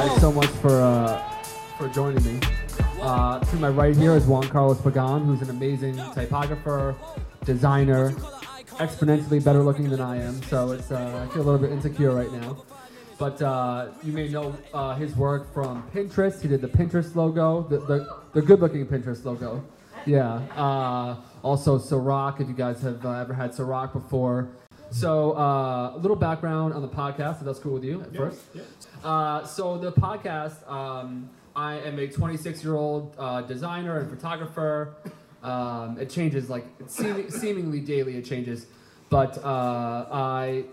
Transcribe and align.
guys 0.00 0.18
so 0.18 0.32
much 0.32 0.48
for 0.62 0.80
uh, 0.80 1.18
for 1.76 1.86
joining 1.88 2.24
me. 2.24 2.40
Uh, 3.02 3.38
to 3.38 3.56
my 3.56 3.68
right 3.68 3.94
here 3.94 4.16
is 4.16 4.24
Juan 4.24 4.48
Carlos 4.48 4.80
Pagan, 4.80 5.26
who's 5.26 5.42
an 5.42 5.50
amazing 5.50 5.94
typographer, 6.14 6.96
designer, 7.44 8.12
exponentially 8.78 9.44
better 9.44 9.62
looking 9.62 9.90
than 9.90 10.00
I 10.00 10.16
am. 10.22 10.42
So 10.44 10.70
it's 10.72 10.90
uh, 10.90 11.26
I 11.28 11.32
feel 11.34 11.42
a 11.42 11.44
little 11.44 11.58
bit 11.58 11.70
insecure 11.70 12.12
right 12.12 12.32
now. 12.32 12.64
But 13.18 13.42
uh, 13.42 13.88
you 14.02 14.14
may 14.14 14.28
know 14.28 14.56
uh, 14.72 14.94
his 14.94 15.14
work 15.16 15.52
from 15.52 15.82
Pinterest. 15.94 16.40
He 16.40 16.48
did 16.48 16.62
the 16.62 16.68
Pinterest 16.68 17.14
logo, 17.14 17.66
the, 17.68 17.80
the, 17.80 18.20
the 18.32 18.40
good 18.40 18.60
looking 18.60 18.86
Pinterest 18.86 19.22
logo. 19.26 19.62
Yeah. 20.06 20.36
Uh, 20.56 21.16
also, 21.42 21.78
Ciroc, 21.78 22.40
if 22.40 22.48
you 22.48 22.54
guys 22.54 22.80
have 22.80 23.04
uh, 23.04 23.20
ever 23.20 23.34
had 23.34 23.50
Ciroc 23.50 23.92
before. 23.92 24.48
So, 24.90 25.36
uh, 25.36 25.92
a 25.94 25.98
little 25.98 26.16
background 26.16 26.72
on 26.72 26.80
the 26.80 26.88
podcast, 26.88 27.40
if 27.40 27.44
that's 27.44 27.58
cool 27.58 27.74
with 27.74 27.84
you 27.84 28.00
at 28.00 28.16
first. 28.16 28.40
Uh, 29.02 29.44
so, 29.44 29.78
the 29.78 29.92
podcast, 29.92 30.68
um, 30.70 31.30
I 31.56 31.78
am 31.78 31.98
a 31.98 32.06
26 32.06 32.62
year 32.62 32.74
old 32.76 33.14
uh, 33.18 33.42
designer 33.42 33.98
and 33.98 34.10
photographer. 34.10 34.94
Um, 35.42 35.96
it 35.98 36.10
changes 36.10 36.50
like 36.50 36.66
seem- 36.86 37.30
seemingly 37.30 37.80
daily, 37.80 38.16
it 38.16 38.24
changes. 38.24 38.66
But 39.08 39.42
uh, 39.42 40.06
I 40.12 40.64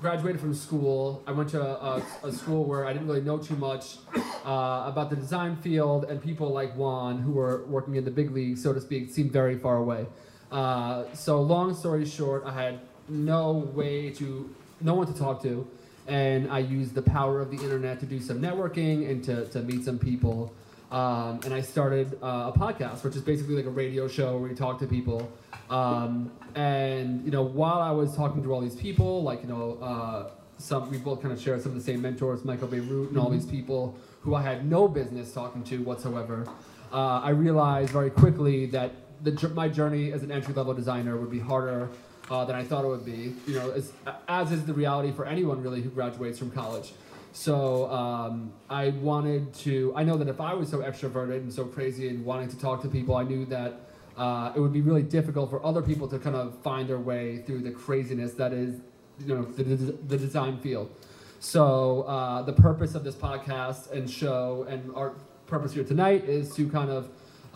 graduated 0.00 0.40
from 0.40 0.54
school. 0.54 1.22
I 1.26 1.32
went 1.32 1.50
to 1.50 1.62
a, 1.62 2.02
a 2.22 2.32
school 2.32 2.64
where 2.64 2.86
I 2.86 2.92
didn't 2.92 3.08
really 3.08 3.20
know 3.20 3.38
too 3.38 3.56
much 3.56 3.96
uh, 4.44 4.84
about 4.86 5.10
the 5.10 5.16
design 5.16 5.56
field, 5.56 6.04
and 6.04 6.22
people 6.22 6.50
like 6.50 6.74
Juan, 6.76 7.18
who 7.18 7.32
were 7.32 7.64
working 7.66 7.96
in 7.96 8.04
the 8.04 8.10
big 8.10 8.30
league, 8.30 8.56
so 8.56 8.72
to 8.72 8.80
speak, 8.80 9.10
seemed 9.10 9.32
very 9.32 9.58
far 9.58 9.76
away. 9.76 10.06
Uh, 10.52 11.04
so, 11.12 11.42
long 11.42 11.74
story 11.74 12.06
short, 12.06 12.44
I 12.46 12.52
had 12.52 12.80
no 13.08 13.52
way 13.74 14.10
to, 14.10 14.48
no 14.80 14.94
one 14.94 15.06
to 15.12 15.18
talk 15.18 15.42
to, 15.42 15.66
and 16.08 16.50
I 16.50 16.60
used 16.60 16.94
the 16.94 17.02
power 17.02 17.40
of 17.40 17.50
the 17.50 17.62
internet 17.62 18.00
to 18.00 18.06
do 18.06 18.18
some 18.18 18.40
networking 18.40 19.10
and 19.10 19.22
to, 19.24 19.44
to 19.46 19.60
meet 19.60 19.84
some 19.84 19.98
people. 19.98 20.54
Um, 20.90 21.40
and 21.44 21.52
I 21.52 21.60
started 21.60 22.18
uh, 22.22 22.50
a 22.54 22.58
podcast, 22.58 23.04
which 23.04 23.14
is 23.14 23.20
basically 23.20 23.56
like 23.56 23.66
a 23.66 23.70
radio 23.70 24.08
show 24.08 24.38
where 24.38 24.48
we 24.48 24.54
talk 24.54 24.78
to 24.78 24.86
people. 24.86 25.30
Um, 25.68 26.32
and 26.54 27.22
you 27.24 27.30
know, 27.30 27.42
while 27.42 27.80
I 27.80 27.90
was 27.90 28.16
talking 28.16 28.42
to 28.42 28.54
all 28.54 28.62
these 28.62 28.74
people, 28.74 29.22
like 29.22 29.42
you 29.42 29.48
know, 29.48 29.78
uh, 29.82 30.30
some 30.56 30.90
we 30.90 30.96
both 30.96 31.20
kind 31.20 31.32
of 31.32 31.40
share 31.40 31.60
some 31.60 31.72
of 31.72 31.78
the 31.78 31.84
same 31.84 32.00
mentors, 32.00 32.42
Michael 32.44 32.68
Bierut, 32.68 33.08
and 33.08 33.18
all 33.18 33.28
these 33.28 33.44
people 33.44 33.94
who 34.22 34.34
I 34.34 34.42
had 34.42 34.68
no 34.68 34.88
business 34.88 35.32
talking 35.32 35.62
to 35.64 35.82
whatsoever. 35.82 36.48
Uh, 36.90 37.20
I 37.20 37.30
realized 37.30 37.90
very 37.90 38.10
quickly 38.10 38.64
that 38.66 38.92
the, 39.22 39.50
my 39.54 39.68
journey 39.68 40.12
as 40.12 40.22
an 40.22 40.32
entry 40.32 40.54
level 40.54 40.72
designer 40.72 41.18
would 41.18 41.30
be 41.30 41.38
harder 41.38 41.90
uh, 42.30 42.44
than 42.44 42.56
I 42.56 42.64
thought 42.64 42.84
it 42.84 42.88
would 42.88 43.04
be. 43.04 43.34
You 43.46 43.54
know, 43.54 43.70
as, 43.70 43.92
as 44.28 44.52
is 44.52 44.64
the 44.64 44.74
reality 44.74 45.12
for 45.12 45.26
anyone 45.26 45.62
really 45.62 45.82
who 45.82 45.90
graduates 45.90 46.38
from 46.38 46.50
college. 46.50 46.92
So 47.32 47.90
um, 47.90 48.52
I 48.68 48.90
wanted 48.90 49.52
to. 49.54 49.92
I 49.94 50.02
know 50.02 50.16
that 50.16 50.28
if 50.28 50.40
I 50.40 50.54
was 50.54 50.68
so 50.68 50.78
extroverted 50.78 51.38
and 51.38 51.52
so 51.52 51.64
crazy 51.64 52.08
and 52.08 52.24
wanting 52.24 52.48
to 52.48 52.58
talk 52.58 52.82
to 52.82 52.88
people, 52.88 53.16
I 53.16 53.22
knew 53.22 53.44
that 53.46 53.80
uh, 54.16 54.52
it 54.56 54.60
would 54.60 54.72
be 54.72 54.80
really 54.80 55.02
difficult 55.02 55.48
for 55.50 55.64
other 55.64 55.80
people 55.80 56.08
to 56.08 56.18
kind 56.18 56.34
of 56.34 56.58
find 56.62 56.88
their 56.88 56.98
way 56.98 57.38
through 57.46 57.60
the 57.60 57.70
craziness 57.70 58.32
that 58.32 58.52
is, 58.52 58.80
you 59.24 59.34
know, 59.34 59.42
the, 59.44 59.62
the, 59.62 60.18
design 60.18 60.58
field. 60.58 60.90
So 61.38 62.02
uh, 62.02 62.42
the 62.42 62.52
purpose 62.52 62.96
of 62.96 63.04
this 63.04 63.14
podcast 63.14 63.92
and 63.92 64.10
show 64.10 64.66
and 64.68 64.92
our 64.96 65.12
purpose 65.46 65.72
here 65.72 65.84
tonight 65.84 66.24
is 66.24 66.52
to 66.56 66.68
kind 66.68 66.90
of 66.90 67.08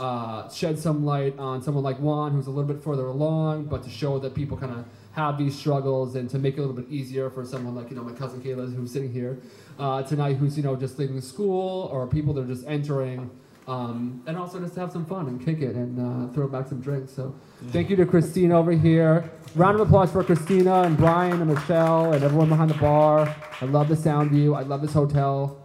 uh, 0.03 0.49
shed 0.51 0.77
some 0.77 1.05
light 1.05 1.39
on 1.39 1.63
someone 1.63 1.85
like 1.85 1.97
Juan, 1.99 2.33
who's 2.33 2.49
a 2.49 2.51
little 2.51 2.65
bit 2.65 2.83
further 2.83 3.07
along, 3.07 3.67
but 3.67 3.85
to 3.85 3.89
show 3.89 4.19
that 4.19 4.35
people 4.35 4.57
kind 4.57 4.73
of 4.73 4.85
have 5.13 5.39
these 5.39 5.57
struggles 5.57 6.17
and 6.17 6.29
to 6.29 6.41
make 6.41 6.55
it 6.55 6.59
a 6.59 6.63
little 6.63 6.75
bit 6.75 6.91
easier 6.91 7.31
for 7.31 7.45
someone 7.45 7.77
like 7.77 7.89
you 7.89 7.95
know 7.95 8.03
my 8.03 8.13
cousin 8.13 8.43
Kayla, 8.43 8.75
who's 8.75 8.93
sitting 8.93 9.13
here 9.13 9.41
uh, 9.79 10.03
tonight, 10.03 10.39
who's 10.39 10.57
you 10.57 10.65
know 10.65 10.75
just 10.75 10.99
leaving 10.99 11.21
school 11.21 11.89
or 11.93 12.09
people 12.09 12.35
that 12.35 12.43
are 12.43 12.49
just 12.49 12.67
entering. 12.67 13.31
Um, 13.69 14.25
and 14.27 14.37
also 14.37 14.59
just 14.59 14.75
to 14.75 14.81
have 14.81 14.91
some 14.91 15.07
fun 15.07 15.29
and 15.29 15.41
kick 15.41 15.61
it 15.61 15.77
and 15.77 15.95
uh, 16.01 16.33
throw 16.35 16.49
back 16.49 16.67
some 16.67 16.81
drinks. 16.81 17.13
So, 17.13 17.33
thank 17.69 17.91
you 17.91 17.95
to 17.95 18.05
Christine 18.05 18.51
over 18.51 18.73
here. 18.73 19.31
Round 19.55 19.77
of 19.77 19.87
applause 19.87 20.11
for 20.11 20.25
Christina 20.25 20.83
and 20.83 20.97
Brian 20.97 21.41
and 21.41 21.47
Michelle 21.55 22.13
and 22.13 22.25
everyone 22.25 22.49
behind 22.49 22.71
the 22.71 22.79
bar. 22.79 23.33
I 23.61 23.67
love 23.67 23.89
the 23.89 23.95
sound 23.95 24.33
view. 24.33 24.57
I 24.57 24.63
love 24.63 24.83
this 24.83 24.93
hotel. 24.93 25.65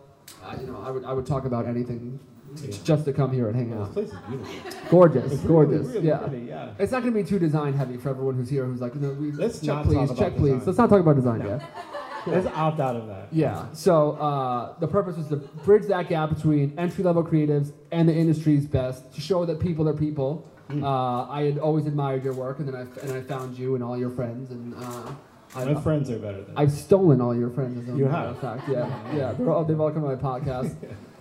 You 0.61 0.67
know, 0.67 0.79
I 0.85 0.91
would 0.91 1.05
I 1.05 1.13
would 1.13 1.25
talk 1.25 1.45
about 1.45 1.65
anything 1.65 2.19
j- 2.61 2.79
just 2.83 3.05
to 3.05 3.13
come 3.13 3.31
here 3.31 3.47
and 3.47 3.55
hang 3.55 3.69
This 3.71 3.79
out. 3.79 3.93
place 3.93 4.09
is 4.11 4.19
beautiful. 4.29 4.71
Gorgeous, 4.89 5.31
It's 5.33 5.41
gorgeous. 5.43 5.87
Really, 5.87 5.93
really 5.95 6.07
yeah. 6.07 6.17
pretty, 6.17 6.45
yeah. 6.45 6.69
It's 6.79 6.91
not 6.91 7.01
going 7.03 7.13
to 7.13 7.19
be 7.23 7.27
too 7.27 7.39
design 7.39 7.73
heavy 7.73 7.97
for 7.97 8.09
everyone 8.09 8.35
who's 8.35 8.49
here 8.49 8.65
who's 8.65 8.81
like, 8.81 8.95
no, 8.95 9.11
we, 9.11 9.31
Let's 9.31 9.59
check 9.59 9.67
not 9.67 9.85
please, 9.85 10.07
talk 10.09 10.17
check 10.17 10.27
about 10.27 10.37
please. 10.37 10.51
design. 10.53 10.65
Let's 10.67 10.77
not 10.77 10.89
talk 10.89 10.99
about 11.01 11.15
design 11.15 11.41
yet. 11.45 11.61
Let's 12.27 12.47
opt 12.47 12.79
out 12.81 12.95
of 12.97 13.07
that. 13.07 13.27
Yeah. 13.31 13.67
So 13.73 14.11
uh, 14.13 14.77
the 14.79 14.87
purpose 14.87 15.15
was 15.17 15.27
to 15.29 15.37
bridge 15.37 15.85
that 15.87 16.09
gap 16.09 16.29
between 16.35 16.73
entry 16.77 17.03
level 17.03 17.23
creatives 17.23 17.71
and 17.91 18.07
the 18.09 18.13
industry's 18.13 18.65
best 18.65 19.13
to 19.15 19.21
show 19.21 19.45
that 19.45 19.59
people 19.61 19.87
are 19.87 19.93
people. 19.93 20.45
Hmm. 20.69 20.83
Uh, 20.83 21.25
I 21.29 21.43
had 21.43 21.57
always 21.59 21.85
admired 21.85 22.25
your 22.25 22.33
work, 22.33 22.59
and 22.59 22.67
then 22.67 22.75
I 22.75 22.81
and 23.05 23.11
I 23.13 23.21
found 23.21 23.57
you 23.57 23.75
and 23.75 23.83
all 23.83 23.97
your 23.97 24.09
friends, 24.09 24.51
and 24.51 24.73
uh, 24.75 25.11
My 25.55 25.69
I've, 25.71 25.81
friends 25.81 26.09
are 26.09 26.19
better 26.19 26.43
than 26.43 26.57
I've 26.57 26.73
stolen 26.73 27.21
all 27.21 27.33
your 27.33 27.49
friends. 27.49 27.77
As 27.87 27.93
a 27.95 27.97
You 27.97 28.03
matter 28.05 28.17
have? 28.17 28.29
of 28.35 28.39
fact, 28.41 28.67
yeah, 28.67 29.13
yeah. 29.15 29.31
They're 29.31 29.49
all, 29.49 29.63
they've 29.63 29.79
all 29.79 29.91
come 29.91 30.03
on 30.03 30.09
my 30.09 30.21
podcast. 30.21 30.75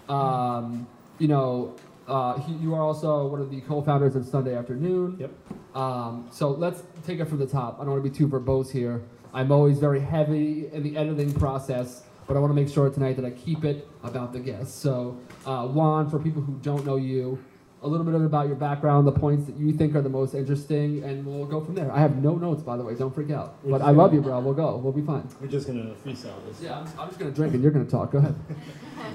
Um, 0.08 0.88
you 1.18 1.28
know, 1.28 1.74
uh, 2.06 2.38
he, 2.38 2.52
you 2.54 2.74
are 2.74 2.82
also 2.82 3.26
one 3.26 3.40
of 3.40 3.50
the 3.50 3.60
co-founders 3.62 4.14
of 4.16 4.24
Sunday 4.26 4.56
Afternoon. 4.56 5.16
Yep. 5.18 5.30
Um, 5.74 6.28
so 6.30 6.50
let's 6.50 6.82
take 7.06 7.20
it 7.20 7.26
from 7.26 7.38
the 7.38 7.46
top. 7.46 7.76
I 7.80 7.84
don't 7.84 7.92
want 7.92 8.04
to 8.04 8.10
be 8.10 8.16
too 8.16 8.28
verbose 8.28 8.70
here. 8.70 9.02
I'm 9.34 9.50
always 9.52 9.78
very 9.78 10.00
heavy 10.00 10.68
in 10.72 10.82
the 10.82 10.96
editing 10.96 11.32
process, 11.34 12.04
but 12.26 12.36
I 12.36 12.40
want 12.40 12.50
to 12.50 12.54
make 12.54 12.72
sure 12.72 12.88
tonight 12.88 13.16
that 13.16 13.24
I 13.24 13.30
keep 13.30 13.64
it 13.64 13.88
about 14.02 14.32
the 14.32 14.40
guests. 14.40 14.74
So, 14.74 15.18
uh, 15.44 15.66
Juan, 15.66 16.08
for 16.08 16.18
people 16.18 16.42
who 16.42 16.54
don't 16.62 16.86
know 16.86 16.96
you, 16.96 17.38
a 17.82 17.88
little 17.88 18.04
bit 18.04 18.14
about 18.14 18.46
your 18.46 18.56
background, 18.56 19.06
the 19.06 19.12
points 19.12 19.46
that 19.46 19.56
you 19.56 19.72
think 19.72 19.94
are 19.94 20.00
the 20.02 20.08
most 20.08 20.34
interesting, 20.34 21.04
and 21.04 21.24
we'll 21.26 21.46
go 21.46 21.62
from 21.64 21.74
there. 21.74 21.92
I 21.92 21.98
have 22.00 22.22
no 22.22 22.36
notes, 22.36 22.62
by 22.62 22.76
the 22.76 22.82
way. 22.82 22.94
Don't 22.94 23.14
freak 23.14 23.30
out. 23.30 23.56
We're 23.62 23.78
But 23.78 23.82
I 23.82 23.90
love 23.90 24.14
you, 24.14 24.20
bro. 24.22 24.40
We'll 24.40 24.54
go. 24.54 24.76
We'll 24.78 24.92
be 24.92 25.02
fine. 25.02 25.28
We're 25.40 25.48
just 25.48 25.66
gonna 25.66 25.94
freestyle 26.04 26.44
this. 26.48 26.60
Yeah, 26.60 26.78
I'm, 26.78 26.88
I'm 26.98 27.08
just 27.08 27.18
gonna 27.18 27.32
drink 27.32 27.54
and 27.54 27.62
you're 27.62 27.72
gonna 27.72 27.84
talk. 27.84 28.12
Go 28.12 28.18
ahead. 28.18 28.34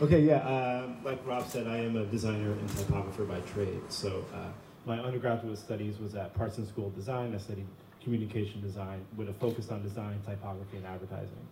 Okay, 0.01 0.22
yeah. 0.22 0.38
Uh, 0.38 0.88
like 1.03 1.19
Rob 1.27 1.47
said, 1.47 1.67
I 1.67 1.77
am 1.77 1.95
a 1.95 2.05
designer 2.05 2.53
and 2.53 2.69
typographer 2.69 3.23
by 3.23 3.39
trade. 3.41 3.81
So 3.89 4.25
uh, 4.33 4.47
my 4.85 4.99
undergraduate 4.99 5.57
studies 5.59 5.99
was 5.99 6.16
at 6.16 6.33
Parsons 6.33 6.69
School 6.69 6.88
of 6.88 6.95
Design. 6.95 7.35
I 7.35 7.38
studied 7.38 7.67
communication 8.03 8.61
design 8.61 9.05
with 9.16 9.29
a 9.29 9.33
focus 9.33 9.69
on 9.69 9.83
design, 9.83 10.19
typography, 10.25 10.78
and 10.78 10.85
advertising. 10.88 11.47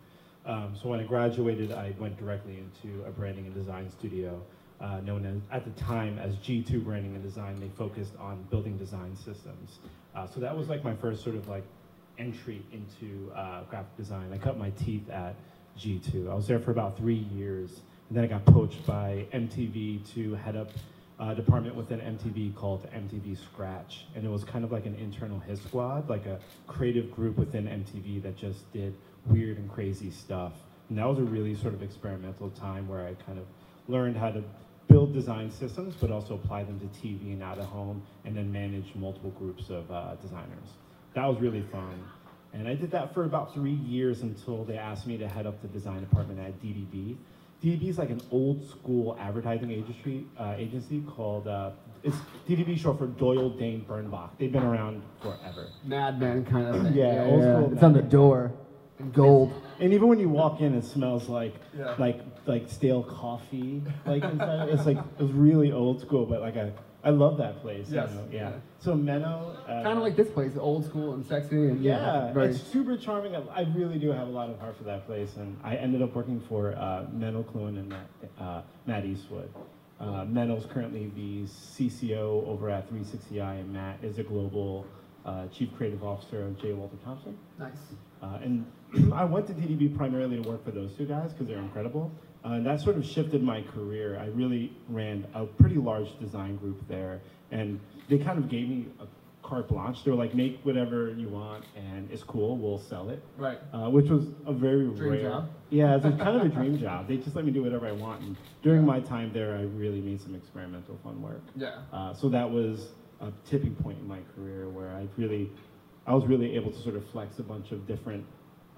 Um, 0.46 0.76
so 0.82 0.90
when 0.90 1.00
I 1.00 1.04
graduated, 1.04 1.72
I 1.72 1.94
went 2.00 2.18
directly 2.18 2.58
into 2.58 3.04
a 3.06 3.12
branding 3.12 3.46
and 3.46 3.54
design 3.54 3.90
studio, 3.92 4.42
uh, 4.82 5.00
known 5.02 5.26
as, 5.26 5.38
at 5.52 5.66
the 5.66 5.82
time 5.82 6.18
as 6.20 6.36
G2 6.38 6.84
Branding 6.84 7.16
and 7.16 7.24
Design. 7.24 7.60
They 7.60 7.70
focused 7.70 8.14
on 8.20 8.44
building 8.50 8.78
design 8.78 9.16
systems. 9.16 9.80
Uh, 10.16 10.28
so 10.28 10.40
that 10.40 10.56
was 10.56 10.70
like 10.70 10.84
my 10.84 10.96
first 10.96 11.24
sort 11.24 11.36
of 11.36 11.48
like 11.48 11.64
entry 12.18 12.62
into 12.72 13.32
uh, 13.34 13.64
graphic 13.70 13.96
design. 13.98 14.32
I 14.34 14.38
cut 14.38 14.58
my 14.58 14.70
teeth 14.72 15.10
at 15.10 15.36
G2. 15.78 16.30
I 16.30 16.34
was 16.34 16.48
there 16.48 16.60
for 16.60 16.72
about 16.72 16.98
three 16.98 17.28
years, 17.34 17.82
and 18.10 18.18
then 18.18 18.24
I 18.24 18.28
got 18.28 18.46
poached 18.46 18.86
by 18.86 19.26
MTV 19.34 20.14
to 20.14 20.36
head 20.36 20.56
up 20.56 20.70
a 21.20 21.36
department 21.36 21.76
within 21.76 22.00
MTV 22.00 22.56
called 22.56 22.90
MTV 22.92 23.38
Scratch, 23.38 24.06
and 24.16 24.26
it 24.26 24.30
was 24.30 24.44
kind 24.46 24.64
of 24.64 24.72
like 24.72 24.86
an 24.86 24.96
internal 24.96 25.40
hit 25.40 25.58
squad, 25.58 26.10
like 26.10 26.26
a 26.26 26.40
creative 26.68 27.12
group 27.12 27.38
within 27.38 27.66
MTV 27.66 28.24
that 28.24 28.38
just 28.38 28.72
did 28.72 28.96
weird 29.26 29.58
and 29.58 29.70
crazy 29.70 30.12
stuff. 30.12 30.54
And 30.88 30.98
that 30.98 31.06
was 31.06 31.20
a 31.20 31.24
really 31.24 31.56
sort 31.56 31.74
of 31.74 31.84
experimental 31.84 32.50
time 32.52 32.88
where 32.88 33.06
I 33.06 33.14
kind 33.26 33.38
of 33.38 33.46
learned 33.90 34.16
how 34.16 34.32
to 34.32 34.44
build 34.90 35.14
design 35.14 35.50
systems, 35.52 35.96
but 36.02 36.12
also 36.12 36.34
apply 36.34 36.64
them 36.64 36.80
to 36.80 36.86
TV 37.00 37.32
and 37.32 37.42
out 37.42 37.60
of 37.60 37.66
home, 37.66 38.02
and 38.26 38.36
then 38.36 38.52
manage 38.52 38.94
multiple 38.96 39.30
groups 39.32 39.70
of 39.70 39.90
uh, 39.90 40.16
designers. 40.16 40.74
That 41.14 41.26
was 41.26 41.40
really 41.40 41.62
fun. 41.72 42.04
And 42.54 42.68
I 42.68 42.74
did 42.74 42.92
that 42.92 43.14
for 43.14 43.24
about 43.24 43.54
three 43.54 43.74
years 43.74 44.22
until 44.22 44.66
they 44.66 44.78
asked 44.78 45.06
me 45.06 45.18
to 45.18 45.28
head 45.28 45.46
up 45.46 45.62
the 45.62 45.68
design 45.68 46.02
department 46.02 46.40
at 46.40 46.60
DDB. 46.62 47.16
DDB 47.64 47.90
is 47.90 47.98
like 47.98 48.10
an 48.10 48.22
old 48.32 48.68
school 48.68 49.18
advertising 49.20 49.70
agency, 49.72 50.26
uh, 50.40 50.56
agency 50.58 51.02
called, 51.02 51.48
uh, 51.48 51.72
it's 52.02 52.16
DDB 52.48 52.80
short 52.80 52.98
for 52.98 53.08
Doyle 53.08 53.50
Dane 53.50 53.86
Bernbach. 53.88 54.30
They've 54.40 54.52
been 54.52 54.64
around 54.64 55.04
forever. 55.22 55.68
Mad 55.84 56.20
Men 56.20 56.46
kind 56.46 56.68
of 56.68 56.84
thing. 56.84 56.94
Yeah, 56.94 57.26
old 57.26 57.42
school 57.44 57.74
It's 57.74 57.84
on 57.84 57.94
the 57.94 58.02
door. 58.02 58.54
In 59.00 59.12
gold. 59.12 59.54
And 59.80 59.94
even 59.94 60.08
when 60.08 60.20
you 60.20 60.30
walk 60.30 60.60
in, 60.62 60.76
it 60.76 60.84
smells 60.84 61.30
like 61.30 61.56
Yeah. 61.78 61.96
like 61.98 62.20
like 62.46 62.70
stale 62.70 63.04
coffee. 63.04 63.82
Like 64.06 64.24
inside. 64.24 64.70
it's 64.70 64.86
like 64.86 64.98
it's 65.20 65.32
really 65.32 65.72
old 65.72 66.02
school, 66.02 66.26
but 66.26 66.42
like 66.42 66.58
I 66.58 66.72
I 67.02 67.12
love 67.12 67.38
that 67.38 67.62
place. 67.62 67.90
Yes. 67.90 68.10
You 68.12 68.16
know? 68.18 68.28
Yeah. 68.32 68.50
Yeah. 68.50 68.56
So 68.80 68.94
Menno. 68.96 69.56
Uh, 69.64 69.84
Kind 69.84 69.98
of 69.98 70.04
like 70.04 70.18
this 70.18 70.30
place, 70.30 70.52
old 70.58 70.84
school 70.86 71.14
and 71.14 71.26
sexy 71.26 71.56
and 71.70 71.82
Yeah, 71.82 72.34
very. 72.34 72.48
it's 72.50 72.62
super 72.62 72.98
charming. 72.98 73.36
I, 73.36 73.42
I 73.56 73.62
really 73.76 73.98
do 74.00 74.12
have 74.12 74.28
a 74.28 74.32
lot 74.32 74.50
of 74.50 74.60
heart 74.60 74.76
for 74.78 74.84
that 74.84 75.06
place, 75.06 75.38
and 75.38 75.58
I 75.64 75.76
ended 75.76 76.02
up 76.02 76.14
working 76.14 76.42
for 76.42 76.74
uh, 76.74 77.06
Menno 77.16 77.44
Kluin 77.46 77.78
and 77.80 77.88
Matt, 77.90 78.10
uh, 78.40 78.62
Matt 78.86 79.06
Eastwood. 79.06 79.50
Uh, 80.00 80.24
Menno's 80.26 80.66
currently 80.66 81.12
the 81.16 81.44
CCO 81.46 82.46
over 82.48 82.70
at 82.70 82.92
360i, 82.92 83.60
and 83.62 83.72
Matt 83.72 84.00
is 84.04 84.18
a 84.18 84.24
global 84.24 84.86
uh, 85.26 85.48
Chief 85.48 85.70
Creative 85.78 86.04
Officer 86.04 86.44
of 86.44 86.60
J. 86.62 86.74
Walter 86.74 86.96
Thompson. 87.04 87.38
Nice. 87.58 87.74
Uh, 88.22 88.40
and 88.44 88.66
I 89.14 89.24
went 89.24 89.48
to 89.48 89.54
DDB 89.54 89.96
primarily 89.96 90.42
to 90.42 90.50
work 90.50 90.64
for 90.64 90.72
those 90.72 90.94
two 90.96 91.06
guys 91.06 91.32
because 91.34 91.48
they're 91.48 91.60
incredible. 91.60 92.12
Uh, 92.46 92.54
and 92.54 92.66
that 92.66 92.80
sort 92.80 92.96
of 92.96 93.06
shifted 93.06 93.44
my 93.44 93.62
career. 93.62 94.18
I 94.18 94.28
really 94.28 94.72
ran 94.88 95.28
a 95.34 95.46
pretty 95.46 95.76
large 95.76 96.18
design 96.20 96.56
group 96.56 96.88
there, 96.88 97.20
and 97.52 97.80
they 98.08 98.18
kind 98.18 98.38
of 98.40 98.48
gave 98.50 98.70
me 98.70 98.86
a 99.02 99.08
carte 99.46 99.68
blanche. 99.68 100.04
They 100.06 100.12
were 100.12 100.18
like, 100.18 100.34
make 100.34 100.62
whatever 100.64 101.12
you 101.12 101.28
want, 101.28 101.66
and 101.76 102.10
it's 102.10 102.24
cool. 102.24 102.58
We'll 102.58 102.80
sell 102.80 103.10
it. 103.10 103.22
Right. 103.38 103.60
Uh, 103.74 103.90
which 103.90 104.08
was 104.08 104.28
a 104.46 104.54
very 104.54 104.88
Dream 104.88 105.12
rare. 105.12 105.22
job. 105.22 105.50
Yeah, 105.70 105.96
it's 105.98 106.06
kind 106.06 106.38
of 106.38 106.46
a 106.46 106.50
dream 106.58 106.78
job. 106.80 107.10
They 107.10 107.18
just 107.18 107.36
let 107.36 107.44
me 107.44 107.52
do 107.52 107.62
whatever 107.62 107.88
I 107.88 107.92
want. 107.92 108.22
And 108.22 108.38
during 108.64 108.86
my 108.86 109.02
time 109.02 109.32
there, 109.34 109.58
I 109.58 109.64
really 109.64 110.00
made 110.00 110.22
some 110.22 110.34
experimental 110.34 110.98
fun 111.04 111.22
work. 111.22 111.42
Yeah. 111.58 111.80
Uh, 111.92 112.14
so 112.14 112.30
that 112.30 112.50
was 112.50 112.90
a 113.20 113.34
tipping 113.50 113.76
point 113.76 114.00
in 114.00 114.08
my 114.08 114.20
career 114.34 114.70
where 114.70 114.92
I 114.92 115.08
really, 115.18 115.52
I 116.08 116.14
was 116.14 116.26
really 116.26 116.56
able 116.56 116.72
to 116.72 116.80
sort 116.82 116.96
of 116.96 117.06
flex 117.10 117.40
a 117.40 117.44
bunch 117.44 117.74
of 117.74 117.86
different 117.86 118.24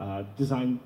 uh, 0.02 0.24
design, 0.38 0.80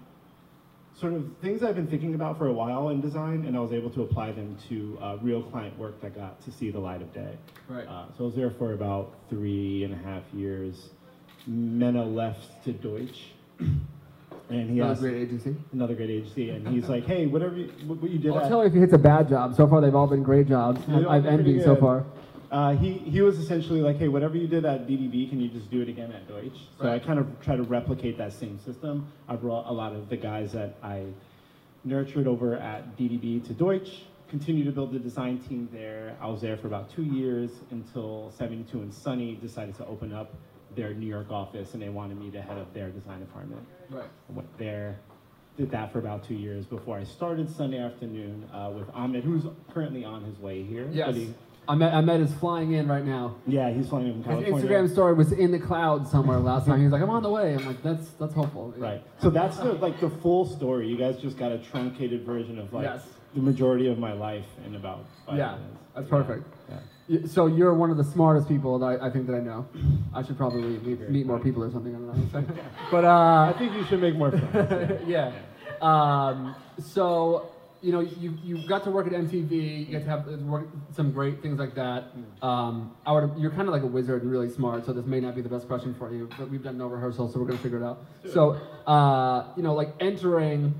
sort 0.99 1.13
of 1.13 1.25
things 1.41 1.63
I've 1.63 1.75
been 1.75 1.87
thinking 1.87 2.15
about 2.15 2.37
for 2.37 2.47
a 2.47 2.53
while 2.53 2.89
in 2.89 2.99
design, 2.99 3.45
and 3.45 3.55
I 3.55 3.59
was 3.61 3.71
able 3.71 3.89
to 3.91 4.01
apply 4.03 4.33
them 4.33 4.57
to 4.69 4.97
uh, 5.01 5.17
real 5.21 5.41
client 5.41 5.77
work 5.79 6.01
that 6.01 6.15
got 6.15 6.41
to 6.43 6.51
see 6.51 6.69
the 6.69 6.79
light 6.79 7.01
of 7.01 7.13
day. 7.13 7.37
Right. 7.69 7.87
Uh, 7.87 8.05
so 8.17 8.25
I 8.25 8.27
was 8.27 8.35
there 8.35 8.51
for 8.51 8.73
about 8.73 9.15
three 9.29 9.83
and 9.85 9.93
a 9.93 9.97
half 9.97 10.23
years. 10.33 10.89
Menno 11.49 12.13
left 12.13 12.63
to 12.65 12.73
Deutsch, 12.73 13.27
and 13.59 14.69
he 14.69 14.79
Another 14.79 14.91
asked 14.91 15.01
great 15.01 15.15
agency. 15.15 15.55
another 15.71 15.95
great 15.95 16.09
agency, 16.09 16.49
and 16.49 16.67
he's 16.73 16.89
like, 16.89 17.05
"Hey, 17.05 17.27
whatever 17.27 17.55
you, 17.55 17.71
what 17.85 18.01
what 18.01 18.11
you 18.11 18.19
did 18.19 18.31
I'll 18.31 18.39
at 18.39 18.49
tell 18.49 18.61
you 18.61 18.67
if 18.67 18.73
he 18.73 18.79
hits 18.79 18.93
a 18.93 18.97
bad 18.97 19.29
job. 19.29 19.55
So 19.55 19.67
far, 19.67 19.79
they've 19.79 19.95
all 19.95 20.07
been 20.07 20.23
great 20.23 20.47
jobs. 20.47 20.81
I've, 20.89 21.07
I've 21.07 21.23
they're 21.23 21.35
pretty 21.35 21.51
envied 21.51 21.63
so 21.63 21.75
far. 21.75 22.03
Uh, 22.55 22.71
he, 22.77 22.93
he 22.93 23.19
was 23.19 23.37
essentially 23.37 23.81
like, 23.81 23.97
hey, 23.97 24.07
whatever 24.07 24.37
you 24.37 24.47
did 24.47 24.63
at 24.63 24.87
DDB, 24.87 25.29
can 25.29 25.41
you 25.41 25.49
just 25.49 25.69
do 25.69 25.81
it 25.81 25.89
again 25.89 26.09
at 26.13 26.25
Deutsch? 26.25 26.57
So 26.79 26.87
I 26.89 26.99
kind 26.99 27.19
of 27.19 27.27
try 27.41 27.57
to 27.57 27.63
replicate 27.63 28.17
that 28.17 28.31
same 28.31 28.57
system. 28.59 29.11
I 29.27 29.35
brought 29.35 29.67
a 29.67 29.73
lot 29.73 29.91
of 29.91 30.07
the 30.07 30.15
guys 30.15 30.53
that 30.53 30.77
I 30.81 31.03
nurtured 31.83 32.27
over 32.27 32.55
at 32.55 32.95
DDB 32.95 33.45
to 33.47 33.53
Deutsch, 33.53 34.03
continued 34.29 34.67
to 34.67 34.71
build 34.71 34.93
the 34.93 34.99
design 34.99 35.39
team 35.39 35.67
there. 35.73 36.15
I 36.21 36.27
was 36.27 36.39
there 36.39 36.55
for 36.55 36.67
about 36.67 36.89
two 36.89 37.03
years 37.03 37.51
until 37.71 38.31
72 38.37 38.79
and 38.79 38.93
Sunny 38.93 39.35
decided 39.35 39.75
to 39.75 39.85
open 39.87 40.13
up 40.13 40.33
their 40.77 40.93
New 40.93 41.07
York 41.07 41.31
office 41.31 41.73
and 41.73 41.83
they 41.83 41.89
wanted 41.89 42.17
me 42.17 42.31
to 42.31 42.41
head 42.41 42.57
up 42.57 42.73
their 42.73 42.89
design 42.89 43.19
department. 43.19 43.67
Right. 43.89 44.05
I 44.29 44.31
went 44.31 44.57
there, 44.57 44.97
did 45.57 45.71
that 45.71 45.91
for 45.91 45.99
about 45.99 46.23
two 46.23 46.35
years 46.35 46.65
before 46.65 46.97
I 46.97 47.03
started 47.03 47.53
Sunday 47.53 47.79
afternoon 47.79 48.47
uh, 48.53 48.71
with 48.73 48.87
Ahmed, 48.93 49.25
who's 49.25 49.43
currently 49.73 50.05
on 50.05 50.23
his 50.23 50.39
way 50.39 50.63
here. 50.63 50.87
Yes. 50.89 51.17
But 51.67 51.75
met, 51.75 51.93
Ahmed, 51.93 52.09
Ahmed 52.15 52.21
is 52.29 52.33
flying 52.35 52.73
in 52.73 52.87
right 52.87 53.05
now. 53.05 53.35
yeah, 53.47 53.69
he's 53.71 53.87
flying 53.89 54.07
in 54.07 54.15
His 54.17 54.25
California. 54.25 54.53
His 54.55 54.63
Instagram 54.65 54.91
story 54.91 55.13
was 55.13 55.31
in 55.31 55.51
the 55.51 55.59
clouds 55.59 56.11
somewhere 56.11 56.37
last 56.39 56.65
time. 56.67 56.79
He 56.79 56.83
was 56.85 56.93
like, 56.93 57.01
"I'm 57.01 57.09
on 57.09 57.23
the 57.23 57.29
way." 57.29 57.55
I'm 57.55 57.65
like, 57.65 57.81
"That's 57.83 58.09
that's 58.19 58.33
hopeful." 58.33 58.73
Right. 58.77 59.01
So 59.19 59.29
that's 59.29 59.57
the, 59.57 59.73
like 59.73 59.99
the 59.99 60.09
full 60.09 60.45
story. 60.45 60.87
You 60.87 60.97
guys 60.97 61.17
just 61.17 61.37
got 61.37 61.51
a 61.51 61.57
truncated 61.57 62.23
version 62.25 62.59
of 62.59 62.71
like 62.73 62.83
Yes. 62.85 63.05
the 63.33 63.41
majority 63.41 63.87
of 63.87 63.97
my 63.97 64.13
life 64.13 64.45
in 64.65 64.75
about 64.75 65.05
five 65.25 65.37
Yeah, 65.37 65.55
minutes. 65.55 65.77
that's 65.95 66.09
perfect. 66.09 66.47
Yeah. 66.69 66.75
Y- 67.09 67.25
So 67.27 67.47
you're 67.47 67.73
one 67.73 67.89
of 67.91 67.97
the 67.97 68.03
smartest 68.03 68.47
people 68.47 68.77
that 68.79 68.85
I, 69.01 69.07
I 69.07 69.09
think 69.11 69.27
that 69.27 69.35
I 69.35 69.39
know. 69.39 69.67
I 70.13 70.23
should 70.23 70.37
probably 70.37 70.61
meet, 70.79 71.09
meet 71.09 71.25
more 71.25 71.39
people 71.39 71.63
or 71.63 71.71
something. 71.71 71.93
I 71.95 71.97
don't 71.99 72.33
know. 72.47 72.55
but 72.91 73.05
I 73.05 73.49
uh, 73.49 73.57
think 73.57 73.73
you 73.73 73.83
should 73.85 74.01
make 74.01 74.15
more 74.15 74.31
friends. 74.31 75.01
yeah. 75.07 75.31
Um, 75.81 76.55
so 76.79 77.49
you 77.85 77.91
know 77.91 77.99
you 77.99 78.35
you 78.43 78.67
got 78.67 78.83
to 78.85 78.91
work 78.91 79.05
at 79.05 79.13
MTV. 79.13 79.51
You 79.51 79.85
get 79.85 80.03
to 80.03 80.09
have 80.09 80.27
uh, 80.27 80.37
work 80.37 80.67
some 80.95 81.11
great 81.11 81.41
things 81.43 81.59
like 81.59 81.75
that. 81.75 82.05
Um, 82.41 82.95
I 83.05 83.11
would 83.11 83.31
you're 83.37 83.51
kind 83.51 83.67
of 83.67 83.73
like 83.73 83.83
a 83.83 83.87
wizard 83.87 84.23
and 84.23 84.31
really 84.31 84.49
smart. 84.49 84.85
So 84.87 84.91
this 84.91 85.05
may 85.05 85.19
not 85.19 85.35
be 85.35 85.41
the 85.41 85.49
best 85.49 85.67
question 85.67 85.93
for 85.93 86.11
you, 86.11 86.27
but 86.37 86.49
we've 86.49 86.63
done 86.63 86.79
no 86.79 86.87
rehearsal, 86.87 87.31
so 87.31 87.39
we're 87.39 87.45
gonna 87.45 87.59
figure 87.59 87.77
it 87.77 87.85
out. 87.85 88.03
So 88.33 88.53
uh, 88.87 89.53
you 89.55 89.61
know, 89.61 89.75
like 89.75 89.93
entering 89.99 90.73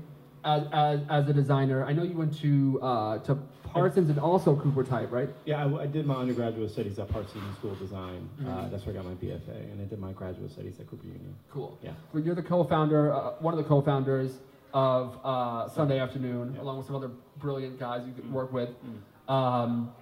as, 0.44 0.64
as 0.72 1.00
as 1.08 1.28
a 1.28 1.32
designer. 1.32 1.84
I 1.84 1.92
know 1.92 2.02
you 2.02 2.16
went 2.16 2.36
to 2.40 2.80
uh, 2.82 3.18
to 3.20 3.36
Parsons 3.62 4.10
and 4.10 4.18
also 4.18 4.56
Cooper 4.56 4.82
Type, 4.82 5.12
right? 5.12 5.28
Yeah, 5.44 5.64
I, 5.64 5.82
I 5.82 5.86
did 5.86 6.06
my 6.06 6.16
undergraduate 6.16 6.72
studies 6.72 6.98
at 6.98 7.08
Parsons 7.08 7.56
School 7.58 7.72
of 7.72 7.78
Design. 7.78 8.28
Uh, 8.48 8.68
that's 8.68 8.84
where 8.84 8.94
I 8.94 8.98
got 8.98 9.04
my 9.04 9.14
BFA, 9.14 9.70
and 9.70 9.80
I 9.80 9.84
did 9.84 10.00
my 10.00 10.12
graduate 10.12 10.50
studies 10.50 10.80
at 10.80 10.88
Cooper 10.88 11.06
Union. 11.06 11.36
Cool. 11.50 11.78
Yeah. 11.82 11.92
Well, 12.12 12.22
you're 12.22 12.34
the 12.34 12.42
co-founder, 12.42 13.12
uh, 13.12 13.32
one 13.38 13.52
of 13.54 13.58
the 13.58 13.68
co-founders 13.68 14.38
of 14.74 15.18
uh, 15.24 15.68
Sunday 15.68 15.98
Afternoon, 15.98 16.54
Yeah. 16.54 16.62
along 16.62 16.78
with 16.78 16.86
some 16.86 16.96
other 16.96 17.10
brilliant 17.38 17.78
guys 17.78 18.02
you 18.06 18.12
could 18.12 18.30
work 18.32 18.52
with. 18.52 18.70
Mm. 19.28 19.32
Um, 19.32 19.92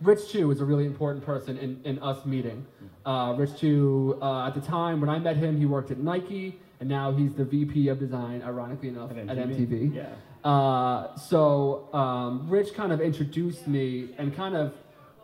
Rich 0.00 0.30
Chu 0.30 0.50
is 0.52 0.60
a 0.60 0.64
really 0.64 0.86
important 0.86 1.24
person 1.24 1.58
in, 1.58 1.80
in 1.84 1.98
us 2.00 2.24
meeting. 2.24 2.64
Uh, 3.04 3.34
Rich 3.36 3.58
Chu, 3.60 4.16
uh, 4.22 4.46
at 4.46 4.54
the 4.54 4.60
time 4.60 5.00
when 5.00 5.10
I 5.10 5.18
met 5.18 5.36
him, 5.36 5.58
he 5.58 5.66
worked 5.66 5.90
at 5.90 5.98
Nike, 5.98 6.58
and 6.78 6.88
now 6.88 7.10
he's 7.12 7.34
the 7.34 7.44
VP 7.44 7.88
of 7.88 7.98
design, 7.98 8.42
ironically 8.42 8.90
enough, 8.90 9.10
at 9.10 9.16
MTV. 9.16 9.94
Yeah. 9.94 10.48
Uh, 10.48 11.16
so 11.16 11.92
um, 11.92 12.48
Rich 12.48 12.74
kind 12.74 12.92
of 12.92 13.00
introduced 13.00 13.66
me 13.66 14.10
and 14.18 14.34
kind 14.36 14.56
of, 14.56 14.72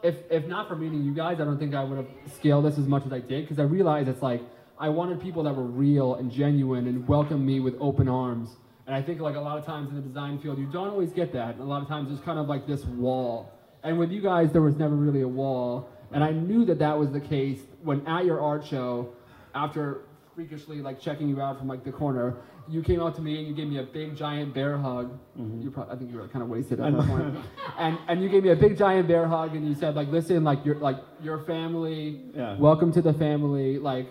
if, 0.03 0.17
if 0.29 0.47
not 0.49 0.67
for 0.69 0.75
meeting 0.75 1.05
you 1.05 1.15
guys, 1.15 1.41
I 1.41 1.45
don't 1.45 1.59
think 1.59 1.73
I 1.75 1.85
would 1.85 1.97
have 1.97 2.09
scaled 2.35 2.65
this 2.65 2.77
as 2.77 2.89
much 2.89 3.07
as 3.07 3.13
I 3.13 3.21
did 3.21 3.45
because 3.45 3.61
I 3.61 3.63
realized 3.63 4.09
it's 4.09 4.23
like 4.23 4.43
I 4.85 4.91
wanted 4.91 5.19
people 5.19 5.43
that 5.45 5.57
were 5.57 5.65
real 5.65 6.17
and 6.17 6.31
genuine 6.31 6.87
and 6.89 7.09
welcomed 7.09 7.43
me 7.43 7.59
with 7.59 7.75
open 7.81 8.07
arms. 8.07 8.51
And 8.87 8.95
I 8.95 9.01
think 9.01 9.19
like 9.19 9.35
a 9.35 9.41
lot 9.41 9.57
of 9.57 9.65
times 9.65 9.89
in 9.89 9.97
the 9.97 10.03
design 10.03 10.39
field, 10.39 10.59
you 10.59 10.67
don't 10.67 10.89
always 10.91 11.11
get 11.11 11.33
that. 11.33 11.55
And 11.55 11.63
a 11.63 11.65
lot 11.65 11.81
of 11.81 11.89
times 11.89 12.09
there's 12.11 12.21
kind 12.21 12.39
of 12.39 12.49
like 12.49 12.67
this 12.67 12.85
wall. 12.85 13.51
And 13.83 13.99
with 13.99 14.11
you 14.11 14.21
guys, 14.21 14.53
there 14.53 14.61
was 14.61 14.77
never 14.77 14.95
really 14.95 15.23
a 15.23 15.29
wall. 15.29 15.89
And 16.13 16.23
I 16.23 16.33
knew 16.33 16.67
that 16.67 16.79
that 16.81 16.99
was 16.99 17.11
the 17.11 17.21
case 17.21 17.61
when 17.83 18.07
at 18.07 18.27
your 18.27 18.43
art 18.43 18.67
show, 18.67 19.15
after 19.55 20.03
freakishly 20.35 20.83
like 20.83 21.01
checking 21.01 21.31
you 21.31 21.41
out 21.41 21.59
from 21.59 21.67
like 21.67 21.83
the 21.83 21.93
corner, 21.93 22.37
you 22.69 22.83
came 22.83 23.01
out 23.01 23.15
to 23.15 23.23
me 23.23 23.39
and 23.39 23.49
you 23.49 23.55
gave 23.55 23.69
me 23.69 23.79
a 23.79 23.83
big 23.85 24.15
giant 24.15 24.53
bear 24.53 24.77
hug. 24.77 25.19
Mm-hmm. 25.41 25.63
You 25.63 25.71
probably, 25.71 25.95
I 25.95 25.99
think 25.99 26.11
you 26.13 26.19
were 26.19 26.29
kind 26.29 26.43
of 26.43 26.51
wasted 26.51 26.79
at 26.79 26.93
that 26.95 27.07
point. 27.07 27.37
And 27.79 27.97
and 28.09 28.23
you 28.23 28.29
gave 28.29 28.43
me 28.43 28.51
a 28.51 28.57
big 28.57 28.77
giant 28.77 29.09
bear 29.09 29.27
hug 29.27 29.57
and 29.57 29.67
you 29.67 29.75
said 29.75 29.95
like, 29.95 30.09
listen, 30.09 30.45
like 30.45 30.63
your 30.67 30.75
like 30.75 30.99
your 31.23 31.39
family, 31.45 32.21
Yeah. 32.35 32.59
welcome 32.59 32.93
to 32.93 33.01
the 33.01 33.15
family, 33.15 33.79
like 33.79 34.09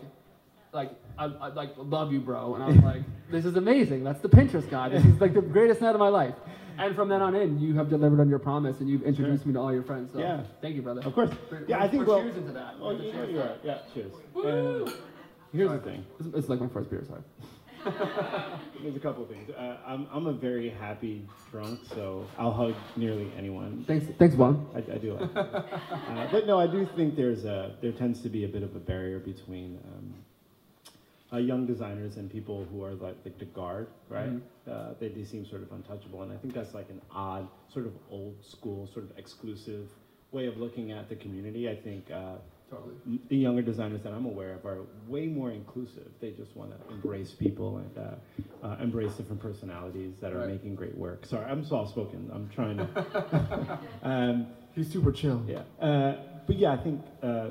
like 0.73 0.91
I, 1.17 1.25
I 1.25 1.47
like 1.49 1.71
love 1.77 2.11
you, 2.11 2.19
bro. 2.19 2.55
And 2.55 2.63
I 2.63 2.67
was 2.67 2.77
like, 2.77 3.01
this 3.31 3.45
is 3.45 3.55
amazing. 3.55 4.03
That's 4.03 4.19
the 4.21 4.29
Pinterest 4.29 4.69
guy. 4.69 4.89
This 4.89 5.05
is 5.05 5.19
like 5.21 5.33
the 5.33 5.41
greatest 5.41 5.81
night 5.81 5.93
of 5.93 5.99
my 5.99 6.09
life. 6.09 6.35
And 6.77 6.95
from 6.95 7.07
then 7.07 7.21
on 7.21 7.35
in, 7.35 7.59
you 7.59 7.75
have 7.75 7.89
delivered 7.89 8.19
on 8.19 8.27
your 8.29 8.39
promise 8.39 8.79
and 8.79 8.89
you've 8.89 9.03
introduced 9.03 9.45
me 9.45 9.53
to 9.53 9.59
all 9.59 9.71
your 9.71 9.83
friends. 9.83 10.11
So 10.11 10.19
Yeah. 10.19 10.41
thank 10.61 10.75
you, 10.75 10.81
brother. 10.81 11.01
Of 11.05 11.13
course. 11.13 11.29
For- 11.47 11.63
Yeah, 11.67 11.83
I 11.83 11.87
think 11.87 12.03
for 12.05 12.09
well. 12.09 12.21
cheers 12.23 12.35
into 12.37 12.51
that. 12.53 12.79
Well, 12.79 12.93
you 12.93 13.13
know 13.13 13.25
cheers. 13.25 13.31
you 13.31 13.39
are. 13.41 13.55
Yeah. 13.63 13.77
Cheers. 13.93 14.11
Woo! 14.33 14.85
And 14.85 14.93
here's 15.53 15.69
the 15.69 15.77
thing. 15.79 16.03
It's, 16.19 16.29
it's 16.35 16.49
like 16.49 16.59
my 16.59 16.67
first 16.67 16.89
beer, 16.89 17.03
sorry. 17.07 17.21
There's 18.81 18.95
a 18.95 18.99
couple 18.99 19.23
of 19.23 19.29
things. 19.29 19.49
Uh, 19.49 19.75
I'm 19.85 20.07
I'm 20.11 20.25
a 20.27 20.31
very 20.33 20.69
happy 20.69 21.27
drunk, 21.51 21.81
so 21.93 22.25
I'll 22.39 22.53
hug 22.53 22.73
nearly 22.95 23.29
anyone. 23.37 23.83
Thanks, 23.85 24.05
thanks, 24.17 24.35
Juan. 24.35 24.65
I, 24.73 24.77
I 24.79 24.97
do 24.97 25.13
like 25.15 25.35
uh, 25.35 26.27
but 26.31 26.47
no, 26.47 26.57
I 26.61 26.65
do 26.67 26.87
think 26.95 27.17
there's 27.17 27.43
a 27.43 27.75
there 27.81 27.91
tends 27.91 28.21
to 28.21 28.29
be 28.29 28.45
a 28.45 28.47
bit 28.47 28.63
of 28.63 28.73
a 28.77 28.79
barrier 28.79 29.19
between 29.19 29.79
um, 29.85 30.13
uh, 31.33 31.37
young 31.37 31.65
designers 31.65 32.17
and 32.17 32.29
people 32.29 32.65
who 32.71 32.83
are 32.83 32.93
like, 32.93 33.15
like 33.25 33.37
the 33.39 33.45
guard, 33.45 33.87
right? 34.09 34.29
Mhm. 34.29 34.41
Uh, 34.67 34.93
they, 34.99 35.09
they 35.09 35.23
seem 35.23 35.45
sort 35.45 35.61
of 35.63 35.71
untouchable, 35.71 36.21
and 36.21 36.31
I 36.31 36.37
think 36.37 36.53
that's 36.53 36.73
like 36.73 36.89
an 36.89 37.01
odd, 37.11 37.47
sort 37.73 37.85
of 37.85 37.93
old 38.09 38.35
school, 38.45 38.87
sort 38.93 39.05
of 39.09 39.17
exclusive 39.17 39.89
way 40.31 40.45
of 40.47 40.57
looking 40.57 40.91
at 40.91 41.09
the 41.09 41.15
community. 41.15 41.69
I 41.69 41.75
think 41.75 42.09
uh, 42.11 42.35
Totally. 42.69 42.93
the 43.29 43.35
younger 43.37 43.61
designers 43.61 44.01
that 44.03 44.13
I'm 44.13 44.25
aware 44.25 44.53
of 44.53 44.65
are 44.65 44.79
way 45.07 45.27
more 45.27 45.51
inclusive. 45.51 46.07
They 46.21 46.31
just 46.31 46.55
want 46.55 46.71
to 46.71 46.93
embrace 46.93 47.31
people 47.31 47.77
and 47.77 47.97
uh, 47.97 48.65
uh, 48.65 48.77
embrace 48.81 49.13
different 49.15 49.41
personalities 49.41 50.13
that 50.21 50.33
are 50.33 50.39
Right. 50.39 50.47
making 50.47 50.75
great 50.75 50.97
work. 50.97 51.25
Sorry, 51.25 51.45
I'm 51.45 51.63
soft 51.65 51.91
spoken. 51.91 52.29
I'm 52.33 52.47
trying 52.49 52.77
to. 52.77 53.79
um, 54.03 54.47
He's 54.75 54.89
super 54.91 55.11
chill. 55.11 55.43
yeah, 55.47 55.63
uh, 55.79 56.15
but 56.47 56.57
yeah, 56.57 56.71
I 56.71 56.77
think 56.77 57.01
uh, 57.21 57.49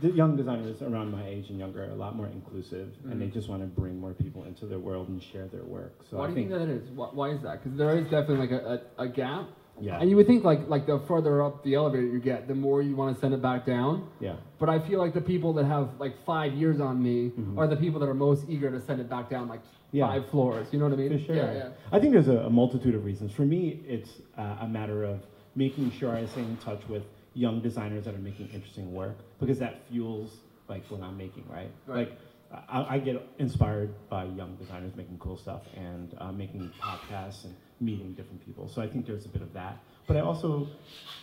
the 0.00 0.10
young 0.10 0.36
designers 0.36 0.80
around 0.80 1.10
my 1.10 1.26
age 1.26 1.48
and 1.50 1.58
younger 1.58 1.82
are 1.84 1.90
a 1.90 1.94
lot 1.94 2.14
more 2.14 2.28
inclusive, 2.28 2.88
and 3.10 3.20
they 3.20 3.26
Mhm. 3.26 3.32
just 3.32 3.48
want 3.48 3.62
to 3.62 3.66
bring 3.80 3.98
more 3.98 4.12
people 4.12 4.44
into 4.44 4.66
their 4.66 4.78
world 4.78 5.08
and 5.08 5.20
share 5.20 5.48
their 5.48 5.64
work. 5.64 5.92
So 6.08 6.18
why 6.18 6.24
I 6.24 6.26
do 6.28 6.30
you 6.32 6.34
think, 6.36 6.50
think 6.50 6.60
that 6.60 6.68
is? 6.72 6.90
Why, 6.90 7.08
why 7.12 7.28
is 7.30 7.42
that? 7.42 7.62
Because 7.62 7.76
there 7.76 7.98
is 7.98 8.04
definitely 8.04 8.46
like 8.46 8.52
a, 8.52 8.80
a, 8.98 9.02
a 9.02 9.08
gap. 9.08 9.46
yeah, 9.80 9.98
And 10.00 10.08
you 10.08 10.14
would 10.16 10.26
think 10.28 10.44
like 10.44 10.68
like 10.68 10.86
the 10.86 11.00
further 11.00 11.42
up 11.42 11.64
the 11.64 11.74
elevator 11.74 12.06
you 12.06 12.20
get, 12.20 12.46
the 12.46 12.54
more 12.54 12.80
you 12.82 12.94
want 12.94 13.16
to 13.16 13.20
send 13.20 13.34
it 13.34 13.42
back 13.42 13.66
down. 13.66 14.06
yeah, 14.20 14.36
But 14.60 14.68
I 14.68 14.78
feel 14.78 15.00
like 15.00 15.14
the 15.14 15.20
people 15.20 15.52
that 15.54 15.64
have 15.64 15.88
like 15.98 16.14
five 16.24 16.52
years 16.54 16.78
on 16.78 17.02
me 17.02 17.30
Mhm. 17.30 17.58
are 17.58 17.66
the 17.66 17.76
people 17.76 17.98
that 18.00 18.08
are 18.08 18.14
most 18.14 18.48
eager 18.48 18.70
to 18.70 18.80
send 18.80 19.00
it 19.00 19.08
back 19.10 19.28
down 19.30 19.48
like 19.48 19.62
Yeah. 19.90 20.06
five 20.06 20.26
floors. 20.26 20.68
You 20.72 20.78
know 20.78 20.84
what 20.88 20.94
I 20.94 21.02
mean? 21.02 21.10
for 21.18 21.18
sure. 21.18 21.34
Yeah, 21.36 21.52
yeah. 21.54 21.68
I 21.90 21.98
think 21.98 22.12
there's 22.12 22.28
a, 22.28 22.38
a 22.46 22.50
multitude 22.50 22.94
of 22.94 23.04
reasons. 23.04 23.32
For 23.32 23.42
me, 23.44 23.80
it's 23.88 24.20
uh, 24.38 24.58
a 24.60 24.68
matter 24.68 25.02
of 25.02 25.18
making 25.56 25.90
sure 25.90 26.10
I 26.14 26.24
stay 26.26 26.42
in 26.42 26.56
touch 26.58 26.88
with 26.88 27.02
young 27.34 27.60
designers 27.60 28.04
that 28.04 28.14
are 28.14 28.18
making 28.30 28.48
interesting 28.54 28.92
work 28.94 29.16
because 29.42 29.58
that 29.58 29.82
fuels 29.90 30.36
like 30.68 30.84
what 30.90 31.02
I'm 31.02 31.16
making, 31.18 31.44
right? 31.48 31.70
Right. 31.86 32.08
Like 32.08 32.64
I, 32.68 32.94
I 32.94 32.98
get 32.98 33.20
inspired 33.38 33.92
by 34.08 34.24
young 34.24 34.54
designers 34.56 34.94
making 34.96 35.18
cool 35.18 35.36
stuff 35.36 35.62
and 35.76 36.14
uh, 36.18 36.32
making 36.32 36.70
podcasts 36.80 37.44
and 37.44 37.54
meeting 37.80 38.12
different 38.14 38.44
people. 38.46 38.68
So 38.68 38.80
I 38.80 38.86
think 38.88 39.06
there's 39.06 39.24
a 39.26 39.28
bit 39.28 39.42
of 39.42 39.52
that. 39.54 39.78
But 40.06 40.16
I 40.16 40.20
also, 40.20 40.68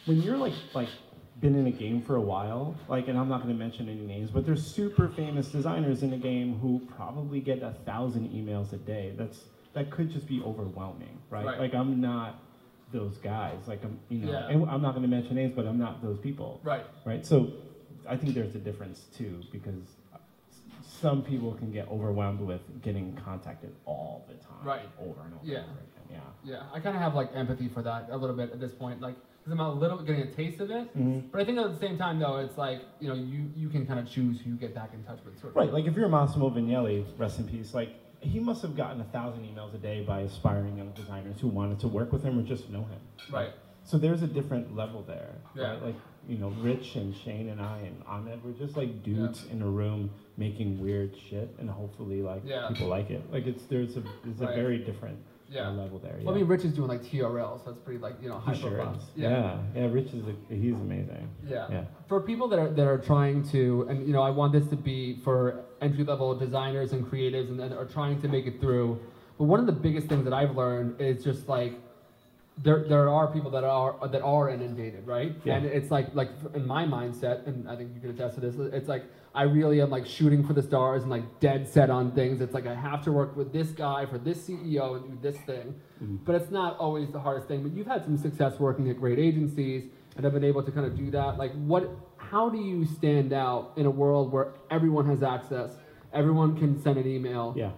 when 0.06 0.22
you're 0.22 0.38
like 0.38 0.54
like 0.74 0.90
been 1.40 1.56
in 1.56 1.68
a 1.68 1.72
game 1.72 2.02
for 2.02 2.18
a 2.18 2.22
while, 2.22 2.76
like, 2.90 3.08
and 3.08 3.18
I'm 3.18 3.30
not 3.30 3.42
going 3.42 3.54
to 3.54 3.58
mention 3.60 3.88
any 3.88 4.02
names, 4.06 4.30
but 4.30 4.46
there's 4.46 4.66
super 4.66 5.08
famous 5.08 5.48
designers 5.48 6.04
in 6.04 6.10
the 6.12 6.18
game 6.18 6.60
who 6.60 6.82
probably 6.98 7.40
get 7.40 7.64
a 7.64 7.72
thousand 7.86 8.30
emails 8.32 8.74
a 8.74 8.78
day. 8.78 9.14
That's 9.18 9.46
that 9.74 9.90
could 9.92 10.12
just 10.12 10.28
be 10.28 10.42
overwhelming, 10.44 11.18
right? 11.30 11.46
Right. 11.46 11.60
Like, 11.60 11.74
I'm 11.76 12.02
not 12.02 12.40
those 12.92 13.18
guys. 13.18 13.60
Like, 13.68 13.84
I'm, 13.84 14.00
you 14.10 14.26
know, 14.26 14.32
Yeah. 14.32 14.48
and 14.50 14.68
I'm 14.70 14.82
not 14.82 14.92
going 14.96 15.04
to 15.04 15.08
mention 15.08 15.36
names, 15.36 15.54
but 15.56 15.66
I'm 15.68 15.78
not 15.78 16.02
those 16.02 16.18
people, 16.18 16.60
Right. 16.64 16.84
right? 17.06 17.24
So, 17.26 17.52
I 18.10 18.18
think 18.18 18.34
there's 18.34 18.56
a 18.56 18.60
difference 18.60 19.06
too 19.18 19.42
because 19.52 19.84
some 20.82 21.22
people 21.22 21.54
can 21.54 21.72
get 21.72 21.88
overwhelmed 21.90 22.42
with 22.42 22.62
getting 22.82 23.14
contacted 23.24 23.74
all 23.86 24.26
the 24.28 24.34
time, 24.36 24.66
Right. 24.66 24.90
Over 25.00 25.22
and 25.26 25.34
over. 25.36 25.44
Yeah. 25.46 25.60
And 25.60 25.70
over 25.70 25.80
again. 25.80 26.22
Yeah. 26.44 26.52
Yeah, 26.52 26.64
I 26.74 26.80
kind 26.80 26.96
of 26.96 27.02
have 27.02 27.14
like 27.16 27.30
empathy 27.36 27.68
for 27.70 27.82
that 27.84 28.10
a 28.10 28.18
little 28.18 28.36
bit 28.36 28.52
at 28.52 28.60
this 28.60 28.74
point, 28.74 29.00
like 29.02 29.16
because 29.40 29.54
I'm 29.54 29.60
a 29.60 29.72
little 29.72 30.00
getting 30.00 30.24
a 30.24 30.32
taste 30.32 30.60
of 30.60 30.72
it. 30.72 30.98
Mhm. 30.98 31.32
But 31.32 31.42
I 31.42 31.46
think 31.46 31.58
at 31.60 31.72
the 31.72 31.80
same 31.80 31.98
time, 31.98 32.20
though, 32.20 32.38
it's 32.38 32.58
like 32.58 32.82
you 33.00 33.08
know 33.08 33.14
you 33.14 33.52
you 33.56 33.70
can 33.70 33.86
kind 33.86 34.00
of 34.00 34.10
choose 34.10 34.42
who 34.42 34.50
you 34.52 34.56
get 34.58 34.74
back 34.74 34.94
in 34.94 35.04
touch 35.04 35.20
with. 35.24 35.40
Sort 35.40 35.52
of. 35.52 35.56
Right, 35.56 35.72
like 35.72 35.86
if 35.86 35.96
you're 35.96 36.10
Massimo 36.10 36.50
Vignelli, 36.50 37.06
rest 37.18 37.40
in 37.40 37.48
peace, 37.48 37.74
like 37.74 37.90
he 38.22 38.40
must 38.40 38.62
have 38.64 38.76
gotten 38.76 39.00
a 39.00 39.06
thousand 39.06 39.44
emails 39.46 39.74
a 39.74 39.78
day 39.78 40.04
by 40.04 40.22
aspiring 40.22 40.78
young 40.78 40.92
designers 40.92 41.40
who 41.40 41.48
wanted 41.48 41.80
to 41.80 41.88
work 41.88 42.12
with 42.12 42.24
him 42.24 42.38
or 42.38 42.42
just 42.42 42.70
know 42.70 42.82
him. 42.84 43.00
Right. 43.32 43.54
So 43.90 43.98
there's 43.98 44.22
a 44.22 44.28
different 44.28 44.76
level 44.76 45.02
there, 45.08 45.34
Yeah. 45.56 45.72
right? 45.72 45.84
Like 45.84 45.96
you 46.28 46.38
know, 46.38 46.50
Rich 46.62 46.96
and 46.96 47.16
Shane 47.16 47.50
and 47.50 47.60
I 47.60 47.80
and 47.80 48.04
Ahmed, 48.06 48.40
we're 48.46 48.52
just 48.52 48.78
like 48.78 49.02
dudes 49.02 49.48
in 49.52 49.64
a 49.64 49.68
room 49.68 50.12
making 50.38 50.80
weird 50.80 51.16
shit, 51.18 51.50
and 51.58 51.68
hopefully 51.68 52.22
like 52.22 52.44
Yeah. 52.46 52.68
people 52.70 52.88
like 52.88 53.10
it. 53.10 53.24
Like 53.34 53.48
it's 53.48 53.66
there's 53.66 53.98
a 53.98 54.04
there's 54.24 54.38
Right. 54.40 54.52
a 54.52 54.56
very 54.56 54.78
different 54.78 55.18
uh, 55.18 55.56
Yeah. 55.56 55.70
level 55.70 55.98
there. 55.98 56.20
Well, 56.24 56.36
I 56.36 56.38
mean, 56.38 56.46
Rich 56.46 56.66
is 56.66 56.74
doing 56.74 56.88
like 56.88 57.02
TRL, 57.04 57.58
so 57.64 57.72
it's 57.72 57.80
pretty 57.80 58.00
like 58.00 58.22
you 58.22 58.30
know 58.30 58.38
high 58.38 58.54
he 58.54 58.62
sure 58.62 58.70
profile. 58.76 59.00
Yeah. 59.16 59.30
Yeah. 59.30 59.82
yeah, 59.82 59.92
Rich 59.92 60.14
is 60.14 60.24
a, 60.28 60.54
he's 60.54 60.76
amazing. 60.76 61.28
Yeah. 61.48 61.66
Yeah. 61.72 61.84
For 62.08 62.22
people 62.22 62.48
that 62.50 62.60
are 62.60 62.70
that 62.70 62.86
are 62.86 63.00
trying 63.00 63.42
to, 63.54 63.88
and 63.90 64.06
you 64.06 64.14
know, 64.14 64.22
I 64.22 64.30
want 64.30 64.54
this 64.54 64.68
to 64.68 64.76
be 64.76 65.16
for 65.24 65.62
entry 65.82 66.04
level 66.04 66.36
designers 66.36 66.94
and 66.94 67.04
creatives, 67.10 67.50
and 67.50 67.60
that 67.60 67.72
are 67.72 67.86
trying 67.86 68.22
to 68.22 68.28
make 68.28 68.46
it 68.46 68.62
through. 68.62 69.00
But 69.40 69.46
one 69.46 69.60
of 69.60 69.66
the 69.66 69.72
biggest 69.88 70.06
things 70.10 70.26
that 70.26 70.34
I've 70.34 70.56
learned 70.56 71.02
is 71.02 71.24
just 71.24 71.50
like 71.50 71.74
there 72.62 72.84
there 72.88 73.10
are 73.10 73.28
people 73.32 73.52
that 73.52 73.64
are 73.64 73.96
that 74.10 74.22
are 74.22 74.50
inundated, 74.50 75.08
right? 75.08 75.36
Yeah. 75.44 75.56
And 75.56 75.66
it's 75.66 75.92
like 75.92 76.14
like 76.14 76.30
in 76.54 76.66
my 76.68 76.86
mindset, 76.86 77.48
and 77.48 77.70
I 77.70 77.76
think 77.76 77.94
you 77.94 78.02
can 78.02 78.10
attest 78.12 78.36
to 78.36 78.42
this. 78.42 78.56
It's 78.74 78.88
like 78.90 79.04
I 79.34 79.44
really 79.44 79.82
am 79.82 79.90
like 79.90 80.06
shooting 80.06 80.46
for 80.46 80.54
the 80.54 80.62
stars 80.64 81.04
and 81.04 81.12
like 81.12 81.40
dead 81.40 81.68
set 81.68 81.90
on 81.90 82.12
things. 82.12 82.42
It's 82.42 82.54
like 82.54 82.68
I 82.68 82.76
have 82.76 83.04
to 83.06 83.12
work 83.12 83.36
with 83.36 83.54
this 83.54 83.70
guy 83.70 84.06
for 84.06 84.18
this 84.18 84.48
CEO 84.48 84.96
and 84.98 85.10
do 85.10 85.18
this 85.32 85.40
thing. 85.42 85.76
Mhm. 86.04 86.20
But 86.26 86.36
it's 86.36 86.52
not 86.52 86.78
always 86.80 87.10
the 87.12 87.20
hardest 87.20 87.48
thing. 87.48 87.64
But 87.64 87.72
you've 87.74 87.88
had 87.88 88.04
some 88.04 88.18
success 88.18 88.60
working 88.60 88.90
at 88.90 89.00
great 89.00 89.20
agencies 89.20 89.86
and 90.16 90.24
have 90.26 90.34
been 90.34 90.44
able 90.44 90.64
to 90.64 90.72
kind 90.72 90.86
of 90.86 90.98
do 90.98 91.12
that. 91.12 91.38
Like 91.38 91.54
what? 91.66 91.90
How 92.18 92.50
do 92.50 92.58
you 92.60 92.86
stand 92.86 93.32
out 93.34 93.72
in 93.78 93.86
a 93.86 93.90
world 93.92 94.32
where 94.32 94.54
everyone 94.70 95.06
has 95.08 95.24
access? 95.24 95.78
Everyone 96.14 96.58
can 96.58 96.80
send 96.82 96.98
an 96.98 97.08
email. 97.08 97.54
Yeah. 97.56 97.72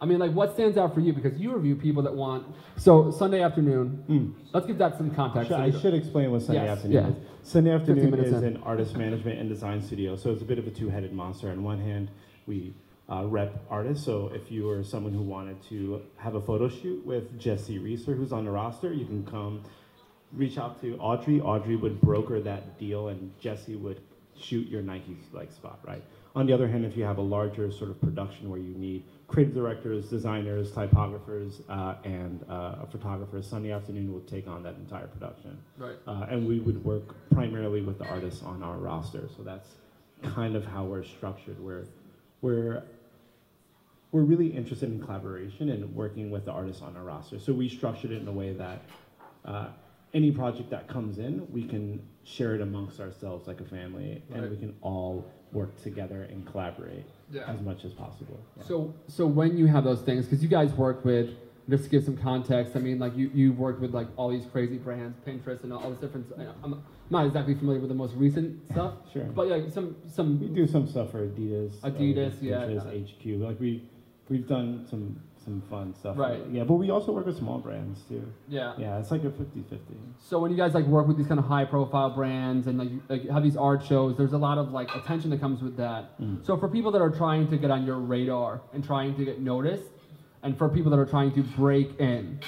I 0.00 0.04
mean, 0.04 0.18
like, 0.18 0.32
what 0.32 0.52
stands 0.52 0.76
out 0.76 0.92
for 0.94 1.00
you? 1.00 1.12
Because 1.12 1.38
you 1.38 1.54
review 1.54 1.74
people 1.74 2.02
that 2.02 2.14
want. 2.14 2.46
So 2.76 3.10
Sunday 3.10 3.42
afternoon. 3.42 4.04
Mm. 4.08 4.34
Let's 4.52 4.66
give 4.66 4.78
that 4.78 4.98
some 4.98 5.10
context. 5.14 5.48
Should, 5.48 5.56
So 5.56 5.62
I 5.62 5.80
should 5.80 5.94
explain 5.94 6.30
what 6.30 6.42
Sunday 6.42 6.64
Yes, 6.64 6.78
afternoon 6.78 7.04
yeah. 7.04 7.08
is. 7.42 7.48
Sunday 7.48 7.70
afternoon 7.72 8.14
is 8.14 8.32
in. 8.32 8.44
an 8.44 8.56
artist 8.62 8.94
management 8.96 9.38
and 9.38 9.48
design 9.48 9.80
studio, 9.80 10.16
so 10.16 10.32
it's 10.32 10.42
a 10.42 10.44
bit 10.44 10.58
of 10.58 10.66
a 10.66 10.70
two-headed 10.70 11.12
monster. 11.12 11.50
On 11.50 11.62
one 11.62 11.80
hand, 11.80 12.10
we 12.46 12.74
uh, 13.08 13.24
rep 13.26 13.64
artists. 13.70 14.04
So 14.04 14.30
if 14.34 14.50
you 14.50 14.68
are 14.68 14.82
someone 14.84 15.14
who 15.14 15.22
wanted 15.22 15.62
to 15.68 16.02
have 16.16 16.34
a 16.34 16.40
photo 16.40 16.68
shoot 16.68 17.04
with 17.06 17.38
Jesse 17.38 17.78
Reeser, 17.78 18.14
who's 18.14 18.32
on 18.32 18.44
the 18.44 18.50
roster, 18.50 18.92
you 18.92 19.06
can 19.06 19.24
come 19.24 19.62
reach 20.32 20.58
out 20.58 20.80
to 20.82 20.96
Audrey. 20.98 21.40
Audrey 21.40 21.76
would 21.76 22.00
broker 22.02 22.40
that 22.40 22.78
deal, 22.78 23.08
and 23.08 23.32
Jesse 23.40 23.76
would 23.76 24.00
shoot 24.38 24.68
your 24.68 24.82
Nike 24.82 25.16
like 25.32 25.52
spot, 25.52 25.78
right? 25.86 26.02
On 26.34 26.46
the 26.46 26.52
other 26.52 26.68
hand, 26.68 26.84
if 26.84 26.96
you 26.96 27.04
have 27.04 27.16
a 27.16 27.22
larger 27.22 27.70
sort 27.70 27.90
of 27.90 27.98
production 28.00 28.50
where 28.50 28.58
you 28.58 28.74
need 28.74 29.04
creative 29.28 29.54
directors, 29.54 30.08
designers, 30.08 30.70
typographers, 30.70 31.62
uh, 31.68 31.96
and 32.04 32.44
uh, 32.48 32.84
photographers, 32.86 33.46
Sunday 33.46 33.72
afternoon 33.72 34.12
will 34.12 34.20
take 34.20 34.46
on 34.46 34.62
that 34.62 34.74
entire 34.76 35.08
production. 35.08 35.58
Right. 35.76 35.96
Uh, 36.06 36.26
and 36.30 36.46
we 36.46 36.60
would 36.60 36.84
work 36.84 37.14
primarily 37.30 37.82
with 37.82 37.98
the 37.98 38.06
artists 38.06 38.42
on 38.42 38.62
our 38.62 38.76
roster. 38.76 39.28
So 39.36 39.42
that's 39.42 39.68
kind 40.22 40.54
of 40.54 40.64
how 40.64 40.84
we're 40.84 41.02
structured. 41.04 41.58
We're, 41.58 41.86
we're, 42.40 42.84
we're 44.12 44.22
really 44.22 44.46
interested 44.46 44.90
in 44.90 45.02
collaboration 45.02 45.70
and 45.70 45.94
working 45.94 46.30
with 46.30 46.44
the 46.44 46.52
artists 46.52 46.82
on 46.82 46.96
our 46.96 47.02
roster. 47.02 47.40
So 47.40 47.52
we 47.52 47.68
structured 47.68 48.12
it 48.12 48.22
in 48.22 48.28
a 48.28 48.32
way 48.32 48.52
that 48.52 48.82
uh, 49.44 49.66
any 50.14 50.30
project 50.30 50.70
that 50.70 50.86
comes 50.86 51.18
in, 51.18 51.46
we 51.52 51.64
can 51.64 52.00
share 52.22 52.54
it 52.54 52.60
amongst 52.60 53.00
ourselves 53.00 53.46
like 53.48 53.60
a 53.60 53.64
family, 53.64 54.22
and 54.32 54.50
we 54.50 54.56
can 54.56 54.74
all 54.80 55.30
work 55.52 55.80
together 55.82 56.22
and 56.22 56.46
collaborate 56.46 57.04
Yeah. 57.30 57.50
as 57.50 57.60
much 57.60 57.84
as 57.84 57.92
possible. 57.92 58.38
Yeah. 58.56 58.62
So, 58.64 58.94
so 59.08 59.26
when 59.26 59.56
you 59.58 59.66
have 59.66 59.84
those 59.84 60.00
things, 60.00 60.26
because 60.26 60.42
you 60.42 60.48
guys 60.48 60.72
work 60.72 61.04
with, 61.04 61.30
just 61.68 61.84
to 61.84 61.90
give 61.90 62.04
some 62.04 62.16
context, 62.16 62.76
I 62.76 62.78
mean, 62.78 63.00
like 63.00 63.16
you 63.16 63.28
you've 63.34 63.58
worked 63.58 63.80
with 63.80 63.92
like 63.92 64.06
all 64.16 64.30
these 64.30 64.46
crazy 64.52 64.76
brands, 64.76 65.18
Pinterest, 65.26 65.64
and 65.64 65.72
all 65.72 65.90
this 65.90 65.98
different. 65.98 66.26
I'm 66.62 66.80
not 67.10 67.26
exactly 67.26 67.54
familiar 67.56 67.80
with 67.80 67.88
the 67.88 67.94
most 67.96 68.14
recent 68.14 68.60
stuff, 68.70 68.94
sure. 69.12 69.24
but 69.24 69.48
like 69.48 69.70
some 69.72 69.96
some 70.08 70.38
We 70.40 70.46
do 70.46 70.66
some 70.68 70.86
stuff 70.86 71.10
for 71.10 71.26
Adidas. 71.26 71.72
uh, 71.82 71.90
Adidas, 71.90 72.34
yeah. 72.40 72.58
Pinterest, 72.58 73.40
HQ. 73.40 73.42
Like 73.44 73.58
we, 73.58 73.82
we've 74.28 74.46
done 74.46 74.86
some 74.88 75.20
some 75.46 75.62
fun 75.70 75.94
stuff. 75.94 76.18
Right. 76.18 76.42
Yeah, 76.50 76.64
but 76.64 76.74
we 76.74 76.90
also 76.90 77.12
work 77.12 77.24
with 77.24 77.38
small 77.38 77.58
brands 77.58 78.02
too. 78.08 78.22
yeah. 78.48 78.74
Yeah, 78.76 78.98
it's 78.98 79.12
like 79.12 79.22
a 79.22 79.28
50-50. 79.30 79.78
So 80.18 80.40
when 80.40 80.50
you 80.50 80.56
guys 80.56 80.74
like 80.74 80.84
work 80.86 81.06
with 81.06 81.16
these 81.16 81.28
kind 81.28 81.38
of 81.38 81.46
high 81.46 81.64
profile 81.64 82.10
brands 82.10 82.66
and 82.66 82.76
like, 82.78 82.90
you- 82.90 83.02
like 83.08 83.28
have 83.30 83.44
these 83.44 83.56
art 83.56 83.84
shows, 83.86 84.16
there's 84.16 84.32
a 84.32 84.38
lot 84.38 84.58
of 84.58 84.72
like 84.72 84.92
attention 84.94 85.30
that 85.30 85.40
comes 85.40 85.62
with 85.62 85.76
that. 85.76 86.20
Mm. 86.20 86.44
So 86.44 86.56
for 86.56 86.68
people 86.68 86.90
that 86.90 87.00
are 87.00 87.10
trying 87.10 87.48
to 87.50 87.56
get 87.56 87.70
on 87.70 87.86
your 87.86 87.98
radar 87.98 88.60
and 88.74 88.84
trying 88.84 89.14
to 89.16 89.24
get 89.24 89.40
noticed, 89.40 89.84
and 90.42 90.58
for 90.58 90.68
people 90.68 90.90
that 90.90 90.98
are 90.98 91.06
trying 91.06 91.32
to 91.34 91.42
break 91.42 91.98
in, 92.00 92.40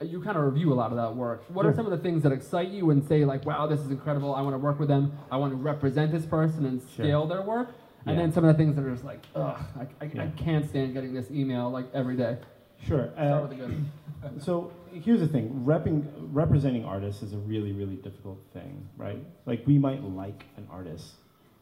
you 0.00 0.20
kind 0.22 0.36
of 0.36 0.44
review 0.44 0.72
a 0.72 0.74
lot 0.76 0.90
of 0.92 0.96
that 0.96 1.14
work. 1.16 1.44
What 1.52 1.66
are 1.66 1.74
some 1.74 1.86
of 1.86 1.90
the 1.90 1.98
things 1.98 2.22
that 2.22 2.30
excite 2.30 2.68
you 2.68 2.90
and 2.90 3.02
say 3.04 3.24
like, 3.24 3.44
wow, 3.44 3.66
this 3.66 3.80
is 3.80 3.90
incredible. 3.90 4.34
I 4.34 4.42
want 4.42 4.54
to 4.54 4.58
work 4.58 4.78
with 4.78 4.88
them. 4.88 5.12
I 5.30 5.36
want 5.38 5.52
to 5.52 5.56
represent 5.56 6.12
this 6.12 6.24
person 6.26 6.66
and 6.66 6.80
Sure. 6.94 7.04
scale 7.04 7.26
their 7.26 7.42
work. 7.42 7.70
And 8.06 8.14
Yeah. 8.16 8.22
then 8.22 8.32
some 8.32 8.44
of 8.44 8.56
the 8.56 8.62
things 8.62 8.76
that 8.76 8.84
are 8.84 8.90
just 8.90 9.04
like, 9.04 9.20
ugh, 9.34 9.58
I, 9.78 10.04
I, 10.04 10.10
I 10.24 10.26
can't 10.36 10.68
stand 10.68 10.94
getting 10.94 11.12
this 11.12 11.30
email 11.30 11.70
like 11.70 11.86
every 11.92 12.16
day. 12.16 12.38
Sure. 12.84 13.10
Start 13.14 13.44
Uh, 13.44 13.46
with 13.48 13.58
the 13.58 13.66
good. 13.66 14.42
so 14.42 14.70
here's 14.92 15.20
the 15.20 15.26
thing: 15.26 15.62
repping, 15.66 16.04
representing 16.32 16.84
artists 16.84 17.22
is 17.22 17.32
a 17.32 17.38
really, 17.38 17.72
really 17.72 17.96
difficult 17.96 18.38
thing, 18.52 18.88
right? 18.96 19.18
Like 19.44 19.66
we 19.66 19.76
might 19.78 20.02
like 20.04 20.44
an 20.56 20.68
artist, 20.70 21.14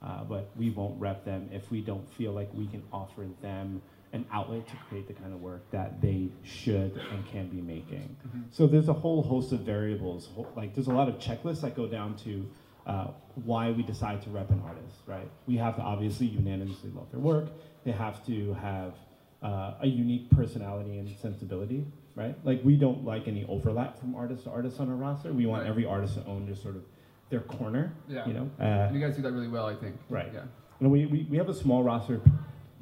uh, 0.02 0.24
but 0.24 0.50
we 0.56 0.70
won't 0.70 1.00
rep 1.00 1.24
them 1.24 1.48
if 1.52 1.70
we 1.70 1.80
don't 1.80 2.06
feel 2.14 2.32
like 2.32 2.52
we 2.52 2.66
can 2.66 2.82
offer 2.92 3.26
them 3.40 3.80
an 4.12 4.26
outlet 4.32 4.66
to 4.68 4.76
create 4.88 5.08
the 5.08 5.14
kind 5.14 5.32
of 5.32 5.40
work 5.40 5.62
that 5.70 6.00
they 6.00 6.28
should 6.42 7.00
and 7.12 7.26
can 7.26 7.48
be 7.48 7.60
making. 7.60 8.14
So 8.50 8.66
there's 8.66 8.88
a 8.88 8.92
whole 8.92 9.22
host 9.22 9.52
of 9.52 9.60
variables. 9.60 10.28
Like 10.56 10.74
there's 10.74 10.86
a 10.88 10.92
lot 10.92 11.08
of 11.08 11.18
checklists 11.18 11.62
that 11.62 11.74
go 11.74 11.86
down 11.88 12.16
to 12.18 12.48
uh, 12.86 13.08
why 13.44 13.70
we 13.70 13.82
decide 13.82 14.22
to 14.22 14.30
rep 14.30 14.50
an 14.50 14.62
artist, 14.66 14.96
right? 15.06 15.28
We 15.46 15.56
have 15.56 15.76
to 15.76 15.82
obviously 15.82 16.26
unanimously 16.26 16.90
love 16.90 17.10
their 17.10 17.20
work. 17.20 17.46
They 17.84 17.92
have 17.92 18.24
to 18.26 18.54
have 18.54 18.94
uh, 19.42 19.74
a 19.80 19.86
unique 19.86 20.30
personality 20.30 20.98
and 20.98 21.08
sensibility, 21.20 21.86
right? 22.14 22.34
Like 22.44 22.60
we 22.64 22.76
don't 22.76 23.04
like 23.04 23.26
any 23.28 23.44
overlap 23.48 23.98
from 23.98 24.14
artist 24.14 24.44
to 24.44 24.50
artist 24.50 24.80
on 24.80 24.88
our 24.90 24.96
roster. 24.96 25.32
We 25.32 25.46
want 25.46 25.62
Right. 25.62 25.70
every 25.70 25.84
artist 25.86 26.14
to 26.14 26.24
own 26.26 26.46
just 26.46 26.62
sort 26.62 26.76
of 26.76 26.82
their 27.30 27.40
corner, 27.40 27.92
Yeah. 28.08 28.26
you 28.26 28.34
know. 28.34 28.50
Uh, 28.60 28.90
you 28.92 29.00
guys 29.00 29.16
do 29.16 29.22
that 29.22 29.32
really 29.32 29.48
well, 29.48 29.66
I 29.66 29.74
think. 29.74 29.96
Right. 30.08 30.30
Yeah. 30.32 30.42
and 30.80 30.90
we, 30.90 31.06
we, 31.06 31.26
we 31.30 31.36
have 31.38 31.48
a 31.48 31.54
small 31.54 31.82
roster 31.82 32.20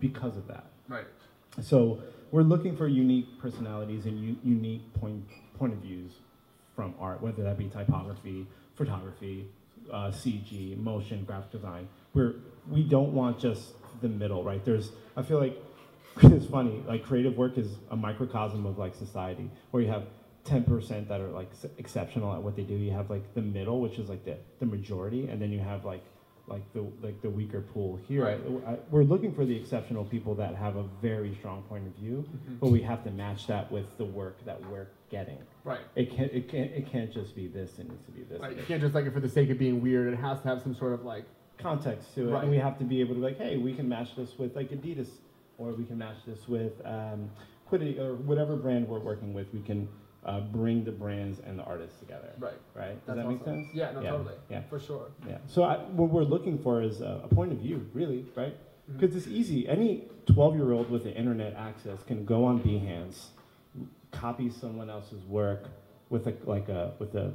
because 0.00 0.37
of 0.37 0.47
that. 0.49 0.66
Right. 0.88 1.06
So 1.61 2.02
we're 2.32 2.42
looking 2.42 2.76
for 2.76 2.88
unique 2.88 3.38
personalities 3.38 4.06
and 4.06 4.18
u- 4.18 4.37
unique 4.42 4.92
point 4.94 5.25
point 5.59 5.73
of 5.75 5.78
views 5.80 6.12
from 6.75 6.94
art, 6.99 7.23
whether 7.23 7.42
that 7.44 7.59
be 7.59 7.66
typography, 7.68 8.47
photography, 8.75 9.47
uh, 9.90 10.10
CG, 10.10 10.76
motion, 10.78 11.24
graphic 11.24 11.52
design. 11.52 11.88
We're 12.14 12.34
we 12.70 12.82
don't 12.82 13.12
want 13.12 13.38
just 13.38 13.72
the 14.00 14.08
middle, 14.08 14.44
right? 14.44 14.64
There's 14.64 14.92
I 15.16 15.22
feel 15.22 15.38
like 15.40 15.56
it's 16.22 16.46
funny. 16.46 16.82
Like 16.86 17.04
creative 17.04 17.36
work 17.36 17.58
is 17.58 17.68
a 17.90 17.96
microcosm 17.96 18.66
of 18.66 18.78
like 18.78 18.94
society, 18.94 19.50
where 19.70 19.82
you 19.82 19.88
have. 19.90 20.04
10% 20.44 21.06
that 21.06 21.20
are 21.20 21.28
like 21.28 21.52
exceptional 21.78 22.34
at 22.34 22.42
what 22.42 22.56
they 22.56 22.64
do. 22.64 22.74
You 22.74 22.90
have 22.90 23.10
like 23.10 23.32
the 23.34 23.40
middle, 23.40 23.80
which 23.80 24.00
is 24.00 24.08
like 24.08 24.24
the, 24.24 24.36
the 24.58 24.66
majority, 24.66 25.28
and 25.28 25.40
then 25.40 25.52
you 25.52 25.60
have 25.60 25.84
like 25.84 26.02
like 26.52 26.73
the 26.75 26.82
like 27.02 27.21
the 27.23 27.30
weaker 27.30 27.62
pool 27.62 27.99
here. 28.06 28.25
Right. 28.25 28.40
I, 28.66 28.76
we're 28.90 29.02
looking 29.04 29.35
for 29.35 29.44
the 29.44 29.56
exceptional 29.56 30.04
people 30.04 30.35
that 30.37 30.54
have 30.54 30.76
a 30.76 30.85
very 31.00 31.35
strong 31.38 31.62
point 31.62 31.87
of 31.87 31.94
view, 31.94 32.25
but 32.61 32.68
we 32.71 32.82
have 32.82 33.02
to 33.04 33.11
match 33.11 33.47
that 33.47 33.73
with 33.73 33.97
the 33.97 34.04
work 34.04 34.44
that 34.44 34.61
we're 34.71 34.88
getting. 35.11 35.38
Right. 35.64 35.80
It 35.97 36.14
can't 36.14 36.30
it 36.32 36.49
can't 36.49 36.71
it 36.73 36.90
can't 36.90 37.12
just 37.12 37.35
be 37.35 37.49
this. 37.49 37.78
It 37.78 37.88
needs 37.88 38.04
to 38.04 38.12
be 38.12 38.23
this. 38.23 38.40
Right. 38.40 38.56
You 38.56 38.62
can't 38.64 38.80
just 38.82 38.94
like 38.94 39.06
it 39.06 39.12
for 39.12 39.21
the 39.21 39.28
sake 39.28 39.50
of 39.50 39.59
being 39.59 39.80
weird. 39.82 40.12
It 40.12 40.16
has 40.18 40.40
to 40.42 40.49
have 40.49 40.62
some 40.62 40.75
sort 40.75 40.92
of 40.92 41.04
like 41.04 41.25
Context 41.59 42.14
to 42.16 42.28
it, 42.28 42.32
Right. 42.32 42.42
and 42.42 42.50
we 42.50 42.56
have 42.59 42.76
to 42.78 42.85
be 42.85 43.00
able 43.00 43.14
to 43.14 43.21
be 43.21 43.26
like, 43.26 43.38
hey, 43.38 43.56
we 43.56 43.73
can 43.73 43.88
match 43.88 44.16
this 44.16 44.37
with 44.37 44.56
like 44.56 44.71
Adidas, 44.71 45.06
or 45.59 45.73
we 45.73 45.85
can 45.85 45.97
match 45.97 46.16
this 46.26 46.49
with 46.49 46.73
um, 46.85 47.30
Quiddity, 47.68 48.00
or 48.00 48.14
whatever 48.16 48.56
brand 48.56 48.88
we're 48.88 48.99
working 48.99 49.32
with. 49.32 49.47
We 49.54 49.61
can 49.61 49.87
uh, 50.25 50.41
bring 50.41 50.85
the 50.85 50.93
brands 50.93 51.41
and 51.47 51.59
the 51.59 51.62
artists 51.64 51.99
together. 51.99 52.31
Right. 52.38 52.52
Right. 52.75 52.95
Does 53.07 53.17
That's 53.17 53.19
that 53.19 53.29
make 53.29 53.41
awesome. 53.43 53.64
sense? 53.64 53.69
Yeah, 53.75 53.93
no, 53.93 54.00
Yeah, 54.02 54.11
totally. 54.11 54.35
yeah. 54.50 54.62
For 54.71 54.79
sure. 54.81 55.11
Yeah. 55.29 55.38
So 55.47 55.64
I, 55.64 55.79
what 55.79 56.11
we're 56.11 56.23
looking 56.23 56.59
for 56.59 56.83
is 56.83 57.00
a, 57.00 57.23
a 57.25 57.29
point 57.35 57.52
of 57.52 57.59
view, 57.59 57.88
really, 57.93 58.25
right? 58.37 58.57
Because 58.99 59.17
it's 59.17 59.26
easy. 59.26 59.69
Any 59.69 60.05
12 60.26 60.55
year 60.57 60.73
old 60.73 60.91
with 60.91 61.05
the 61.05 61.12
internet 61.14 61.55
access 61.57 62.02
can 62.05 62.25
go 62.25 62.45
on 62.45 62.61
Behance, 62.61 63.26
copy 64.11 64.50
someone 64.50 64.91
else's 64.91 65.23
work 65.25 65.64
with 66.11 66.26
a 66.26 66.35
like 66.45 66.69
a 66.69 66.93
with 66.99 67.14
a 67.14 67.33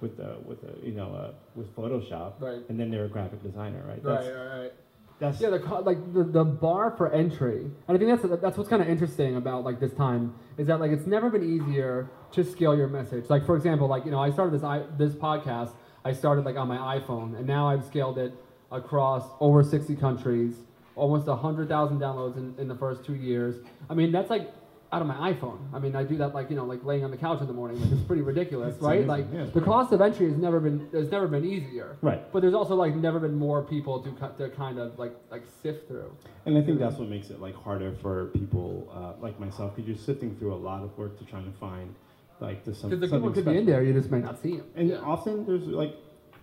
with 0.00 0.18
a 0.20 0.36
with 0.44 0.58
a 0.64 0.86
you 0.86 0.92
know 0.92 1.14
uh 1.14 1.32
with 1.54 1.74
Photoshop, 1.74 2.34
Right. 2.40 2.62
and 2.68 2.78
then 2.78 2.90
they're 2.90 3.06
a 3.06 3.08
graphic 3.08 3.42
designer, 3.42 3.82
right? 3.86 4.04
Right, 4.04 4.22
That's, 4.24 4.28
right, 4.28 4.60
right. 4.60 4.72
That's 5.18 5.40
Yeah, 5.40 5.50
the 5.50 5.58
like 5.58 6.12
the, 6.12 6.24
the 6.24 6.44
bar 6.44 6.92
for 6.96 7.12
entry, 7.12 7.60
and 7.62 7.72
I 7.88 7.98
think 7.98 8.20
that's 8.20 8.40
that's 8.40 8.56
what's 8.56 8.70
kind 8.70 8.82
of 8.82 8.88
interesting 8.88 9.36
about 9.36 9.64
like 9.64 9.80
this 9.80 9.92
time 9.92 10.34
is 10.56 10.66
that 10.68 10.80
like 10.80 10.90
it's 10.90 11.06
never 11.06 11.28
been 11.30 11.42
easier 11.42 12.08
to 12.32 12.44
scale 12.44 12.76
your 12.76 12.88
message. 12.88 13.28
Like 13.28 13.44
for 13.44 13.56
example, 13.56 13.88
like 13.88 14.04
you 14.04 14.10
know 14.10 14.20
I 14.20 14.30
started 14.30 14.54
this 14.54 14.62
I, 14.62 14.82
this 14.96 15.14
podcast, 15.14 15.72
I 16.04 16.12
started 16.12 16.44
like 16.44 16.56
on 16.56 16.68
my 16.68 16.98
iPhone, 16.98 17.36
and 17.36 17.46
now 17.46 17.68
I've 17.68 17.84
scaled 17.84 18.18
it 18.18 18.32
across 18.70 19.24
over 19.40 19.62
sixty 19.64 19.96
countries, 19.96 20.54
almost 20.94 21.26
hundred 21.28 21.68
thousand 21.68 22.00
downloads 22.00 22.36
in, 22.36 22.54
in 22.58 22.68
the 22.68 22.76
first 22.76 23.04
two 23.04 23.14
years. 23.14 23.56
I 23.90 23.94
mean 23.94 24.12
that's 24.12 24.30
like 24.30 24.52
out 24.90 25.02
of 25.02 25.08
my 25.08 25.32
iPhone. 25.32 25.58
I 25.74 25.78
mean 25.78 25.94
I 25.94 26.02
do 26.04 26.16
that 26.16 26.34
like 26.34 26.48
you 26.50 26.56
know 26.56 26.64
like 26.64 26.82
laying 26.84 27.04
on 27.04 27.10
the 27.10 27.16
couch 27.16 27.40
in 27.40 27.46
the 27.46 27.52
morning, 27.52 27.80
like 27.80 27.92
it's 27.92 28.00
pretty 28.02 28.22
ridiculous, 28.22 28.74
It's 28.74 28.82
right? 28.82 29.02
amazing, 29.04 29.08
Like 29.08 29.46
yeah, 29.46 29.52
the 29.52 29.60
cost 29.60 29.92
of 29.92 30.00
entry 30.00 30.28
has 30.28 30.38
never 30.38 30.60
been 30.60 30.88
has 30.92 31.10
never 31.10 31.26
been 31.28 31.44
easier. 31.44 31.96
right. 32.00 32.30
But 32.32 32.40
there's 32.40 32.54
also 32.54 32.74
like 32.74 32.94
never 32.94 33.20
been 33.20 33.34
more 33.34 33.62
people 33.62 34.02
to 34.02 34.10
cut 34.12 34.38
to 34.38 34.48
kind 34.50 34.78
of 34.78 34.98
like 34.98 35.14
like 35.30 35.44
sift 35.62 35.88
through. 35.88 36.10
And 36.46 36.56
I 36.56 36.62
think 36.62 36.78
that's 36.78 36.96
what 36.96 37.08
makes 37.08 37.28
it 37.30 37.40
like 37.40 37.54
harder 37.54 37.92
for 38.00 38.26
people 38.28 38.90
uh, 38.94 39.20
like 39.22 39.38
myself 39.38 39.76
because 39.76 39.86
you're 39.88 39.98
sifting 39.98 40.34
through 40.36 40.54
a 40.54 40.62
lot 40.70 40.82
of 40.82 40.96
work 40.96 41.18
to 41.18 41.24
try 41.26 41.42
to 41.42 41.52
find 41.60 41.94
like 42.40 42.64
the 42.64 42.74
some, 42.74 42.88
Because 42.90 43.00
the 43.02 43.08
something 43.08 43.30
people 43.30 43.42
could 43.42 43.52
be 43.52 43.58
in 43.58 43.66
there, 43.66 43.82
you 43.82 43.92
just 43.92 44.10
may 44.10 44.20
not 44.20 44.40
see 44.40 44.56
them. 44.56 44.66
And 44.74 44.88
yeah. 44.88 44.96
often 44.98 45.44
there's 45.44 45.66
like, 45.66 45.94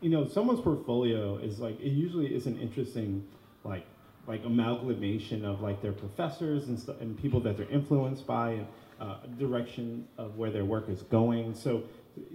you 0.01 0.09
know, 0.09 0.27
someone's 0.27 0.61
portfolio 0.61 1.37
is 1.37 1.59
like 1.59 1.79
it 1.79 1.89
usually 1.89 2.27
is 2.27 2.45
an 2.45 2.59
interesting 2.59 3.25
like 3.63 3.85
like 4.27 4.43
amalgamation 4.45 5.45
of 5.45 5.61
like 5.61 5.81
their 5.81 5.91
professors 5.91 6.67
and 6.67 6.79
stuff 6.79 6.99
and 7.01 7.17
people 7.17 7.39
that 7.41 7.57
they're 7.57 7.69
influenced 7.69 8.25
by 8.25 8.51
and 8.51 8.67
uh, 8.99 9.17
direction 9.37 10.07
of 10.17 10.37
where 10.37 10.49
their 10.51 10.65
work 10.65 10.87
is 10.89 11.01
going. 11.03 11.53
So 11.53 11.83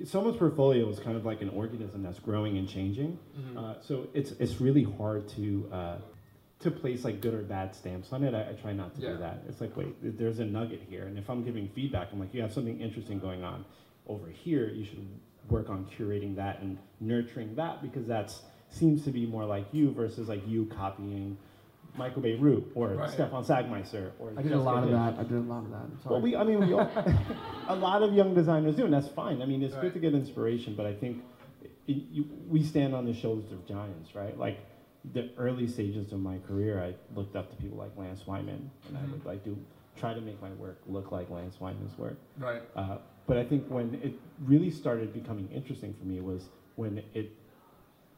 someone's 0.04 0.36
portfolio 0.36 0.88
is 0.88 0.98
kind 1.00 1.16
of 1.16 1.24
like 1.24 1.40
an 1.42 1.48
organism 1.50 2.02
that's 2.02 2.18
growing 2.18 2.58
and 2.58 2.68
changing. 2.68 3.18
Mhm. 3.38 3.56
Uh, 3.56 3.80
so 3.80 4.06
it's 4.14 4.32
it's 4.32 4.60
really 4.60 4.84
hard 4.84 5.28
to 5.30 5.68
uh, 5.72 5.96
to 6.60 6.70
place 6.70 7.04
like 7.04 7.22
good 7.22 7.32
or 7.32 7.42
bad 7.42 7.74
stamps 7.74 8.12
on 8.12 8.22
it. 8.22 8.34
I, 8.34 8.50
I 8.50 8.52
try 8.52 8.72
not 8.74 8.94
to 8.96 9.00
Yeah. 9.00 9.12
do 9.12 9.18
that. 9.18 9.42
It's 9.48 9.60
like 9.60 9.74
wait, 9.76 9.94
there's 10.18 10.38
a 10.38 10.44
nugget 10.44 10.82
here, 10.88 11.04
and 11.04 11.18
if 11.18 11.30
I'm 11.30 11.42
giving 11.44 11.68
feedback, 11.68 12.08
I'm 12.12 12.20
like, 12.20 12.34
you 12.34 12.42
have 12.42 12.52
something 12.52 12.78
interesting 12.80 13.18
going 13.18 13.42
on 13.42 13.64
over 14.06 14.28
here. 14.28 14.68
You 14.68 14.84
should 14.84 15.06
work 15.48 15.70
on 15.70 15.86
curating 15.98 16.36
that 16.36 16.60
and 16.60 16.76
nurturing 17.00 17.54
that 17.56 17.80
because 17.82 18.06
that 18.06 18.32
seems 18.68 19.02
to 19.04 19.10
be 19.10 19.24
more 19.26 19.44
like 19.46 19.64
you 19.72 19.90
versus 19.92 20.28
like 20.28 20.46
you 20.46 20.66
copying 20.66 21.36
Michael 21.96 22.22
Bierut 22.22 22.64
or 22.74 22.88
Right. 22.94 23.10
Stefan 23.10 23.44
Sagmeister 23.44 24.12
or 24.18 24.32
I 24.36 24.42
did 24.42 24.52
a 24.52 24.58
lot 24.60 24.82
of 24.82 24.90
Hitch. 24.90 24.92
that. 24.92 25.18
I 25.18 25.22
did 25.24 25.32
a 25.38 25.40
lot 25.40 25.64
of 25.64 25.70
that. 25.70 25.76
I'm 25.82 25.98
sorry. 26.02 26.12
Well, 26.14 26.20
we, 26.22 26.36
I 26.36 26.44
mean, 26.44 26.60
we 26.66 26.72
all, 26.72 26.90
a 27.68 27.74
lot 27.76 28.02
of 28.02 28.12
young 28.14 28.34
designers 28.34 28.76
do, 28.76 28.84
and 28.84 28.92
that's 28.94 29.08
fine. 29.08 29.42
I 29.42 29.46
mean, 29.46 29.62
it's 29.62 29.74
Right. 29.74 29.82
good 29.82 29.94
to 29.94 29.98
get 30.00 30.14
inspiration, 30.14 30.74
but 30.76 30.86
I 30.86 30.94
think 30.94 31.22
it, 31.86 31.96
you, 32.10 32.24
we 32.48 32.62
stand 32.62 32.94
on 32.94 33.04
the 33.04 33.12
shoulders 33.14 33.50
of 33.52 33.66
giants, 33.66 34.14
right? 34.14 34.38
Like 34.38 34.58
the 35.14 35.30
early 35.38 35.66
stages 35.66 36.12
of 36.12 36.20
my 36.20 36.38
career, 36.46 36.82
I 36.82 36.94
looked 37.18 37.34
up 37.36 37.50
to 37.50 37.56
people 37.56 37.78
like 37.78 37.96
Lance 37.96 38.26
Wyman, 38.26 38.70
and 38.88 38.96
I 38.96 39.00
Mhm. 39.00 39.12
would 39.12 39.24
like 39.24 39.44
do 39.44 39.56
try 39.96 40.14
to 40.14 40.20
make 40.20 40.40
my 40.40 40.52
work 40.52 40.80
look 40.86 41.10
like 41.12 41.28
Lance 41.30 41.60
Wyman's 41.60 41.96
work. 41.98 42.16
right. 42.38 42.62
Uh, 42.76 42.98
but 43.26 43.36
I 43.36 43.44
think 43.44 43.66
when 43.68 43.94
it 44.02 44.14
really 44.44 44.70
started 44.70 45.12
becoming 45.12 45.48
interesting 45.52 45.94
for 45.94 46.04
me 46.04 46.20
was 46.20 46.48
when 46.76 47.02
it 47.14 47.30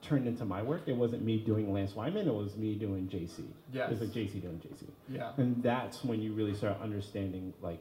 turned 0.02 0.26
into 0.26 0.44
my 0.44 0.62
work. 0.62 0.82
It 0.86 0.96
wasn't 0.96 1.22
me 1.24 1.38
doing 1.38 1.72
Lance 1.72 1.94
Wyman; 1.94 2.26
it 2.28 2.34
was 2.34 2.56
me 2.56 2.74
doing 2.74 3.08
JC. 3.08 3.44
Yes. 3.72 3.90
It 3.90 3.98
was 3.98 4.00
like 4.00 4.10
JC 4.10 4.42
doing 4.42 4.60
JC. 4.60 4.84
Yeah. 5.08 5.32
And 5.36 5.62
that's 5.62 6.04
when 6.04 6.20
you 6.20 6.32
really 6.32 6.54
start 6.54 6.76
understanding 6.82 7.54
like 7.62 7.78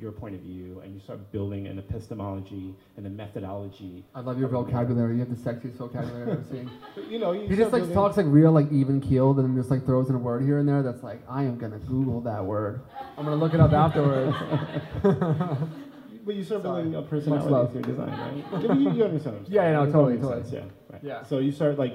your 0.00 0.12
point 0.12 0.32
of 0.32 0.40
view 0.42 0.80
and 0.84 0.94
you 0.94 1.00
start 1.00 1.18
building 1.32 1.66
an 1.66 1.76
epistemology 1.76 2.72
and 2.96 3.04
a 3.04 3.10
methodology. 3.10 4.04
I 4.14 4.20
love 4.20 4.38
your 4.38 4.48
vocabulary. 4.48 5.14
You 5.14 5.20
have 5.20 5.30
the 5.30 5.34
sexiest 5.50 5.74
vocabulary 5.74 6.22
I've 6.22 6.28
ever 6.28 6.44
seen. 6.48 6.70
You 7.10 7.18
know, 7.18 7.32
you 7.32 7.48
He 7.48 7.56
just 7.56 7.72
like 7.72 7.80
building- 7.82 7.94
talks 7.94 8.16
like 8.16 8.26
real 8.28 8.52
like 8.52 8.70
even 8.70 9.00
keeled 9.00 9.40
and 9.40 9.56
just 9.56 9.70
like 9.72 9.84
throws 9.84 10.08
in 10.08 10.14
a 10.14 10.18
word 10.18 10.42
here 10.44 10.58
and 10.58 10.68
there 10.68 10.84
that's 10.84 11.02
like 11.02 11.20
I 11.28 11.42
am 11.42 11.58
gonna 11.58 11.78
Google 11.80 12.20
that 12.20 12.44
word. 12.44 12.82
I'm 13.16 13.24
gonna 13.24 13.34
look 13.36 13.54
it 13.54 13.60
up 13.60 13.72
afterwards. 13.72 14.36
But 16.24 16.34
you 16.34 16.44
start 16.44 16.62
Sorry. 16.62 16.82
building 16.82 16.94
a 16.94 17.00
Much 17.00 17.08
personality 17.10 17.50
love. 17.50 17.68
to 17.72 17.78
your 17.78 17.82
design, 17.88 18.10
right? 18.52 18.62
you, 18.62 18.90
you 18.92 19.04
understand 19.04 19.08
what 19.08 19.14
I'm 19.14 19.20
saying? 19.20 19.46
Yeah, 19.48 19.62
I 19.62 19.72
know, 19.72 19.86
totally, 19.86 20.12
makes 20.14 20.24
totally. 20.26 20.42
sense, 20.42 20.52
Yeah, 20.52 20.60
right. 21.02 21.08
Yeah. 21.10 21.22
So 21.24 21.38
you 21.38 21.52
start 21.52 21.78
like 21.78 21.94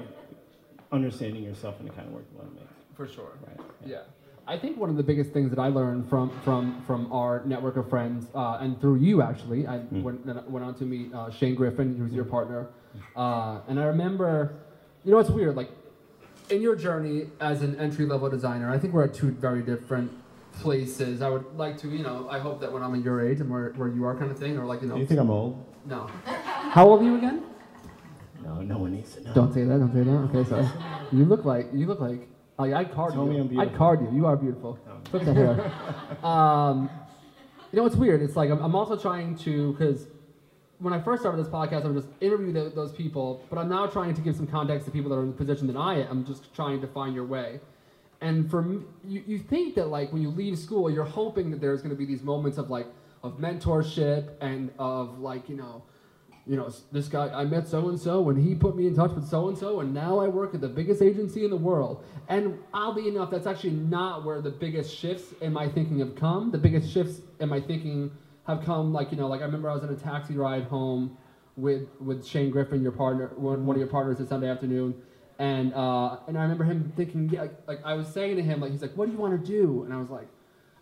understanding 0.91 1.43
yourself 1.43 1.79
and 1.79 1.87
the 1.89 1.93
kind 1.93 2.07
of 2.07 2.13
work 2.13 2.25
you 2.31 2.37
want 2.37 2.49
to 2.53 2.59
make, 2.61 2.69
For 2.95 3.07
sure. 3.07 3.31
right? 3.47 3.59
Yeah. 3.85 4.01
I 4.45 4.57
think 4.57 4.77
one 4.77 4.89
of 4.89 4.97
the 4.97 5.03
biggest 5.03 5.31
things 5.31 5.49
that 5.51 5.59
I 5.59 5.67
learned 5.69 6.09
from 6.09 6.29
from 6.43 6.81
from 6.85 7.11
our 7.13 7.41
network 7.45 7.77
of 7.77 7.89
friends, 7.89 8.27
uh, 8.35 8.57
and 8.59 8.79
through 8.81 8.95
you 8.95 9.21
actually, 9.21 9.65
I 9.67 9.77
Mm. 9.79 10.03
went 10.03 10.25
went 10.51 10.65
on 10.65 10.75
to 10.75 10.83
meet 10.83 11.13
uh, 11.13 11.29
Shane 11.31 11.55
Griffin, 11.55 11.95
who's 11.97 12.11
your 12.11 12.25
partner, 12.25 12.67
uh, 13.15 13.59
and 13.69 13.79
I 13.79 13.85
remember, 13.85 14.53
you 15.05 15.11
know, 15.11 15.19
it's 15.19 15.29
weird, 15.29 15.55
like 15.55 15.69
in 16.49 16.61
your 16.61 16.75
journey 16.75 17.27
as 17.39 17.61
an 17.61 17.79
entry 17.79 18.05
level 18.05 18.29
designer, 18.29 18.69
I 18.69 18.77
think 18.77 18.93
we're 18.93 19.05
at 19.05 19.13
two 19.13 19.31
very 19.31 19.61
different 19.61 20.11
places. 20.59 21.21
I 21.21 21.29
would 21.29 21.45
like 21.55 21.77
to, 21.77 21.87
you 21.87 22.03
know, 22.03 22.27
I 22.29 22.37
hope 22.39 22.59
that 22.59 22.69
when 22.71 22.83
I'm 22.83 22.93
at 22.95 23.01
your 23.01 23.25
age 23.25 23.39
and 23.39 23.49
where, 23.49 23.69
where 23.77 23.87
you 23.87 24.03
are, 24.05 24.13
kind 24.13 24.29
of 24.29 24.37
thing, 24.37 24.57
or 24.57 24.65
like 24.65 24.81
you 24.81 24.89
know, 24.89 24.95
Do 24.95 24.99
you 25.01 25.07
think 25.07 25.21
I'm 25.21 25.29
old? 25.29 25.63
no. 25.85 26.07
How 26.25 26.85
old 26.89 27.01
are 27.01 27.05
you 27.05 27.15
again? 27.15 27.43
No, 28.43 28.61
no 28.61 28.77
one 28.77 28.93
needs 28.93 29.13
to 29.15 29.21
know. 29.23 29.33
Don't 29.33 29.53
say 29.53 29.63
that. 29.63 29.79
Don't 29.79 29.93
say 29.93 30.03
that. 30.03 30.11
Okay, 30.11 30.49
sorry. 30.49 30.67
You 31.11 31.25
look 31.25 31.45
like 31.45 31.67
you 31.73 31.85
look 31.85 31.99
like 31.99 32.27
like 32.57 32.73
I'd 32.73 32.91
card 32.91 33.13
Tell 33.13 33.25
you. 33.25 33.31
me 33.33 33.39
I'm 33.39 33.47
beautiful. 33.47 33.71
I'd 33.71 33.77
card 33.77 34.01
you. 34.01 34.11
You 34.15 34.25
are 34.25 34.35
beautiful. 34.35 34.79
No. 34.87 34.97
Flip 35.11 35.23
that 35.23 35.35
hair. 35.35 35.71
um, 36.25 36.89
you 37.71 37.79
know, 37.79 37.85
it's 37.85 37.95
weird. 37.95 38.21
It's 38.21 38.35
like 38.35 38.49
I'm, 38.49 38.59
I'm 38.59 38.75
also 38.75 38.95
trying 38.97 39.35
to 39.39 39.73
because 39.73 40.07
when 40.79 40.93
I 40.93 40.99
first 41.01 41.21
started 41.21 41.43
this 41.43 41.51
podcast, 41.51 41.83
I 41.83 41.87
would 41.87 41.95
just 41.95 42.09
interview 42.19 42.51
tho- 42.51 42.69
those 42.69 42.91
people, 42.91 43.43
but 43.49 43.57
I'm 43.59 43.69
now 43.69 43.85
trying 43.87 44.13
to 44.15 44.21
give 44.21 44.35
some 44.35 44.47
context 44.47 44.85
to 44.85 44.91
people 44.91 45.09
that 45.11 45.15
are 45.17 45.21
in 45.23 45.27
the 45.31 45.37
position 45.37 45.67
that 45.67 45.77
I 45.77 45.95
am. 46.01 46.07
I'm 46.09 46.25
just 46.25 46.53
trying 46.53 46.81
to 46.81 46.87
find 46.87 47.13
your 47.15 47.25
way. 47.25 47.59
And 48.21 48.49
for 48.49 48.65
you, 49.05 49.23
you 49.27 49.37
think 49.39 49.75
that 49.75 49.87
like 49.87 50.11
when 50.13 50.21
you 50.21 50.29
leave 50.29 50.57
school, 50.57 50.89
you're 50.89 51.03
hoping 51.03 51.51
that 51.51 51.61
there's 51.61 51.81
going 51.81 51.91
to 51.91 51.95
be 51.97 52.05
these 52.05 52.23
moments 52.23 52.57
of 52.57 52.69
like 52.69 52.87
of 53.23 53.37
mentorship 53.37 54.31
and 54.41 54.71
of 54.79 55.19
like 55.19 55.47
you 55.49 55.55
know 55.55 55.83
you 56.45 56.57
know, 56.57 56.69
this 56.91 57.07
guy, 57.07 57.29
I 57.29 57.45
met 57.45 57.67
so 57.67 57.87
and 57.87 57.97
so, 57.99 58.29
and 58.29 58.37
he 58.37 58.53
put 58.53 58.75
me 58.75 58.85
in 58.87 58.95
touch 58.95 59.11
with 59.11 59.27
so 59.27 59.47
and 59.47 59.57
so, 59.57 59.79
and 59.79 59.93
now 59.93 60.19
I 60.19 60.27
work 60.27 60.53
at 60.53 60.59
the 60.59 60.67
biggest 60.67 61.01
agency 61.01 61.45
in 61.45 61.49
the 61.49 61.57
world. 61.57 62.03
And 62.27 62.59
oddly 62.73 63.07
enough, 63.07 63.31
that's 63.31 63.47
actually 63.47 63.71
not 63.71 64.25
where 64.25 64.41
the 64.41 64.51
biggest 64.51 64.93
shifts 64.93 65.33
in 65.41 65.53
my 65.53 65.69
thinking 65.69 65.99
have 65.99 66.15
come. 66.15 66.51
The 66.51 66.57
biggest 66.57 66.91
shifts 66.91 67.21
in 67.39 67.47
my 67.47 67.61
thinking 67.61 68.11
have 68.45 68.63
come, 68.65 68.91
like, 68.91 69.11
you 69.11 69.17
know, 69.17 69.27
like 69.27 69.39
I 69.39 69.45
remember 69.45 69.69
I 69.69 69.73
was 69.73 69.83
in 69.83 69.89
a 69.89 69.95
taxi 69.95 70.35
ride 70.35 70.65
home 70.65 71.17
with, 71.55 71.87
with 72.01 72.25
Shane 72.25 72.51
Griffin, 72.51 72.81
your 72.81 72.91
partner, 72.91 73.31
one, 73.37 73.65
one 73.65 73.77
of 73.77 73.79
your 73.79 73.89
partners 73.89 74.17
this 74.17 74.27
Sunday 74.27 74.49
afternoon. 74.49 74.95
And, 75.39 75.73
uh, 75.73 76.17
and 76.27 76.37
I 76.37 76.41
remember 76.41 76.65
him 76.65 76.91
thinking, 76.97 77.29
yeah, 77.29 77.41
like, 77.41 77.67
like, 77.67 77.85
I 77.85 77.93
was 77.93 78.07
saying 78.07 78.35
to 78.35 78.43
him, 78.43 78.59
like, 78.59 78.71
he's 78.71 78.81
like, 78.81 78.95
what 78.97 79.05
do 79.05 79.13
you 79.13 79.17
want 79.17 79.39
to 79.39 79.51
do? 79.51 79.83
And 79.83 79.93
I 79.93 79.97
was 79.97 80.09
like, 80.09 80.27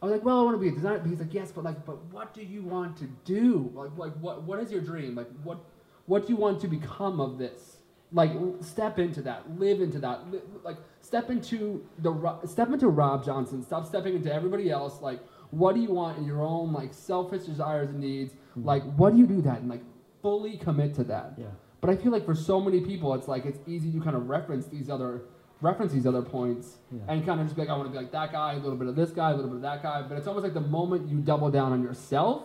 I 0.02 0.06
was 0.06 0.14
like, 0.14 0.24
well, 0.24 0.40
I 0.40 0.44
want 0.44 0.56
to 0.56 0.62
be 0.62 0.70
a 0.70 0.72
designer. 0.72 1.00
But 1.00 1.10
he's 1.10 1.20
like, 1.20 1.34
yes, 1.34 1.52
but 1.52 1.64
like, 1.64 1.86
but 1.86 2.04
what 2.06 2.34
do 2.34 2.42
you 2.42 2.64
want 2.64 2.98
to 2.98 3.06
do? 3.24 3.72
Like, 3.74 3.98
like 3.98 4.14
what, 4.20 4.44
what 4.44 4.60
is 4.60 4.72
your 4.72 4.82
dream? 4.82 5.16
Like, 5.16 5.28
what, 5.44 5.60
what 6.08 6.26
do 6.26 6.34
you 6.34 6.38
want 6.38 6.60
to 6.62 6.68
become 6.68 7.20
of 7.20 7.38
this? 7.38 7.78
Like, 8.12 8.32
step 8.60 9.00
into 9.00 9.22
that, 9.22 9.58
live 9.58 9.80
into 9.80 10.00
that, 10.00 10.30
li- 10.32 10.42
like, 10.64 10.78
step 11.02 11.30
into 11.30 11.86
the, 12.00 12.40
step 12.46 12.70
into 12.70 12.88
Rob 12.88 13.24
Johnson. 13.24 13.64
Stop 13.64 13.86
stepping 13.86 14.16
into 14.16 14.34
everybody 14.34 14.70
else. 14.70 15.02
Like, 15.02 15.20
what 15.52 15.76
do 15.76 15.82
you 15.82 15.92
want 15.92 16.18
in 16.18 16.26
your 16.26 16.42
own 16.42 16.74
like 16.74 16.94
selfish 16.94 17.44
desires 17.44 17.90
and 17.90 18.00
needs? 18.00 18.34
Mm-hmm. 18.34 18.66
Like, 18.66 18.84
what 18.96 19.14
do 19.14 19.20
you 19.20 19.28
do 19.28 19.42
that 19.44 19.60
and 19.60 19.70
like 19.70 19.84
fully 20.22 20.58
commit 20.58 20.96
to 20.96 21.04
that? 21.06 21.34
Yeah. 21.38 21.46
But 21.80 21.90
I 21.90 21.96
feel 21.96 22.12
like 22.12 22.26
for 22.26 22.36
so 22.36 22.60
many 22.60 22.82
people, 22.82 23.14
it's 23.14 23.28
like 23.28 23.46
it's 23.46 23.60
easy 23.68 23.92
to 23.92 24.00
kind 24.02 24.16
of 24.16 24.30
reference 24.30 24.68
these 24.68 24.90
other 24.90 25.24
reference 25.62 25.94
these 25.94 26.08
other 26.08 26.22
points 26.22 26.78
Yeah. 26.92 27.00
and 27.08 27.26
kind 27.26 27.40
of 27.40 27.46
just 27.48 27.56
be 27.56 27.62
like, 27.62 27.70
I 27.70 27.78
want 27.78 27.88
to 27.88 27.92
be 27.92 27.98
like 27.98 28.12
that 28.12 28.32
guy, 28.32 28.54
a 28.54 28.58
little 28.58 28.78
bit 28.78 28.88
of 28.88 28.96
this 28.96 29.12
guy, 29.12 29.32
a 29.32 29.36
little 29.36 29.50
bit 29.50 29.58
of 29.58 29.62
that 29.62 29.84
guy. 29.84 30.02
But 30.02 30.18
it's 30.18 30.28
almost 30.28 30.44
like 30.44 30.54
the 30.54 30.62
moment 30.62 31.08
you 31.10 31.18
double 31.20 31.50
down 31.52 31.72
on 31.72 31.84
yourself, 31.84 32.44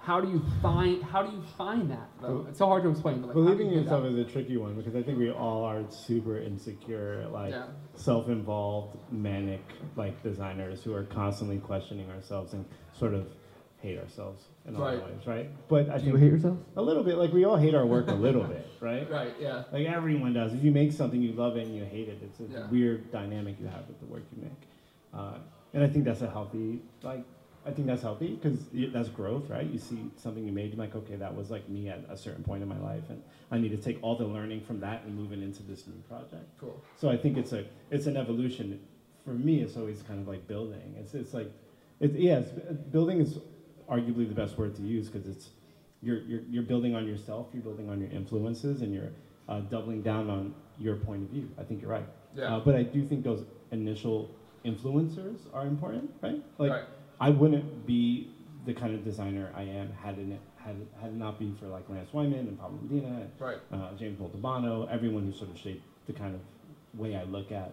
how 0.00 0.20
do 0.22 0.30
you 0.30 0.42
find 0.62 1.02
how 1.02 1.22
do 1.22 1.34
you 1.36 1.42
find 1.58 1.90
that? 1.90 2.08
though? 2.22 2.46
It's 2.48 2.58
so 2.58 2.66
hard 2.66 2.82
to 2.84 2.90
explain. 2.90 3.20
But 3.20 3.28
like, 3.28 3.34
Believing 3.34 3.68
in 3.68 3.74
yourself 3.82 4.04
that? 4.04 4.10
is 4.10 4.18
a 4.18 4.24
tricky 4.30 4.56
one 4.56 4.74
because 4.74 4.94
I 4.96 5.02
think 5.02 5.18
we 5.18 5.30
all 5.30 5.64
are 5.64 5.82
super 5.90 6.38
insecure, 6.38 7.26
like 7.30 7.50
Yeah. 7.52 7.66
self-involved, 7.94 8.96
manic, 9.10 9.60
like 9.96 10.22
designers 10.22 10.82
who 10.82 10.94
are 10.94 11.04
constantly 11.04 11.58
questioning 11.58 12.10
ourselves 12.10 12.54
and 12.54 12.64
sort 12.92 13.12
of 13.14 13.26
hate 13.80 13.98
ourselves 13.98 14.48
in 14.68 14.74
a 14.74 14.78
lot 14.78 14.94
of 14.94 15.00
Right. 15.00 15.10
ways, 15.10 15.26
right? 15.26 15.68
But 15.68 15.88
I 15.90 15.98
Do 15.98 16.06
you 16.06 16.16
hate 16.16 16.30
yourself? 16.32 16.58
a 16.76 16.82
little 16.82 17.02
bit, 17.02 17.16
like 17.16 17.32
we 17.32 17.44
all 17.44 17.56
hate 17.56 17.74
our 17.74 17.86
work 17.86 18.08
a 18.08 18.14
little 18.14 18.44
bit, 18.44 18.66
right? 18.80 19.10
Right. 19.10 19.34
Yeah. 19.40 19.64
Like 19.72 19.86
everyone 19.86 20.34
does. 20.34 20.52
If 20.54 20.62
you 20.62 20.70
make 20.70 20.92
something, 20.92 21.20
you 21.20 21.32
love 21.32 21.56
it 21.56 21.66
and 21.66 21.74
you 21.74 21.84
hate 21.84 22.08
it. 22.08 22.18
It's 22.22 22.40
a 22.40 22.44
Yeah. 22.44 22.68
weird 22.68 23.10
dynamic 23.10 23.58
you 23.60 23.66
have 23.66 23.88
with 23.88 23.98
the 24.00 24.06
work 24.06 24.22
you 24.36 24.42
make, 24.42 24.68
uh, 25.14 25.38
and 25.74 25.82
I 25.82 25.88
think 25.88 26.04
that's 26.04 26.22
a 26.22 26.30
healthy, 26.30 26.80
like, 27.02 27.24
I 27.66 27.70
think 27.70 27.86
that's 27.86 28.02
healthy 28.02 28.34
because 28.36 28.66
that's 28.92 29.08
growth, 29.08 29.50
right? 29.50 29.66
You 29.66 29.78
see 29.78 30.10
something 30.16 30.44
you 30.46 30.52
made, 30.52 30.70
you're 30.72 30.78
like, 30.78 30.94
okay, 30.94 31.16
that 31.16 31.34
was 31.34 31.50
like 31.50 31.68
me 31.68 31.88
at 31.88 32.00
a 32.08 32.16
certain 32.16 32.42
point 32.42 32.62
in 32.62 32.68
my 32.68 32.78
life, 32.78 33.10
and 33.10 33.22
I 33.50 33.58
need 33.58 33.70
to 33.70 33.76
take 33.76 33.98
all 34.02 34.16
the 34.16 34.24
learning 34.26 34.60
from 34.62 34.80
that 34.80 35.02
and 35.04 35.14
move 35.14 35.32
it 35.32 35.40
into 35.42 35.62
this 35.62 35.86
new 35.86 36.00
project. 36.08 36.44
Cool. 36.58 36.80
So 36.96 37.08
I 37.08 37.16
think 37.16 37.36
it's 37.36 37.52
a 37.52 37.64
it's 37.90 38.06
an 38.06 38.16
evolution. 38.16 38.80
For 39.24 39.34
me, 39.34 39.60
it's 39.60 39.76
always 39.76 40.00
kind 40.02 40.20
of 40.20 40.28
like 40.28 40.46
building. 40.46 40.94
It's 40.98 41.12
it's 41.14 41.34
like, 41.34 41.50
it, 42.00 42.12
yeah, 42.12 42.38
it's, 42.38 42.50
building 42.90 43.20
is 43.20 43.38
arguably 43.90 44.28
the 44.28 44.34
best 44.34 44.58
word 44.58 44.74
to 44.76 44.82
use 44.82 45.08
because 45.08 45.28
it's 45.28 45.50
you're, 46.02 46.18
you're 46.22 46.42
you're 46.50 46.62
building 46.62 46.94
on 46.94 47.06
yourself, 47.06 47.48
you're 47.52 47.62
building 47.62 47.88
on 47.90 48.00
your 48.00 48.10
influences, 48.10 48.82
and 48.82 48.94
you're 48.94 49.10
uh, 49.48 49.60
doubling 49.60 50.02
down 50.02 50.30
on 50.30 50.54
your 50.78 50.96
point 50.96 51.22
of 51.24 51.30
view. 51.30 51.50
I 51.58 51.64
think 51.64 51.80
you're 51.82 51.90
right. 51.90 52.06
Yeah. 52.36 52.56
Uh, 52.56 52.60
but 52.60 52.76
I 52.76 52.82
do 52.82 53.04
think 53.04 53.24
those 53.24 53.44
initial 53.72 54.30
influencers 54.64 55.38
are 55.52 55.66
important, 55.66 56.10
right? 56.22 56.42
Like 56.58 56.70
right. 56.70 56.84
I 57.20 57.30
wouldn't 57.30 57.86
be 57.86 58.30
the 58.66 58.74
kind 58.74 58.94
of 58.94 59.04
designer 59.04 59.50
I 59.56 59.62
am 59.62 59.90
had 59.92 60.18
it 60.18 60.38
had 60.56 60.76
had 61.00 61.10
it 61.10 61.16
not 61.16 61.38
been 61.38 61.56
for 61.56 61.66
like 61.66 61.88
Lance 61.88 62.12
Wyman 62.12 62.40
and 62.40 62.58
Pablo 62.58 62.78
Medina, 62.82 63.22
and, 63.22 63.30
Right. 63.38 63.56
uh, 63.72 63.94
James 63.98 64.20
Montalbano, 64.20 64.88
everyone 64.90 65.24
who 65.24 65.32
sort 65.32 65.50
of 65.50 65.58
shaped 65.58 65.82
the 66.06 66.12
kind 66.12 66.34
of 66.34 66.40
way 67.00 67.16
I 67.16 67.24
look 67.24 67.50
at 67.50 67.72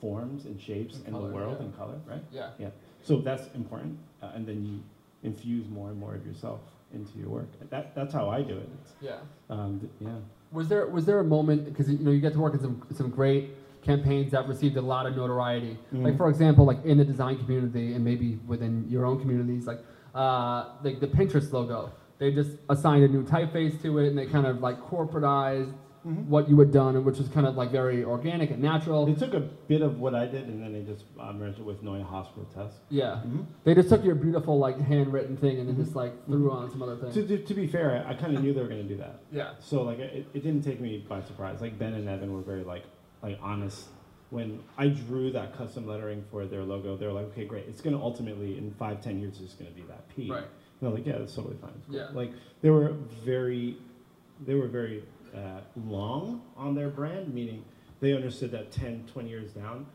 forms 0.00 0.46
and 0.46 0.60
shapes 0.60 0.96
And 0.96 1.06
in 1.08 1.12
color, 1.12 1.28
the 1.28 1.34
world 1.34 1.56
yeah. 1.58 1.64
and 1.66 1.76
color, 1.76 2.00
right? 2.06 2.22
Yeah. 2.32 2.50
Yeah. 2.58 2.68
So 3.02 3.18
that's 3.18 3.48
important, 3.54 3.98
uh, 4.22 4.30
and 4.34 4.46
then 4.46 4.64
you 4.64 4.80
infuse 5.22 5.68
more 5.68 5.88
and 5.90 5.98
more 5.98 6.14
of 6.14 6.24
yourself 6.26 6.60
into 6.94 7.18
your 7.18 7.28
work. 7.28 7.48
That 7.70 7.94
that's 7.94 8.12
how 8.12 8.28
I 8.28 8.42
do 8.42 8.56
it. 8.56 8.68
It's, 8.80 8.92
Yeah. 9.00 9.16
um, 9.50 9.80
th- 9.80 9.92
yeah. 10.00 10.18
Was 10.52 10.68
there 10.68 10.86
was 10.86 11.04
there 11.06 11.18
a 11.20 11.24
moment 11.24 11.64
because 11.64 11.90
you 11.90 11.98
know 11.98 12.10
you 12.10 12.20
get 12.20 12.32
to 12.34 12.38
work 12.40 12.54
in 12.54 12.60
some 12.60 12.82
some 12.92 13.10
great 13.10 13.50
campaigns 13.82 14.30
that 14.30 14.46
received 14.46 14.76
a 14.76 14.80
lot 14.80 15.06
of 15.06 15.16
notoriety. 15.16 15.76
Like 15.92 16.14
Mhm. 16.14 16.16
for 16.16 16.28
example, 16.28 16.64
like 16.64 16.84
in 16.84 16.98
the 16.98 17.04
design 17.04 17.36
community 17.38 17.94
and 17.94 18.04
maybe 18.04 18.38
within 18.46 18.86
your 18.88 19.04
own 19.04 19.18
communities, 19.20 19.66
like 19.66 19.80
uh, 20.14 20.66
like 20.84 21.00
the 21.00 21.08
Pinterest 21.08 21.52
logo. 21.52 21.90
They 22.18 22.30
just 22.32 22.56
assigned 22.68 23.02
a 23.02 23.08
new 23.08 23.24
typeface 23.24 23.82
to 23.82 23.98
it 23.98 24.06
and 24.08 24.16
they 24.16 24.26
kind 24.26 24.46
of 24.46 24.60
like 24.60 24.78
corporatized 24.80 25.72
Mhm. 26.06 26.26
what 26.26 26.48
you 26.48 26.58
had 26.58 26.72
done, 26.72 26.96
and 26.96 27.04
which 27.04 27.18
was 27.18 27.28
kind 27.28 27.46
of 27.46 27.56
like 27.56 27.70
very 27.70 28.02
organic 28.04 28.50
and 28.50 28.60
natural. 28.60 29.06
They 29.06 29.14
took 29.14 29.34
a 29.34 29.40
bit 29.40 29.82
of 29.82 30.00
what 30.00 30.14
I 30.16 30.26
did, 30.26 30.48
and 30.48 30.60
then 30.60 30.72
they 30.72 30.82
just 30.82 31.04
uh, 31.18 31.32
merged 31.32 31.60
it 31.60 31.64
with 31.64 31.82
Neue 31.82 32.02
Haas 32.02 32.26
Grotesk. 32.36 32.72
Yeah. 32.90 33.20
Mhm. 33.24 33.46
They 33.62 33.74
just 33.74 33.88
took 33.88 34.04
your 34.04 34.16
beautiful 34.16 34.58
like 34.58 34.78
handwritten 34.80 35.36
thing 35.36 35.58
and 35.60 35.68
then 35.68 35.76
just 35.76 35.94
like 35.94 36.12
threw 36.26 36.50
on 36.50 36.70
some 36.70 36.82
other 36.82 36.96
things. 36.96 37.14
To, 37.14 37.26
to, 37.26 37.38
to 37.38 37.54
be 37.54 37.68
fair, 37.68 38.04
I, 38.04 38.10
I 38.10 38.14
kind 38.14 38.36
of 38.36 38.42
knew 38.42 38.52
they 38.52 38.60
were 38.62 38.68
going 38.68 38.82
to 38.82 38.88
do 38.88 38.96
that. 38.96 39.20
Yeah. 39.30 39.52
So 39.60 39.82
like 39.82 40.00
it, 40.00 40.26
it 40.34 40.42
didn't 40.42 40.62
take 40.62 40.80
me 40.80 41.04
by 41.08 41.22
surprise. 41.22 41.60
Like 41.60 41.78
Ben 41.78 41.94
and 41.94 42.08
Evan 42.08 42.32
were 42.32 42.42
very 42.42 42.64
like 42.64 42.84
like 43.22 43.38
honest. 43.40 43.88
When 44.30 44.60
I 44.78 44.88
drew 44.88 45.30
that 45.32 45.54
custom 45.56 45.86
lettering 45.86 46.24
for 46.30 46.46
their 46.46 46.62
logo, 46.64 46.96
they 46.96 47.06
were 47.06 47.12
like, 47.12 47.26
okay, 47.26 47.44
great. 47.44 47.66
It's 47.68 47.82
going 47.82 47.94
to 47.94 48.02
ultimately 48.02 48.56
in 48.56 48.72
five, 48.78 49.02
ten 49.02 49.20
years, 49.20 49.38
it's 49.42 49.52
going 49.52 49.70
to 49.70 49.76
be 49.76 49.86
that 49.88 50.08
P. 50.08 50.30
Right. 50.30 50.38
And 50.38 50.48
they're 50.80 50.90
like, 50.90 51.06
yeah, 51.06 51.18
that's 51.18 51.34
totally 51.34 51.56
fine. 51.58 51.70
Cool." 51.86 51.96
Yeah. 51.96 52.08
Like 52.14 52.32
they 52.62 52.70
were 52.70 52.94
very, 53.24 53.76
they 54.44 54.54
were 54.54 54.68
very 54.68 55.04
uh, 55.34 55.60
long 55.86 56.42
on 56.56 56.74
their 56.74 56.88
brand, 56.88 57.32
meaning 57.32 57.64
they 58.00 58.14
understood 58.14 58.50
that 58.52 58.72
10, 58.72 59.06
20 59.12 59.28
years 59.28 59.52
down, 59.52 59.86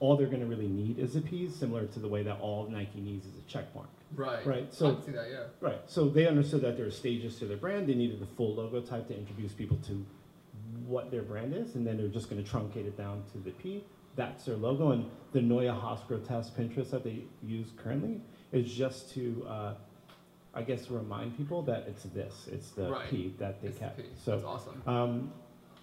all 0.00 0.16
they're 0.16 0.26
going 0.28 0.40
to 0.40 0.46
really 0.46 0.68
need 0.68 0.98
is 0.98 1.16
a 1.16 1.20
P, 1.20 1.48
similar 1.48 1.86
to 1.86 1.98
the 1.98 2.08
way 2.08 2.22
that 2.22 2.38
all 2.40 2.68
Nike 2.68 3.00
needs 3.00 3.26
is 3.26 3.32
a 3.36 3.50
check 3.50 3.74
mark. 3.74 3.88
Right. 4.14 4.46
Right. 4.46 4.72
So 4.72 4.96
I 5.02 5.06
see 5.06 5.12
that. 5.12 5.28
Yeah. 5.30 5.44
Right. 5.60 5.80
So 5.86 6.08
they 6.08 6.26
understood 6.26 6.62
that 6.62 6.76
there 6.76 6.86
were 6.86 6.92
stages 6.92 7.36
to 7.40 7.46
their 7.46 7.56
brand. 7.56 7.88
They 7.88 7.94
needed 7.94 8.20
the 8.20 8.26
full 8.26 8.54
logo 8.54 8.80
type 8.80 9.08
to 9.08 9.16
introduce 9.16 9.52
people 9.52 9.76
to 9.88 10.06
what 10.86 11.10
their 11.10 11.22
brand 11.22 11.54
is, 11.54 11.74
and 11.74 11.86
then 11.86 11.96
they're 11.96 12.08
just 12.08 12.30
going 12.30 12.42
to 12.42 12.50
truncate 12.50 12.86
it 12.86 12.96
down 12.96 13.22
to 13.32 13.38
the 13.38 13.50
P. 13.50 13.84
That's 14.16 14.44
their 14.44 14.56
logo, 14.56 14.92
and 14.92 15.10
the 15.32 15.40
Neue 15.40 15.70
Haas 15.70 16.00
Grotesk 16.08 16.52
Pinterest 16.52 16.90
that 16.90 17.04
they 17.04 17.24
use 17.42 17.68
currently 17.76 18.20
is 18.52 18.72
just 18.72 19.12
to, 19.14 19.46
uh, 19.48 19.74
I 20.58 20.62
guess, 20.62 20.90
remind 20.90 21.36
people 21.36 21.62
that 21.62 21.84
it's 21.88 22.02
this. 22.04 22.48
It's 22.52 22.70
the 22.70 22.90
Right. 22.90 23.08
P 23.08 23.34
that 23.38 23.62
they 23.62 23.68
It's 23.68 23.78
the 23.78 23.84
kept. 23.84 23.98
P. 23.98 24.04
So 24.24 24.32
That's 24.32 24.44
awesome. 24.44 24.82
um, 24.86 25.32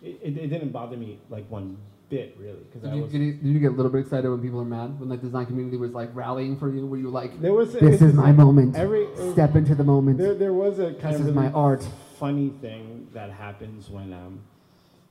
it, 0.01 0.19
it, 0.21 0.37
it 0.37 0.47
didn't 0.47 0.69
bother 0.69 0.97
me 0.97 1.17
like 1.29 1.49
one 1.49 1.77
bit 2.09 2.35
really 2.39 2.59
because 2.65 2.81
Did 2.83 2.91
I 2.91 2.95
you, 2.95 3.01
was. 3.03 3.11
did, 3.13 3.21
you, 3.21 3.33
did 3.33 3.45
you 3.47 3.59
get 3.59 3.71
a 3.71 3.75
little 3.75 3.91
bit 3.91 4.01
excited 4.01 4.29
when 4.29 4.41
people 4.41 4.59
are 4.61 4.65
mad? 4.65 4.99
When 4.99 5.09
the 5.09 5.17
design 5.17 5.45
community 5.47 5.77
was 5.77 5.93
like 5.93 6.09
rallying 6.13 6.57
for 6.59 6.69
you? 6.73 6.85
Were 6.85 6.97
you 6.97 7.09
like, 7.09 7.39
There 7.41 7.53
was 7.53 7.73
this 7.73 8.01
is 8.01 8.13
my 8.13 8.31
moment. 8.31 8.75
every 8.75 9.07
Step 9.31 9.55
into 9.55 9.73
the 9.75 9.83
moment. 9.85 10.17
There, 10.19 10.35
there 10.35 10.53
was 10.53 10.77
a 10.79 10.93
kind 10.95 11.15
This 11.15 11.21
of 11.21 11.29
is 11.29 11.33
my 11.33 11.49
art. 11.51 11.87
funny 12.19 12.49
thing 12.61 13.07
that 13.13 13.31
happens 13.31 13.89
when 13.89 14.11
um, 14.13 14.41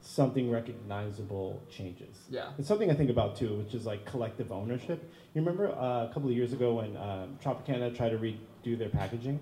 something 0.02 0.50
recognizable 0.50 1.62
changes. 1.70 2.16
Yeah. 2.30 2.50
It's 2.58 2.68
something 2.68 2.90
I 2.90 2.94
think 2.94 3.10
about 3.10 3.36
too, 3.36 3.56
which 3.56 3.74
is 3.74 3.86
like 3.86 4.04
collective 4.04 4.52
ownership. 4.52 5.10
You 5.34 5.40
remember 5.40 5.70
uh, 5.70 6.04
a 6.04 6.10
couple 6.12 6.28
of 6.28 6.36
years 6.36 6.52
ago 6.52 6.74
when 6.74 6.96
um, 6.96 7.38
Tropicana 7.42 7.94
tried 7.96 8.10
to 8.10 8.18
redo 8.18 8.78
their 8.78 8.88
packaging? 8.90 9.40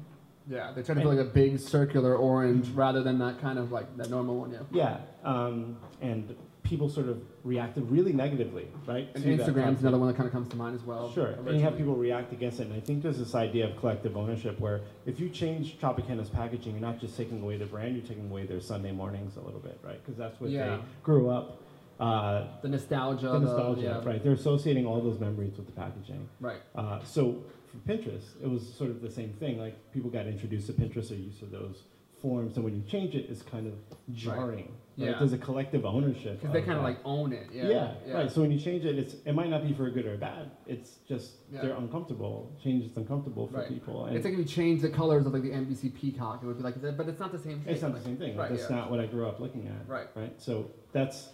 Yeah, 0.49 0.73
they 0.75 0.83
tried 0.83 0.97
to 0.97 1.03
do 1.03 1.09
like 1.09 1.19
a 1.19 1.25
big 1.25 1.59
circular 1.59 2.17
orange 2.17 2.69
rather 2.71 3.03
than 3.03 3.19
that 3.19 3.41
kind 3.41 3.59
of 3.59 3.73
like 3.73 3.97
that 3.97 4.11
normal 4.11 4.39
one. 4.39 4.53
Yeah. 4.53 4.61
Yeah, 4.71 4.97
um, 5.25 5.77
and 6.01 6.35
people 6.63 6.89
sort 6.89 7.09
of 7.09 7.23
reacted 7.45 7.91
really 7.91 8.13
negatively, 8.13 8.67
right? 8.87 9.09
And 9.15 9.25
Instagram's 9.25 9.81
another 9.81 9.99
one 9.99 10.09
that 10.09 10.17
kind 10.17 10.27
of 10.27 10.33
comes 10.33 10.49
to 10.49 10.57
mind 10.57 10.75
as 10.75 10.83
well. 10.83 11.13
Sure, 11.13 11.27
and 11.27 11.57
you 11.57 11.63
have 11.63 11.77
people 11.77 11.95
react 11.95 12.33
against 12.33 12.61
it, 12.61 12.67
and 12.67 12.75
I 12.75 12.81
think 12.81 13.03
there's 13.03 13.19
this 13.19 13.35
idea 13.35 13.69
of 13.69 13.77
collective 13.77 14.17
ownership 14.17 14.59
where 14.59 14.81
if 15.07 15.21
you 15.21 15.29
change 15.29 15.79
Tropicana's 15.79 16.31
packaging, 16.31 16.73
you're 16.73 16.81
not 16.81 16.99
just 17.01 17.17
taking 17.17 17.43
away 17.43 17.57
the 17.57 17.67
brand, 17.67 17.97
you're 17.97 18.07
taking 18.07 18.31
away 18.31 18.47
their 18.47 18.61
Sunday 18.61 18.93
mornings 18.93 19.37
a 19.37 19.41
little 19.41 19.61
bit, 19.61 19.79
right? 19.83 20.03
Because 20.03 20.17
that's 20.17 20.41
what 20.41 20.51
Yeah. 20.51 20.77
they 20.77 20.83
grew 21.03 21.31
up. 21.31 21.63
Uh, 22.01 22.47
the 22.63 22.69
nostalgia. 22.69 23.29
the 23.29 23.39
nostalgia, 23.39 24.01
yeah. 24.03 24.09
right? 24.11 24.25
They're 24.25 24.33
associating 24.33 24.87
all 24.87 25.01
those 25.01 25.21
memories 25.21 25.57
with 25.57 25.67
the 25.67 25.73
packaging. 25.73 26.29
Right. 26.41 26.61
Uh, 26.75 26.99
so 27.05 27.45
Pinterest, 27.81 28.25
it 28.43 28.49
was 28.49 28.63
sort 28.75 28.91
of 28.91 29.01
the 29.03 29.11
same 29.11 29.33
thing. 29.35 29.59
Like 29.59 29.77
people 29.93 30.11
got 30.11 30.27
introduced 30.27 30.67
to 30.69 30.73
Pinterest 30.73 31.11
or 31.11 31.15
used 31.15 31.39
to 31.41 31.47
those 31.47 31.83
forms, 32.21 32.57
and 32.57 32.65
when 32.65 32.75
you 32.77 32.83
change 32.89 33.15
it, 33.15 33.27
it's 33.29 33.43
kind 33.43 33.67
of 33.67 33.75
jarring. 34.15 34.57
Right. 34.67 34.71
Yeah. 34.95 35.19
There's 35.19 35.33
a 35.33 35.39
collective 35.39 35.87
ownership. 35.87 36.41
Because 36.41 36.53
they 36.53 36.61
kind 36.61 36.77
of 36.77 36.85
like 36.85 36.99
own 37.05 37.33
it. 37.33 37.49
Yeah. 37.51 37.65
Yeah, 37.69 37.95
yeah. 38.07 38.13
right. 38.15 38.31
So 38.31 38.43
when 38.43 38.53
you 38.53 38.61
change 38.61 38.85
it, 38.85 38.99
it's 38.99 39.15
it 39.25 39.33
might 39.33 39.49
not 39.49 39.67
be 39.67 39.73
for 39.73 39.89
good 39.91 40.05
or 40.07 40.17
bad. 40.19 40.51
It's 40.67 40.99
just 41.09 41.33
Yeah. 41.51 41.63
they're 41.63 41.75
uncomfortable. 41.77 42.53
Change 42.63 42.85
is 42.85 42.97
uncomfortable 42.97 43.49
for 43.49 43.59
Right. 43.59 43.69
people, 43.69 44.05
and 44.05 44.17
It's 44.17 44.25
like 44.25 44.35
if 44.35 44.39
you 44.41 44.45
change 44.45 44.83
the 44.83 44.91
colors 44.91 45.25
of 45.27 45.33
like 45.33 45.43
the 45.43 45.51
NBC 45.51 45.89
peacock, 45.95 46.43
it 46.43 46.47
would 46.47 46.59
be 46.59 46.63
like, 46.63 46.81
but 46.97 47.09
it's 47.09 47.21
not 47.21 47.33
the 47.33 47.39
same 47.39 47.61
thing. 47.61 47.73
it's 47.73 47.83
not 47.83 47.95
the 47.95 48.01
same 48.03 48.19
thing. 48.19 48.37
Right, 48.37 48.51
That's 48.51 48.69
not 48.71 48.91
what 48.91 49.01
I 49.01 49.07
grew 49.07 49.27
up 49.27 49.41
looking 49.41 49.67
at. 49.67 49.89
Right. 49.89 50.09
Right. 50.15 50.41
So 50.41 50.71
that's 50.93 51.31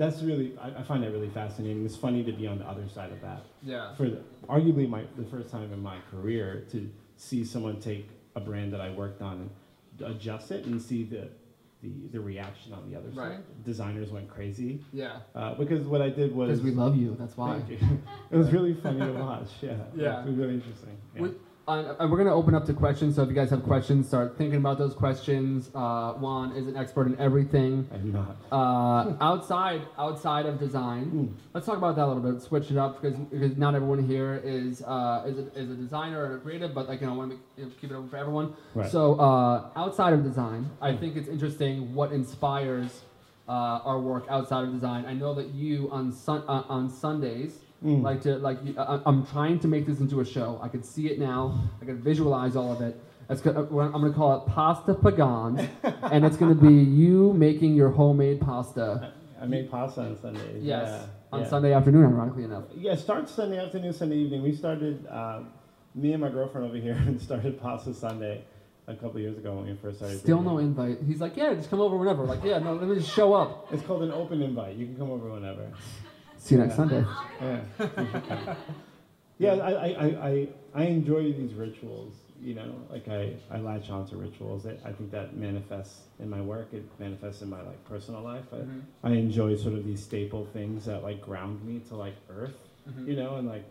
that's 0.00 0.22
really 0.22 0.56
I, 0.58 0.68
I 0.80 0.82
find 0.82 1.02
that 1.02 1.10
really 1.12 1.28
fascinating. 1.28 1.84
It's 1.84 1.94
funny 1.94 2.24
to 2.24 2.32
be 2.32 2.46
on 2.46 2.58
the 2.58 2.64
other 2.66 2.88
side 2.88 3.12
of 3.12 3.20
that. 3.20 3.42
Yeah. 3.62 3.94
For 3.96 4.08
the, 4.08 4.22
arguably 4.48 4.88
my 4.88 5.04
the 5.18 5.24
first 5.24 5.50
time 5.50 5.70
in 5.74 5.82
my 5.82 5.98
career 6.10 6.64
to 6.72 6.90
see 7.18 7.44
someone 7.44 7.78
take 7.80 8.08
a 8.34 8.40
brand 8.40 8.72
that 8.72 8.80
I 8.80 8.90
worked 8.90 9.20
on 9.20 9.50
and 10.00 10.10
adjust 10.10 10.50
it 10.52 10.64
and 10.64 10.80
see 10.80 11.04
the 11.04 11.28
the, 11.82 11.90
the 12.12 12.20
reaction 12.20 12.72
on 12.72 12.90
the 12.90 12.96
other 12.98 13.08
Right. 13.08 13.36
side. 13.36 13.64
Designers 13.64 14.10
went 14.10 14.28
crazy 14.28 14.82
Yeah. 14.92 15.20
uh, 15.34 15.54
because 15.54 15.86
what 15.86 16.02
I 16.02 16.10
did 16.10 16.34
was 16.34 16.48
Because 16.48 16.62
we 16.64 16.70
love 16.72 16.94
you. 16.96 17.16
That's 17.18 17.36
why. 17.36 17.58
Thank 17.58 17.70
you. 17.70 17.78
it 18.30 18.36
was 18.36 18.50
really 18.52 18.74
funny 18.74 19.00
to 19.00 19.12
watch. 19.12 19.48
Yeah. 19.62 19.76
Yeah. 19.94 20.22
It 20.22 20.26
was 20.26 20.36
really 20.36 20.54
interesting. 20.54 20.96
Yeah. 21.14 21.28
Uh, 21.68 21.94
and 22.00 22.10
we're 22.10 22.16
going 22.16 22.26
to 22.28 22.34
open 22.34 22.54
up 22.54 22.64
to 22.66 22.72
questions, 22.72 23.14
so 23.14 23.22
if 23.22 23.28
you 23.28 23.34
guys 23.34 23.50
have 23.50 23.62
questions, 23.62 24.08
start 24.08 24.36
thinking 24.36 24.56
about 24.58 24.76
those 24.76 24.92
questions. 24.92 25.70
Uh, 25.72 26.14
Juan 26.14 26.56
is 26.56 26.66
an 26.66 26.76
expert 26.76 27.06
in 27.06 27.16
everything. 27.20 27.86
I'm 27.92 28.10
not. 28.12 28.36
Uh, 28.50 29.14
outside, 29.20 29.82
outside 29.98 30.46
of 30.46 30.58
design, 30.58 31.10
Mm. 31.10 31.32
let's 31.54 31.66
talk 31.66 31.76
about 31.76 31.94
that 31.96 32.06
a 32.06 32.08
little 32.12 32.22
bit. 32.22 32.42
Switch 32.42 32.70
it 32.72 32.76
up 32.76 33.00
because 33.00 33.16
because 33.30 33.56
not 33.56 33.74
everyone 33.74 34.04
here 34.04 34.40
is 34.42 34.82
uh, 34.82 35.22
is, 35.26 35.38
a, 35.38 35.42
is 35.58 35.70
a 35.70 35.74
designer 35.74 36.24
or 36.24 36.36
a 36.36 36.38
creative, 36.40 36.74
but 36.74 36.88
like 36.88 37.00
you 37.02 37.06
know, 37.06 37.12
I 37.12 37.16
want 37.16 37.32
to 37.56 37.64
keep 37.80 37.90
it 37.90 37.94
open 37.94 38.08
for 38.08 38.16
everyone. 38.16 38.54
Right. 38.74 38.90
So 38.90 39.14
uh, 39.20 39.68
outside 39.76 40.12
of 40.12 40.24
design, 40.24 40.68
I 40.80 40.96
think 40.96 41.14
it's 41.16 41.28
interesting 41.28 41.94
what 41.94 42.10
inspires 42.10 43.02
uh, 43.48 43.52
our 43.84 44.00
work 44.00 44.24
outside 44.28 44.64
of 44.64 44.72
design. 44.72 45.04
I 45.06 45.12
know 45.14 45.34
that 45.34 45.48
you 45.54 45.88
on 45.92 46.10
sun 46.12 46.42
uh, 46.48 46.64
on 46.68 46.88
Sundays 46.88 47.58
Mm. 47.84 48.02
like 48.02 48.20
to 48.22 48.36
like 48.36 48.58
I, 48.76 49.00
I'm 49.06 49.26
trying 49.26 49.58
to 49.60 49.68
make 49.68 49.86
this 49.86 50.00
into 50.00 50.20
a 50.20 50.24
show. 50.24 50.60
I 50.62 50.68
can 50.68 50.82
see 50.82 51.06
it 51.06 51.18
now. 51.18 51.58
I 51.80 51.86
can 51.86 52.00
visualize 52.02 52.54
all 52.54 52.72
of 52.72 52.82
it. 52.82 53.00
That's 53.26 53.46
uh, 53.46 53.50
I'm 53.58 53.68
going 53.68 54.12
to 54.12 54.16
call 54.18 54.44
it 54.44 54.50
pasta 54.50 54.92
pagan, 54.92 55.66
and 56.02 56.24
it's 56.26 56.36
going 56.36 56.54
to 56.54 56.60
be 56.60 56.74
you 56.74 57.32
making 57.32 57.74
your 57.74 57.88
homemade 57.90 58.40
pasta. 58.40 59.12
I 59.40 59.46
made 59.46 59.70
pasta 59.70 60.02
on 60.02 60.18
Sundays. 60.20 60.62
Yes, 60.62 60.88
Yeah. 60.88 61.06
on 61.32 61.40
yeah. 61.40 61.48
Sunday 61.48 61.72
afternoon, 61.72 62.04
ironically 62.04 62.44
enough. 62.44 62.64
Yeah, 62.74 62.92
it 62.92 62.98
starts 62.98 63.32
Sunday 63.32 63.58
afternoon, 63.58 63.92
Sunday 63.94 64.16
evening. 64.16 64.42
We 64.42 64.54
started, 64.54 65.06
um, 65.08 65.48
me 65.94 66.12
and 66.12 66.20
my 66.20 66.28
girlfriend 66.28 66.66
over 66.66 66.76
here 66.76 66.92
and 66.92 67.18
started 67.28 67.58
Pasta 67.58 67.94
Sunday 67.94 68.44
a 68.88 68.94
couple 68.94 69.18
years 69.20 69.38
ago 69.38 69.54
when 69.54 69.66
we 69.66 69.74
first 69.76 69.98
started. 69.98 70.18
Still 70.18 70.42
no 70.42 70.58
it. 70.58 70.62
invite. 70.64 70.98
He's 71.06 71.20
like, 71.20 71.36
yeah, 71.36 71.54
just 71.54 71.70
come 71.70 71.80
over 71.80 71.96
whenever. 71.96 72.24
Like, 72.24 72.44
yeah, 72.44 72.58
no, 72.58 72.74
let 72.74 72.88
me 72.88 72.96
just 72.96 73.14
show 73.14 73.32
up. 73.32 73.68
It's 73.72 73.82
called 73.84 74.02
an 74.02 74.12
open 74.12 74.42
invite. 74.42 74.76
You 74.76 74.84
can 74.86 74.96
come 74.96 75.10
over 75.10 75.30
whenever. 75.30 75.68
See 76.40 76.54
you 76.54 76.62
next 76.62 76.70
Yeah. 76.72 76.76
Sunday. 76.76 77.04
Yeah. 77.40 78.56
yeah, 79.38 79.52
I, 79.52 79.70
I, 79.72 80.28
I, 80.28 80.48
I, 80.74 80.82
enjoy 80.84 81.32
these 81.34 81.52
rituals. 81.52 82.14
You 82.42 82.54
know, 82.54 82.74
like 82.90 83.06
I, 83.08 83.34
I 83.50 83.58
latch 83.58 83.90
on 83.90 84.08
to 84.08 84.16
rituals. 84.16 84.66
I, 84.66 84.70
I 84.88 84.92
think 84.92 85.10
that 85.10 85.36
manifests 85.36 86.04
in 86.18 86.30
my 86.30 86.40
work. 86.40 86.68
It 86.72 86.84
manifests 86.98 87.42
in 87.42 87.50
my 87.50 87.60
like 87.60 87.84
personal 87.84 88.22
life. 88.22 88.46
I, 88.52 88.56
Mhm. 88.56 88.80
I 89.04 89.10
enjoy 89.10 89.56
sort 89.56 89.74
of 89.74 89.84
these 89.84 90.02
staple 90.02 90.46
things 90.46 90.86
that 90.86 91.02
like 91.02 91.20
ground 91.20 91.62
me 91.62 91.80
to 91.90 91.96
like 91.96 92.14
earth. 92.30 92.56
Mhm. 92.88 93.06
You 93.06 93.16
know, 93.16 93.36
and 93.36 93.46
like 93.46 93.64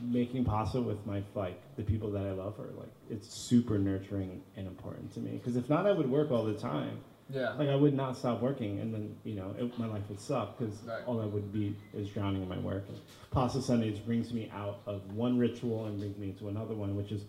making 0.00 0.44
pasta 0.46 0.80
with 0.80 1.04
my 1.06 1.22
like 1.34 1.60
the 1.76 1.82
people 1.82 2.10
that 2.12 2.24
I 2.24 2.32
love 2.32 2.58
are 2.58 2.72
like 2.78 2.88
it's 3.10 3.28
super 3.32 3.78
nurturing 3.78 4.40
and 4.56 4.66
important 4.66 5.12
to 5.14 5.20
me 5.20 5.32
because 5.32 5.56
if 5.56 5.68
not 5.68 5.86
I 5.86 5.92
would 5.92 6.10
work 6.10 6.32
all 6.32 6.44
the 6.44 6.54
time 6.54 6.98
Yeah. 7.32 7.52
like 7.54 7.68
I 7.68 7.74
would 7.76 7.94
not 7.94 8.16
stop 8.16 8.40
working 8.42 8.80
and 8.80 8.92
then 8.92 9.16
you 9.24 9.34
know 9.34 9.54
it, 9.58 9.78
my 9.78 9.86
life 9.86 10.02
would 10.08 10.20
suck 10.20 10.58
because 10.58 10.82
Right. 10.82 11.02
all 11.06 11.20
I 11.20 11.26
would 11.26 11.52
be 11.52 11.74
is 11.94 12.08
drowning 12.10 12.42
in 12.42 12.48
my 12.48 12.58
work 12.58 12.84
and 12.88 12.98
pasta 13.30 13.62
Sundays 13.62 13.98
brings 13.98 14.32
me 14.32 14.50
out 14.54 14.80
of 14.86 15.00
one 15.14 15.38
ritual 15.38 15.86
and 15.86 15.98
brings 15.98 16.18
me 16.18 16.32
to 16.38 16.48
another 16.48 16.74
one 16.74 16.96
which 16.96 17.12
is 17.12 17.22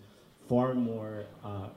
far 0.49 0.73
more 0.73 1.23
uh, 1.43 1.67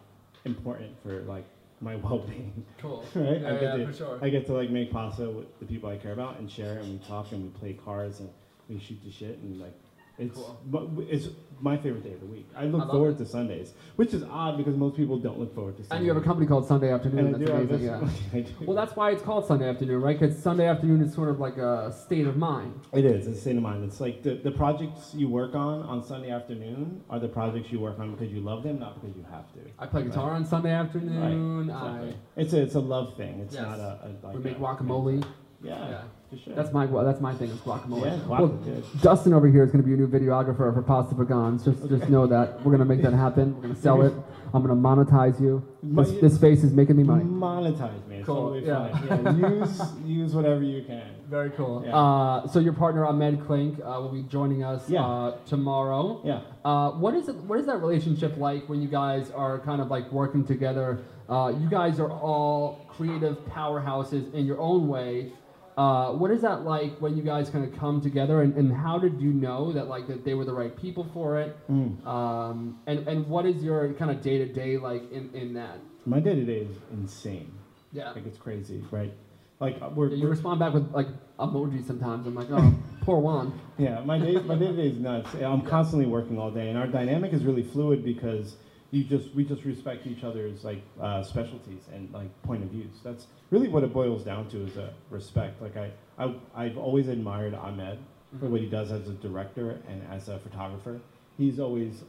important 0.45 0.91
for 1.03 1.21
like 1.23 1.45
my 1.81 1.95
well-being 2.05 2.65
Cool. 2.79 3.05
right 3.15 3.41
Yeah, 3.41 3.49
I 3.49 3.53
get 3.53 3.63
yeah, 3.63 3.77
to 3.77 3.87
for 3.87 3.93
sure. 3.93 4.19
I 4.21 4.29
get 4.31 4.47
to 4.47 4.53
like 4.55 4.71
make 4.71 4.91
pasta 4.91 5.31
with 5.31 5.59
the 5.61 5.67
people 5.67 5.89
I 5.89 5.97
care 5.97 6.13
about 6.13 6.39
and 6.41 6.51
share 6.51 6.79
and 6.79 6.89
we 7.01 7.07
talk 7.07 7.31
and 7.33 7.45
we 7.45 7.51
play 7.59 7.73
cards 7.75 8.19
and 8.21 8.29
we 8.69 8.79
shoot 8.81 8.99
the 9.05 9.11
shit 9.13 9.39
and 9.39 9.61
like 9.61 9.75
it's 10.19 10.37
Cool. 10.37 10.61
but 10.67 10.89
it's 11.09 11.29
my 11.61 11.77
favorite 11.77 12.05
day 12.05 12.13
of 12.13 12.21
the 12.21 12.27
week. 12.27 12.49
I 12.57 12.67
look 12.67 12.83
love 12.83 12.91
forward 12.91 13.15
it. 13.17 13.19
to 13.19 13.27
Sundays, 13.27 13.75
which 13.97 14.15
is 14.15 14.23
odd 14.31 14.57
because 14.57 14.77
most 14.77 14.97
people 14.97 15.19
don't 15.19 15.41
look 15.41 15.53
forward 15.57 15.77
to 15.79 15.83
Sundays. 15.83 15.97
And 15.97 16.05
you 16.07 16.13
have 16.15 16.23
a 16.23 16.25
company 16.25 16.47
called 16.47 16.67
Sunday 16.69 16.93
Afternoon. 16.93 17.35
And 17.35 17.49
I 17.49 17.65
That's 17.65 17.83
amazing. 17.83 17.85
Yeah. 18.33 18.45
Well, 18.67 18.77
that's 18.77 18.95
why 18.95 19.11
it's 19.11 19.23
called 19.23 19.45
Sunday 19.45 19.69
Afternoon, 19.69 20.01
right? 20.01 20.19
Because 20.19 20.41
Sunday 20.41 20.69
Afternoon 20.69 21.03
is 21.03 21.13
sort 21.13 21.29
of 21.31 21.41
like 21.41 21.57
a 21.57 21.93
state 21.93 22.29
of 22.29 22.37
mind. 22.37 22.79
It 22.93 23.05
is. 23.05 23.27
It's 23.27 23.39
a 23.39 23.41
state 23.41 23.57
of 23.57 23.63
mind. 23.65 23.83
It's 23.85 24.01
like 24.01 24.23
the, 24.23 24.35
the 24.37 24.53
projects 24.53 25.13
you 25.15 25.29
work 25.29 25.57
on 25.57 25.83
on 25.83 26.05
Sunday 26.05 26.31
afternoon 26.31 27.03
are 27.11 27.19
the 27.19 27.29
projects 27.29 27.73
you 27.73 27.81
work 27.81 27.99
on 27.99 28.13
because 28.15 28.33
you 28.33 28.41
love 28.41 28.63
them, 28.63 28.79
not 28.79 29.01
because 29.01 29.17
you 29.17 29.25
have 29.29 29.53
to. 29.55 29.61
I 29.81 29.87
play 29.87 30.05
guitar 30.05 30.31
on 30.31 30.45
Sunday 30.47 30.71
afternoon. 30.73 31.71
Exactly. 31.71 32.15
I 32.37 32.41
It's 32.41 32.53
a 32.53 32.63
it's 32.63 32.75
a 32.77 32.81
love 32.81 33.17
thing. 33.17 33.41
It's 33.41 33.55
Yes. 33.55 33.65
not 33.65 33.81
a, 33.81 33.99
a 34.05 34.27
like 34.27 34.37
we 34.37 34.43
make 34.43 34.59
guacamole. 34.59 35.25
Yeah, 35.63 35.89
Yeah. 35.89 36.03
Sure. 36.37 36.55
That's 36.55 36.73
my 36.73 36.87
that's 36.87 37.21
my 37.21 37.35
thing 37.35 37.51
is 37.51 37.59
guacamole. 37.61 38.05
yeah, 38.05 38.27
Well, 38.27 38.49
guac- 38.51 38.65
good. 38.65 38.85
Justin 39.03 39.33
over 39.33 39.47
here 39.49 39.63
is 39.65 39.71
going 39.71 39.83
to 39.83 39.87
be 39.87 39.95
a 39.95 39.97
new 39.97 40.09
videographer 40.09 40.73
for 40.75 40.83
Pasta 40.83 41.15
Pagans. 41.15 41.65
Just 41.65 41.89
just 41.89 42.09
know 42.09 42.27
that 42.27 42.57
we're 42.59 42.73
going 42.77 42.79
to 42.81 42.85
make 42.85 43.03
that 43.03 43.15
happen. 43.15 43.55
We're 43.55 43.63
going 43.63 43.75
to 43.75 43.81
sell 43.81 44.03
it. 44.03 44.13
I'm 44.55 44.65
going 44.65 44.75
to 44.75 44.81
monetize 44.89 45.39
you. 45.39 45.63
This, 45.83 46.11
you- 46.11 46.21
this 46.23 46.39
face 46.39 46.65
is 46.65 46.73
making 46.73 46.97
me 46.97 47.03
money. 47.03 47.23
Monetize 47.25 48.07
me. 48.09 48.17
It's 48.17 48.27
Cool, 48.27 48.55
totally 48.55 48.67
yeah. 48.67 48.89
fine. 49.07 49.39
Yeah, 49.41 49.49
use 49.61 49.83
use 50.05 50.35
whatever 50.35 50.63
you 50.63 50.83
can. 50.85 51.03
Very 51.29 51.51
cool. 51.51 51.83
Yeah. 51.85 51.95
Uh, 51.97 52.47
so 52.49 52.59
your 52.59 52.73
partner 52.73 53.05
Ahmed 53.05 53.45
Klink 53.47 53.79
uh, 53.81 54.01
will 54.01 54.09
be 54.13 54.23
joining 54.23 54.65
us 54.65 54.89
Yeah. 54.89 55.05
uh, 55.07 55.37
tomorrow. 55.47 56.21
Yeah. 56.25 56.41
Uh, 56.65 56.91
what 56.93 57.15
is 57.15 57.29
it? 57.29 57.37
What 57.37 57.59
is 57.61 57.67
that 57.67 57.79
relationship 57.81 58.37
like 58.39 58.69
when 58.69 58.81
you 58.81 58.89
guys 58.89 59.31
are 59.31 59.59
kind 59.61 59.81
of 59.83 59.89
like 59.89 60.11
working 60.13 60.45
together? 60.47 61.01
Uh, 61.29 61.53
you 61.61 61.69
guys 61.69 62.01
are 62.01 62.11
all 62.11 62.87
creative 62.89 63.37
powerhouses 63.51 64.33
in 64.33 64.47
your 64.47 64.59
own 64.59 64.89
way. 64.89 65.31
Uh, 65.79 66.11
what 66.11 66.33
is 66.33 66.43
that 66.43 66.65
like 66.65 66.99
when 66.99 67.17
you 67.17 67.23
guys 67.23 67.49
kind 67.51 67.65
of 67.65 67.79
come 67.79 68.01
together, 68.01 68.43
and, 68.43 68.53
and 68.57 68.73
how 68.73 68.99
did 68.99 69.21
you 69.21 69.33
know 69.33 69.73
that 69.73 69.87
like 69.87 70.09
that 70.09 70.25
they 70.25 70.35
were 70.35 70.45
the 70.45 70.53
right 70.53 70.77
people 70.77 71.09
for 71.15 71.39
it? 71.39 71.57
Mm. 71.71 72.05
Um, 72.05 72.81
and 72.89 73.07
and 73.07 73.25
what 73.29 73.47
is 73.47 73.63
your 73.63 73.93
kind 73.93 74.11
of 74.11 74.21
day 74.21 74.39
to 74.39 74.47
day 74.47 74.77
like 74.77 75.09
in, 75.13 75.31
in 75.35 75.55
that? 75.55 75.79
My 76.05 76.19
day 76.19 76.35
to 76.35 76.45
day 76.45 76.63
is 76.63 76.77
insane. 76.93 77.53
Yeah. 77.93 78.11
Like 78.11 78.27
it's 78.27 78.39
crazy, 78.39 78.83
right? 78.91 79.13
Like 79.61 79.81
uh, 79.81 79.91
we're, 79.95 80.09
You 80.09 80.25
we're 80.25 80.31
respond 80.31 80.59
back 80.59 80.75
with 80.75 80.91
like 80.91 81.07
emojis 81.39 81.87
sometimes. 81.87 82.27
I'm 82.27 82.35
like, 82.35 82.49
oh, 82.51 82.75
poor 83.03 83.21
Juan. 83.21 83.57
Yeah, 83.79 84.01
my 84.01 84.19
day 84.19 84.33
my 84.33 84.57
day 84.57 84.67
to 84.67 84.77
day 84.77 84.89
is 84.89 84.99
nuts. 84.99 85.33
I'm 85.35 85.63
constantly 85.63 86.07
working 86.07 86.41
all 86.41 86.51
day, 86.51 86.71
and 86.71 86.77
our 86.77 86.89
dynamic 86.89 87.33
is 87.33 87.45
really 87.45 87.63
fluid 87.63 88.05
because 88.05 88.57
you 88.91 89.05
just 89.05 89.35
we 89.35 89.45
just 89.45 89.65
respect 89.65 90.07
each 90.07 90.25
other's 90.25 90.65
like 90.65 90.83
uh, 91.01 91.23
specialties 91.23 91.83
and 91.93 92.13
like 92.13 92.31
point 92.43 92.63
of 92.63 92.71
views. 92.71 92.93
That's 93.05 93.27
really 93.51 93.69
what 93.69 93.85
it 93.85 93.93
boils 93.93 94.25
down 94.25 94.49
to 94.51 94.65
is 94.65 94.77
a 94.77 94.93
respect. 95.11 95.61
Like 95.61 95.77
I, 95.77 95.91
I 96.19 96.35
I've 96.55 96.79
always 96.79 97.09
admired 97.09 97.55
Ahmed 97.55 97.99
for 98.39 98.47
what 98.47 98.61
he 98.61 98.67
does 98.67 98.91
as 98.91 99.09
a 99.09 99.13
director 99.13 99.79
and 99.89 100.03
as 100.11 100.29
a 100.29 100.39
photographer. 100.39 101.01
He's 101.37 101.61
always 101.61 102.03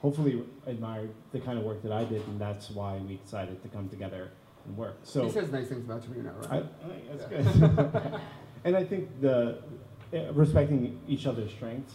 hopefully 0.00 0.42
admired 0.66 1.10
the 1.32 1.40
kind 1.40 1.58
of 1.58 1.64
work 1.64 1.82
that 1.82 1.92
I 1.92 2.04
did, 2.04 2.26
and 2.28 2.40
that's 2.40 2.70
why 2.70 2.96
we 2.98 3.16
decided 3.16 3.62
to 3.62 3.68
come 3.68 3.88
together 3.88 4.30
and 4.66 4.76
work. 4.76 4.98
So 5.02 5.24
he 5.24 5.30
says 5.30 5.50
nice 5.50 5.68
things 5.68 5.84
about 5.84 6.04
you, 6.14 6.22
know, 6.22 6.32
I, 6.48 6.54
right? 6.54 6.66
I, 6.84 7.16
that's 7.16 7.58
good. 7.58 8.20
and 8.64 8.76
I 8.76 8.84
think 8.84 9.20
the 9.20 9.58
uh, 10.12 10.32
respecting 10.32 11.00
each 11.08 11.26
other's 11.26 11.50
strengths 11.50 11.94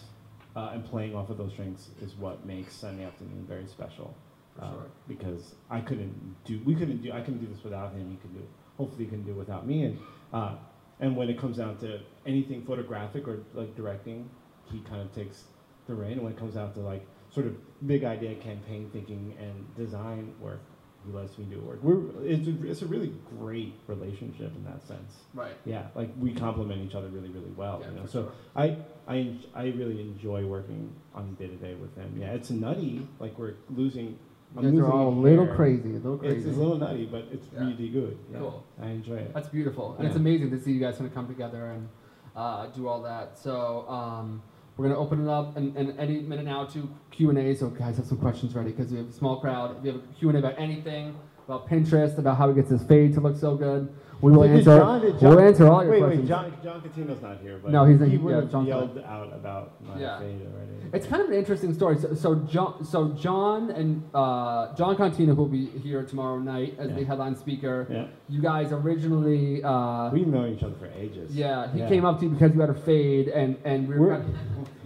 uh, 0.55 0.71
and 0.73 0.85
playing 0.85 1.15
off 1.15 1.29
of 1.29 1.37
those 1.37 1.51
strengths 1.53 1.89
is 2.01 2.15
what 2.15 2.45
makes 2.45 2.73
Sunday 2.73 3.03
afternoon 3.03 3.45
very 3.47 3.67
special. 3.67 4.15
Uh, 4.59 4.71
sure. 4.71 4.85
Because 5.07 5.55
I 5.69 5.81
couldn't 5.81 6.35
do, 6.45 6.61
we 6.65 6.75
couldn't 6.75 7.01
do, 7.01 7.11
I 7.11 7.21
couldn't 7.21 7.39
do 7.39 7.47
this 7.53 7.63
without 7.63 7.93
him. 7.93 8.09
He 8.09 8.15
could 8.17 8.33
do, 8.33 8.47
hopefully, 8.77 9.05
he 9.05 9.09
can 9.09 9.23
do 9.23 9.31
it 9.31 9.37
without 9.37 9.67
me. 9.67 9.83
And 9.83 9.99
uh, 10.33 10.55
and 10.99 11.15
when 11.15 11.29
it 11.29 11.37
comes 11.37 11.57
down 11.57 11.77
to 11.79 11.99
anything 12.25 12.63
photographic 12.65 13.27
or 13.27 13.39
like 13.53 13.75
directing, 13.75 14.29
he 14.71 14.79
kind 14.81 15.01
of 15.01 15.13
takes 15.13 15.43
the 15.87 15.93
reign. 15.93 16.13
And 16.13 16.23
when 16.23 16.33
it 16.33 16.39
comes 16.39 16.53
down 16.55 16.73
to 16.73 16.79
like 16.79 17.05
sort 17.31 17.47
of 17.47 17.55
big 17.85 18.05
idea 18.05 18.35
campaign 18.35 18.89
thinking 18.93 19.35
and 19.39 19.75
design 19.75 20.33
work, 20.39 20.61
he 21.05 21.11
lets 21.11 21.37
me 21.37 21.45
do 21.45 21.59
work. 21.59 21.79
We're 21.83 22.01
it's 22.23 22.47
a, 22.47 22.65
it's 22.65 22.81
a 22.81 22.85
really 22.87 23.13
great 23.37 23.73
relationship 23.87 24.55
in 24.55 24.63
that 24.63 24.87
sense. 24.87 25.13
Right. 25.33 25.53
Yeah, 25.65 25.87
like 25.95 26.11
we 26.17 26.33
complement 26.33 26.81
each 26.81 26.95
other 26.95 27.09
really 27.09 27.29
really 27.29 27.51
well. 27.55 27.79
Yeah, 27.81 27.89
you 27.89 27.95
know, 27.97 28.05
so 28.05 28.23
sure. 28.23 28.31
I 28.55 28.77
I 29.07 29.37
I 29.53 29.65
really 29.67 30.01
enjoy 30.01 30.45
working 30.45 30.93
on 31.13 31.35
day 31.35 31.47
to 31.47 31.55
day 31.55 31.75
with 31.75 31.95
him. 31.95 32.17
Yeah, 32.19 32.31
it's 32.31 32.49
nutty. 32.49 33.07
Like 33.19 33.37
we're 33.37 33.55
losing. 33.69 34.17
You 34.61 34.69
I'm 34.69 34.75
guys 34.77 34.87
are 34.87 34.91
all 34.91 35.09
a 35.09 35.09
little 35.09 35.45
hair. 35.45 35.55
crazy, 35.55 35.89
a 35.91 35.93
little 35.93 36.17
crazy. 36.17 36.47
it's 36.49 36.57
a 36.57 36.61
little 36.61 36.77
nutty, 36.77 37.05
but 37.11 37.25
it's 37.31 37.47
Yeah. 37.53 37.59
really 37.65 37.89
good. 37.89 38.17
Yeah, 38.31 38.39
Cool. 38.39 38.63
I 38.81 38.87
enjoy 38.89 39.15
it. 39.15 39.33
That's 39.33 39.49
beautiful, 39.49 39.95
and 39.97 40.07
it's 40.07 40.15
amazing 40.15 40.49
to 40.51 40.59
see 40.59 40.71
you 40.71 40.79
guys 40.79 40.95
kind 40.97 41.07
of 41.09 41.13
come 41.13 41.27
together 41.27 41.71
and 41.71 41.89
uh, 42.35 42.67
do 42.67 42.87
all 42.87 43.01
that. 43.01 43.37
So 43.37 43.85
um, 43.89 44.41
we're 44.77 44.87
gonna 44.87 44.99
open 44.99 45.21
it 45.27 45.29
up, 45.29 45.57
and, 45.57 45.75
and 45.75 45.97
any 45.99 46.21
minute 46.21 46.45
now 46.45 46.65
to 46.65 46.89
Q 47.11 47.29
and 47.31 47.37
A. 47.39 47.53
So 47.55 47.69
guys, 47.69 47.97
have 47.97 48.05
some 48.05 48.17
questions 48.17 48.55
ready 48.55 48.71
because 48.71 48.91
we 48.91 48.97
have 48.97 49.09
a 49.09 49.13
small 49.13 49.37
crowd. 49.41 49.77
If 49.79 49.85
you 49.85 49.91
have 49.93 50.01
a 50.01 50.07
Q 50.19 50.29
and 50.29 50.37
A 50.37 50.39
about 50.39 50.59
anything, 50.59 51.15
about 51.47 51.67
Pinterest, 51.69 52.17
about 52.17 52.37
how 52.37 52.47
he 52.49 52.55
gets 52.55 52.69
his 52.69 52.83
fade 52.83 53.13
to 53.15 53.21
look 53.21 53.35
so 53.37 53.55
good, 53.55 53.93
we 54.21 54.31
will 54.31 54.43
Did- 54.43 54.47
did 54.49 54.57
answer. 54.59 54.77
John- 54.79 55.01
did 55.01 55.21
we'll 55.21 55.39
answer 55.39 55.67
all 55.67 55.83
your 55.83 55.91
wait, 55.91 55.99
questions. 55.99 56.21
Wait, 56.23 56.27
John, 56.29 56.53
John 56.63 56.81
Contino's 56.81 57.21
not 57.21 57.37
here, 57.41 57.59
but 57.61 57.71
No, 57.71 57.85
he's 57.85 57.99
not- 57.99 58.09
he 58.09 58.15
yeah, 58.15 58.21
would 58.23 58.35
have 58.35 58.51
John's 58.51 58.67
yelled 58.67 58.97
out 59.05 59.33
about 59.33 59.71
my 59.85 59.99
Yeah. 59.99 60.19
fade 60.19 60.41
already. 60.41 60.71
It's 60.93 61.05
kind 61.07 61.21
of 61.21 61.27
an 61.29 61.33
interesting 61.35 61.73
story. 61.73 61.97
So, 61.97 62.13
so 62.13 62.35
John, 62.35 62.83
so 62.85 63.09
John 63.09 63.69
and 63.71 64.03
uh, 64.13 64.73
John 64.75 64.95
Contino, 64.95 65.29
who 65.29 65.35
will 65.35 65.47
be 65.47 65.65
here 65.65 66.03
tomorrow 66.03 66.39
night 66.39 66.75
as 66.79 66.93
the 66.93 67.01
Yeah. 67.01 67.07
headline 67.07 67.35
speaker. 67.35 67.87
yeah, 67.89 68.05
You 68.29 68.41
guys 68.41 68.71
originally. 68.71 69.63
Uh, 69.63 70.09
we've 70.11 70.27
known 70.27 70.49
each 70.53 70.63
other 70.63 70.75
for 70.75 70.87
ages. 70.97 71.35
Yeah, 71.35 71.67
he 71.71 71.79
Yeah. 71.79 71.89
came 71.89 72.05
up 72.05 72.19
to 72.19 72.25
you 72.25 72.31
because 72.31 72.53
you 72.53 72.61
had 72.61 72.69
a 72.69 72.73
fade, 72.73 73.27
and 73.27 73.57
and 73.65 73.87
we 73.87 73.95
were. 73.99 74.07
We're- 74.07 74.23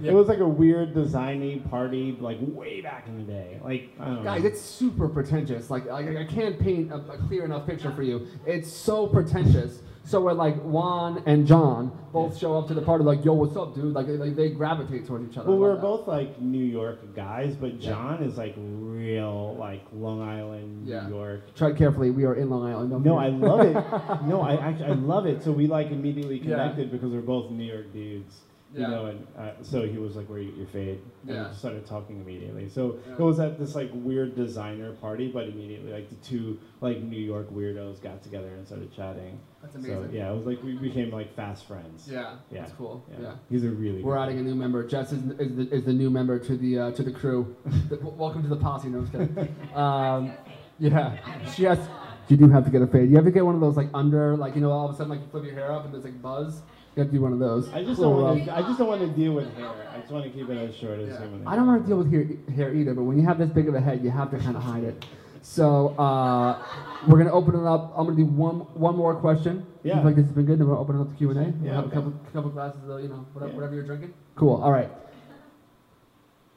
It 0.04 0.14
was 0.14 0.28
like 0.28 0.40
a 0.40 0.48
weird 0.48 0.94
designy 0.94 1.68
party, 1.70 2.18
like 2.20 2.38
way 2.42 2.82
back 2.82 3.08
in 3.08 3.18
the 3.18 3.24
day. 3.32 3.60
Like 3.64 3.90
I 4.00 4.06
don't 4.06 4.24
guys, 4.24 4.42
know. 4.42 4.48
it's 4.48 4.62
super 4.62 5.08
pretentious. 5.10 5.70
Like 5.70 5.90
I, 5.90 6.22
I 6.22 6.26
can't 6.26 6.60
paint 6.60 6.92
a, 6.92 6.96
a 6.96 7.18
clear 7.28 7.46
enough 7.46 7.66
picture 7.68 7.92
for 7.92 8.04
you. 8.04 8.28
It's 8.46 8.72
so 8.72 9.08
pretentious. 9.08 9.80
So 10.06 10.20
we're 10.22 10.34
like 10.34 10.60
Juan 10.64 11.22
and 11.28 11.46
John 11.46 11.92
both 12.12 12.36
show 12.36 12.58
up 12.58 12.68
to 12.70 12.74
the 12.74 12.82
party, 12.82 13.04
like, 13.04 13.24
"Yo, 13.24 13.34
what's 13.34 13.56
up, 13.56 13.76
dude?" 13.76 13.94
Like, 13.94 14.08
they, 14.08 14.30
they 14.30 14.50
gravitate 14.50 15.06
toward 15.06 15.30
each 15.30 15.38
other. 15.38 15.50
Well, 15.50 15.60
we're 15.60 15.76
that. 15.76 15.82
both 15.82 16.08
like 16.08 16.42
New 16.42 16.64
York 16.64 17.14
guys, 17.16 17.56
but 17.56 17.76
Yeah. 17.80 17.92
John 17.92 18.24
is 18.24 18.36
like 18.36 18.56
real, 18.58 19.56
like 19.60 19.84
Long 19.94 20.22
Island, 20.28 20.88
Yeah. 20.88 21.08
New 21.08 21.16
York. 21.16 21.54
Tread 21.56 21.78
carefully. 21.78 22.10
We 22.10 22.24
are 22.26 22.34
in 22.34 22.50
Long 22.50 22.68
Island. 22.68 23.06
No. 23.06 23.18
I 23.20 23.28
love 23.28 23.60
it. 23.62 23.76
No, 24.28 24.42
I 24.42 24.56
actually 24.56 24.86
I 24.86 24.94
love 24.94 25.26
it. 25.28 25.44
So 25.44 25.52
we 25.52 25.68
like 25.68 25.92
immediately 25.92 26.38
Yeah. 26.40 26.56
connected 26.58 26.92
because 26.92 27.12
we're 27.12 27.22
both 27.22 27.52
New 27.52 27.64
York 27.64 27.94
dudes. 27.94 28.40
You 28.72 28.82
know, 28.82 29.08
and 29.08 29.26
uh, 29.36 29.50
so 29.64 29.82
he 29.88 29.98
was 29.98 30.16
like, 30.16 30.28
"Where 30.30 30.38
you 30.40 30.52
your 30.52 30.68
fade?" 30.68 31.02
And 31.26 31.36
Yeah. 31.36 31.50
we 31.50 31.56
started 31.56 31.88
talking 31.88 32.22
immediately. 32.22 32.70
So 32.70 33.00
Yeah. 33.08 33.14
it 33.14 33.20
was 33.20 33.40
at 33.40 33.58
this 33.58 33.74
like 33.74 33.90
weird 33.96 34.36
designer 34.36 34.92
party, 34.94 35.32
but 35.32 35.48
immediately 35.50 35.92
like 35.92 36.08
the 36.10 36.16
two 36.18 36.60
like 36.80 37.02
New 37.02 37.18
York 37.20 37.50
weirdos 37.52 38.00
got 38.00 38.22
together 38.22 38.50
and 38.50 38.68
started 38.68 38.92
chatting. 38.94 39.40
That's 39.64 39.74
amazing. 39.76 39.96
So 40.04 40.10
yeah, 40.12 40.32
it 40.32 40.36
was 40.36 40.46
like 40.46 40.62
we 40.64 40.74
became 40.78 41.10
like 41.10 41.36
fast 41.36 41.66
friends. 41.66 42.08
Yeah, 42.12 42.36
Yeah. 42.52 42.60
that's 42.62 42.74
cool. 42.74 43.04
Yeah. 43.12 43.18
Yeah. 43.22 43.34
He's 43.50 43.64
a 43.66 43.70
really. 43.72 44.04
We're 44.04 44.16
good 44.18 44.22
adding 44.22 44.38
a 44.40 44.44
new 44.44 44.56
member. 44.56 44.84
Jess 44.88 45.14
is, 45.14 45.24
is, 45.40 45.56
the, 45.56 45.76
is 45.76 45.84
the 45.86 45.94
new 45.94 46.12
member 46.12 46.38
to 46.38 46.56
the 46.56 46.78
uh, 46.80 46.92
to 46.92 47.02
the 47.02 47.12
crew. 47.12 47.56
The- 47.90 47.96
w- 47.98 48.16
welcome 48.18 48.44
to 48.44 48.50
the 48.50 48.56
posse. 48.58 48.90
No, 48.90 49.00
I'm 49.00 49.10
just 49.10 49.14
kidding. 49.36 49.56
Um, 49.76 50.32
yeah, 50.78 51.18
she 51.56 51.64
has. 51.64 51.80
You 52.28 52.38
do 52.38 52.48
have 52.50 52.64
to 52.66 52.70
get 52.70 52.84
a 52.84 52.88
fade. 52.88 53.10
You 53.10 53.16
have 53.16 53.26
to 53.26 53.32
get 53.32 53.44
one 53.44 53.56
of 53.56 53.62
those 53.62 53.76
like 53.76 53.90
under, 53.96 54.38
like 54.38 54.54
you 54.54 54.62
know, 54.62 54.70
all 54.72 54.88
of 54.88 54.94
a 54.94 54.98
sudden 54.98 55.10
like 55.10 55.22
you 55.22 55.28
flip 55.32 55.44
your 55.44 55.56
hair 55.56 55.72
up 55.72 55.86
and 55.86 55.92
there's 55.92 56.04
like 56.04 56.22
buzz. 56.22 56.62
You 57.00 57.04
have 57.04 57.12
to 57.12 57.18
do 57.18 57.22
one 57.24 57.32
of 57.32 57.40
those. 57.40 57.72
I 57.72 57.82
just 57.82 57.98
Little 57.98 58.20
don't 58.20 58.24
want 58.40 58.46
to, 58.46 58.58
I 58.58 58.62
just 58.62 58.78
don't 58.78 58.88
want 58.90 59.00
to 59.00 59.08
deal 59.08 59.32
with 59.32 59.56
hair. 59.56 59.70
I 59.96 60.00
just 60.02 60.12
want 60.12 60.26
to 60.26 60.32
keep 60.32 60.50
it 60.50 60.58
as 60.58 60.76
short 60.76 61.00
as 61.00 61.08
Yeah. 61.08 61.20
humanly. 61.20 61.46
I 61.48 61.56
don't 61.56 61.66
want 61.66 61.82
to 61.82 61.88
deal 61.88 61.98
with 61.98 62.12
hair, 62.12 62.26
hair 62.54 62.74
either, 62.76 62.94
but 62.94 63.04
when 63.04 63.18
you 63.18 63.24
have 63.26 63.38
this 63.38 63.50
big 63.52 63.70
of 63.70 63.76
a 63.76 63.80
head, 63.80 64.04
you 64.04 64.10
have 64.10 64.30
to 64.32 64.38
kind 64.38 64.58
of 64.58 64.64
hide 64.64 64.84
it. 64.84 65.06
So 65.42 65.96
uh, 65.98 66.62
we're 67.08 67.18
gonna 67.20 67.32
open 67.32 67.56
it 67.56 67.66
up. 67.66 67.94
I'm 67.96 68.04
gonna 68.04 68.18
do 68.18 68.26
one 68.26 68.56
one 68.74 68.98
more 68.98 69.16
question. 69.16 69.66
You 69.84 69.92
Yeah. 69.92 69.96
feel 69.96 70.04
like 70.08 70.16
this 70.18 70.26
has 70.26 70.36
been 70.36 70.46
good. 70.46 70.60
Then 70.60 70.68
we'll 70.68 70.78
open 70.78 70.98
it 70.98 71.02
up 71.02 71.10
to 71.10 71.16
Q 71.16 71.30
and 71.30 71.40
A. 71.40 71.44
We'll 71.44 71.54
Yeah, 71.68 71.76
have 71.76 71.86
okay. 71.86 71.92
a 71.94 71.96
couple 71.96 72.14
couple 72.34 72.50
glasses 72.52 72.82
of 72.90 73.02
you 73.02 73.08
know 73.08 73.24
whatever, 73.32 73.52
Yeah. 73.52 73.56
whatever 73.56 73.76
you're 73.76 73.86
drinking. 73.86 74.14
Cool. 74.36 74.56
All 74.62 74.74
right. 74.74 74.92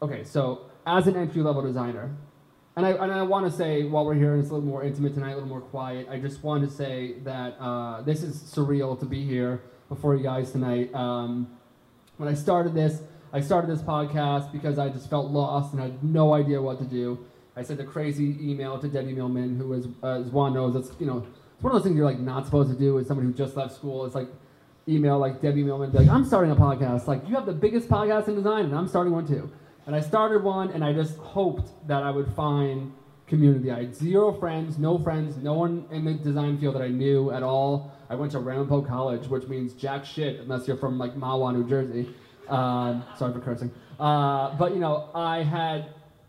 Okay, 0.02 0.24
so 0.24 0.62
as 0.88 1.06
an 1.06 1.14
entry 1.14 1.40
level 1.42 1.62
designer, 1.62 2.10
and 2.74 2.84
I 2.84 2.90
and 2.90 3.12
I 3.12 3.22
want 3.22 3.46
to 3.46 3.52
say 3.56 3.84
while 3.84 4.04
we're 4.04 4.14
here 4.14 4.32
and 4.32 4.42
it's 4.42 4.50
a 4.50 4.54
little 4.54 4.68
more 4.68 4.82
intimate 4.82 5.14
tonight, 5.14 5.30
a 5.30 5.34
little 5.34 5.48
more 5.48 5.60
quiet. 5.60 6.08
I 6.10 6.18
just 6.18 6.42
want 6.42 6.64
to 6.64 6.68
say 6.68 7.20
that 7.22 7.54
uh, 7.60 8.02
this 8.02 8.24
is 8.24 8.34
surreal 8.42 8.98
to 8.98 9.06
be 9.06 9.24
here 9.24 9.60
before 9.94 10.16
you 10.16 10.22
guys 10.22 10.50
tonight. 10.50 10.92
Um, 10.94 11.46
when 12.16 12.26
I 12.26 12.34
started 12.34 12.74
this, 12.74 13.02
I 13.32 13.40
started 13.40 13.70
this 13.70 13.82
podcast 13.82 14.50
because 14.50 14.78
I 14.78 14.88
just 14.88 15.10
felt 15.10 15.30
lost 15.30 15.74
and 15.74 15.82
had 15.82 16.02
no 16.02 16.32
idea 16.32 16.62
what 16.62 16.78
to 16.78 16.84
do. 16.84 17.18
I 17.56 17.62
sent 17.62 17.78
a 17.80 17.84
crazy 17.84 18.38
email 18.40 18.78
to 18.78 18.88
Debbie 18.88 19.12
Millman, 19.12 19.58
who, 19.58 19.74
is, 19.74 19.86
uh, 20.02 20.20
as 20.20 20.28
Juan 20.28 20.54
knows, 20.54 20.74
it's 20.74 20.98
you 20.98 21.06
know, 21.06 21.26
it's 21.54 21.62
one 21.62 21.74
of 21.74 21.78
those 21.78 21.84
things 21.84 21.96
you're 21.96 22.06
like 22.06 22.18
not 22.18 22.46
supposed 22.46 22.70
to 22.70 22.78
do 22.78 22.98
as 22.98 23.06
somebody 23.06 23.28
who 23.28 23.34
just 23.34 23.54
left 23.54 23.74
school. 23.74 24.06
It's 24.06 24.14
like 24.14 24.28
email 24.88 25.18
like 25.18 25.42
Debbie 25.42 25.62
Millman, 25.62 25.92
like, 25.92 26.08
I'm 26.08 26.24
starting 26.24 26.50
a 26.50 26.56
podcast. 26.56 27.06
Like 27.06 27.28
you 27.28 27.34
have 27.34 27.44
the 27.44 27.52
biggest 27.52 27.88
podcast 27.88 28.28
in 28.28 28.34
design, 28.34 28.64
and 28.64 28.74
I'm 28.74 28.88
starting 28.88 29.12
one 29.12 29.26
too. 29.26 29.50
And 29.86 29.94
I 29.94 30.00
started 30.00 30.42
one, 30.42 30.70
and 30.70 30.82
I 30.82 30.94
just 30.94 31.18
hoped 31.18 31.68
that 31.86 32.02
I 32.02 32.10
would 32.10 32.32
find 32.34 32.92
community. 33.32 33.70
I 33.70 33.84
had 33.84 33.94
zero 33.96 34.30
friends, 34.38 34.78
no 34.78 34.98
friends, 34.98 35.38
no 35.38 35.54
one 35.54 35.86
in 35.90 36.04
the 36.04 36.12
design 36.12 36.58
field 36.58 36.74
that 36.74 36.82
I 36.82 36.88
knew 36.88 37.30
at 37.30 37.42
all. 37.42 37.90
I 38.10 38.14
went 38.14 38.30
to 38.32 38.38
Ramapo 38.40 38.82
College, 38.82 39.26
which 39.26 39.48
means 39.48 39.72
jack 39.72 40.04
shit 40.04 40.40
unless 40.40 40.68
you're 40.68 40.76
from 40.76 40.98
like 40.98 41.16
Mahwah, 41.16 41.54
New 41.54 41.66
Jersey. 41.66 42.14
Um, 42.50 43.02
sorry 43.16 43.32
for 43.32 43.40
cursing. 43.40 43.70
Uh, 43.98 44.54
but 44.58 44.74
you 44.74 44.80
know, 44.80 45.08
I 45.14 45.42
had 45.42 45.86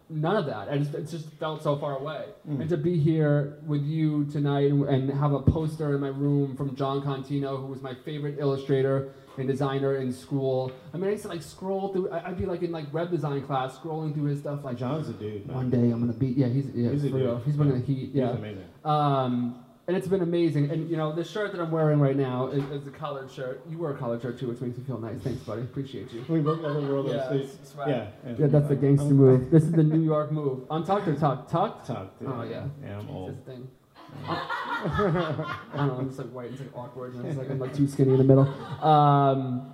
none 0.09 0.35
of 0.35 0.45
that. 0.45 0.69
I 0.69 0.77
just 0.77 0.93
it 0.93 1.07
just 1.09 1.29
felt 1.39 1.63
so 1.63 1.77
far 1.77 1.97
away. 1.97 2.25
Mm. 2.49 2.61
And 2.61 2.69
to 2.69 2.77
be 2.77 2.99
here 2.99 3.57
with 3.65 3.81
you 3.83 4.25
tonight 4.25 4.69
and, 4.71 4.83
and 4.87 5.09
have 5.19 5.33
a 5.33 5.41
poster 5.41 5.95
in 5.95 6.01
my 6.01 6.09
room 6.09 6.55
from 6.55 6.75
Jon 6.75 7.01
Contino, 7.01 7.59
who 7.59 7.67
was 7.67 7.81
my 7.81 7.93
favorite 8.05 8.37
illustrator 8.39 9.13
and 9.37 9.47
designer 9.47 9.95
in 9.97 10.11
school. 10.11 10.71
I 10.93 10.97
mean, 10.97 11.07
I 11.09 11.13
used 11.13 11.23
to 11.23 11.29
like 11.29 11.41
scroll 11.41 11.91
through. 11.91 12.11
I- 12.11 12.27
I'd 12.29 12.37
be 12.37 12.45
like 12.45 12.61
in 12.61 12.71
like 12.71 12.93
web 12.93 13.09
design 13.09 13.41
class, 13.43 13.77
scrolling 13.77 14.13
through 14.13 14.25
his 14.29 14.39
stuff. 14.39 14.63
Like, 14.63 14.77
Jon's 14.77 15.09
a 15.09 15.13
dude. 15.13 15.47
man. 15.47 15.55
one 15.55 15.69
day 15.71 15.89
I'm 15.89 15.99
gonna 16.01 16.13
be. 16.13 16.27
Yeah, 16.27 16.47
he's 16.47 16.67
yeah, 16.75 16.91
He's 16.91 17.05
a 17.05 17.09
for 17.09 17.15
real. 17.15 17.35
dude. 17.37 17.45
He's 17.45 17.55
Yeah. 17.57 17.63
the 17.63 17.79
heat. 17.79 18.09
Yeah. 18.13 18.27
He's 18.27 18.35
amazing. 18.35 18.63
Um, 18.85 19.62
and 19.87 19.97
it's 19.97 20.07
been 20.07 20.21
amazing. 20.21 20.71
And 20.71 20.89
you 20.89 20.95
know, 20.97 21.13
the 21.13 21.23
shirt 21.23 21.51
that 21.51 21.61
I'm 21.61 21.71
wearing 21.71 21.99
right 21.99 22.15
now 22.15 22.47
is, 22.47 22.63
is 22.71 22.87
a 22.87 22.91
collared 22.91 23.29
shirt. 23.29 23.61
You 23.69 23.77
wear 23.77 23.91
a 23.91 23.97
collared 23.97 24.21
shirt 24.21 24.39
too, 24.39 24.47
which 24.47 24.61
makes 24.61 24.77
me 24.77 24.83
feel 24.85 24.99
nice. 24.99 25.19
Thanks, 25.21 25.41
buddy. 25.43 25.61
Appreciate 25.63 26.11
you. 26.13 26.23
We 26.29 26.39
both 26.39 26.61
never 26.61 26.79
wore 26.81 27.03
those. 27.03 27.13
Yeah, 27.15 27.29
so- 27.29 27.35
it's 27.35 27.69
swag. 27.71 27.89
yeah, 27.89 28.07
Yeah, 28.39 28.47
that's 28.47 28.67
the 28.69 28.75
gangster 28.75 29.07
I'm- 29.07 29.17
move. 29.17 29.51
This 29.51 29.63
is 29.63 29.71
the 29.71 29.83
New 29.83 30.01
York 30.01 30.31
move. 30.31 30.65
Untucked 30.71 31.07
or 31.07 31.15
tucked? 31.15 31.51
Tucked? 31.51 31.87
Tucked, 31.87 32.21
yeah. 32.21 32.29
Oh 32.33 32.43
yeah. 32.43 32.65
Yeah, 32.83 32.93
I'm 32.93 32.99
It's 33.01 33.09
old. 33.11 33.29
this 33.37 33.45
thing. 33.45 33.67
I 34.27 34.93
don't 34.97 35.13
know. 35.13 35.97
I'm 35.99 36.07
just 36.07 36.19
like 36.19 36.29
white. 36.29 36.51
It's 36.51 36.59
like 36.59 36.75
awkward. 36.77 37.15
And 37.15 37.25
it's 37.25 37.37
like 37.37 37.49
I'm 37.49 37.59
like 37.59 37.73
too 37.75 37.87
skinny 37.87 38.11
in 38.11 38.17
the 38.19 38.23
middle. 38.23 38.47
Um, 38.83 39.73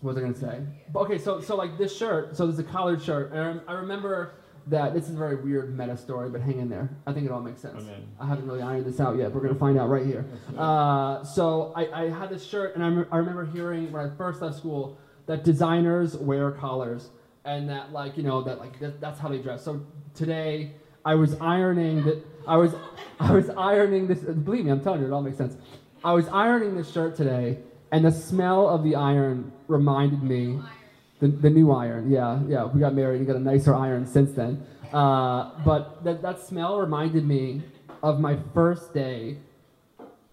what 0.00 0.14
was 0.14 0.16
I 0.16 0.20
gonna 0.20 0.34
say? 0.34 0.60
But, 0.92 1.00
okay, 1.00 1.18
so 1.18 1.40
so 1.40 1.56
like 1.56 1.76
this 1.76 1.96
shirt. 1.96 2.36
So 2.36 2.46
there's 2.46 2.58
a 2.60 2.64
collared 2.64 3.02
shirt, 3.02 3.32
and 3.32 3.60
I 3.66 3.72
remember 3.72 4.34
that 4.70 4.94
this 4.94 5.08
is 5.08 5.14
a 5.14 5.18
very 5.18 5.36
weird 5.36 5.76
meta 5.76 5.96
story, 5.96 6.28
but 6.30 6.40
hang 6.40 6.58
in 6.58 6.68
there. 6.68 6.90
I 7.06 7.12
think 7.12 7.26
it 7.26 7.32
all 7.32 7.40
makes 7.40 7.60
sense. 7.60 7.82
I 8.20 8.26
haven't 8.26 8.46
really 8.46 8.62
ironed 8.62 8.86
this 8.86 9.00
out 9.00 9.16
yet. 9.16 9.32
We're 9.32 9.40
gonna 9.40 9.54
find 9.54 9.78
out 9.78 9.88
right 9.88 10.04
here. 10.04 10.26
Uh, 10.56 11.24
so 11.24 11.72
I, 11.74 12.04
I 12.04 12.10
had 12.10 12.28
this 12.30 12.46
shirt, 12.46 12.74
and 12.74 12.84
I, 12.84 12.88
rem- 12.88 13.08
I 13.10 13.16
remember 13.18 13.46
hearing 13.46 13.90
when 13.92 14.04
I 14.10 14.14
first 14.16 14.42
left 14.42 14.56
school 14.58 14.98
that 15.26 15.44
designers 15.44 16.16
wear 16.16 16.50
collars, 16.50 17.10
and 17.44 17.68
that 17.68 17.92
like 17.92 18.16
you 18.16 18.22
know 18.22 18.42
that 18.42 18.58
like 18.58 18.78
that, 18.80 19.00
that's 19.00 19.18
how 19.18 19.28
they 19.28 19.38
dress. 19.38 19.64
So 19.64 19.84
today 20.14 20.72
I 21.04 21.14
was 21.14 21.34
ironing 21.40 22.04
that 22.04 22.24
I 22.46 22.56
was 22.56 22.74
I 23.20 23.32
was 23.32 23.48
ironing 23.50 24.06
this. 24.06 24.18
Believe 24.20 24.64
me, 24.66 24.70
I'm 24.70 24.82
telling 24.82 25.00
you, 25.00 25.06
it 25.06 25.12
all 25.12 25.22
makes 25.22 25.38
sense. 25.38 25.56
I 26.04 26.12
was 26.12 26.28
ironing 26.28 26.76
this 26.76 26.92
shirt 26.92 27.16
today, 27.16 27.58
and 27.90 28.04
the 28.04 28.12
smell 28.12 28.68
of 28.68 28.84
the 28.84 28.94
iron 28.96 29.50
reminded 29.66 30.22
me. 30.22 30.60
The, 31.20 31.28
the 31.28 31.50
new 31.50 31.72
iron, 31.72 32.10
yeah, 32.10 32.40
yeah. 32.46 32.64
We 32.64 32.78
got 32.80 32.94
married. 32.94 33.20
We 33.20 33.26
got 33.26 33.36
a 33.36 33.40
nicer 33.40 33.74
iron 33.74 34.06
since 34.06 34.32
then. 34.32 34.64
Uh, 34.92 35.50
but 35.64 36.04
that, 36.04 36.22
that 36.22 36.40
smell 36.40 36.78
reminded 36.78 37.26
me 37.26 37.62
of 38.02 38.20
my 38.20 38.38
first 38.54 38.94
day 38.94 39.38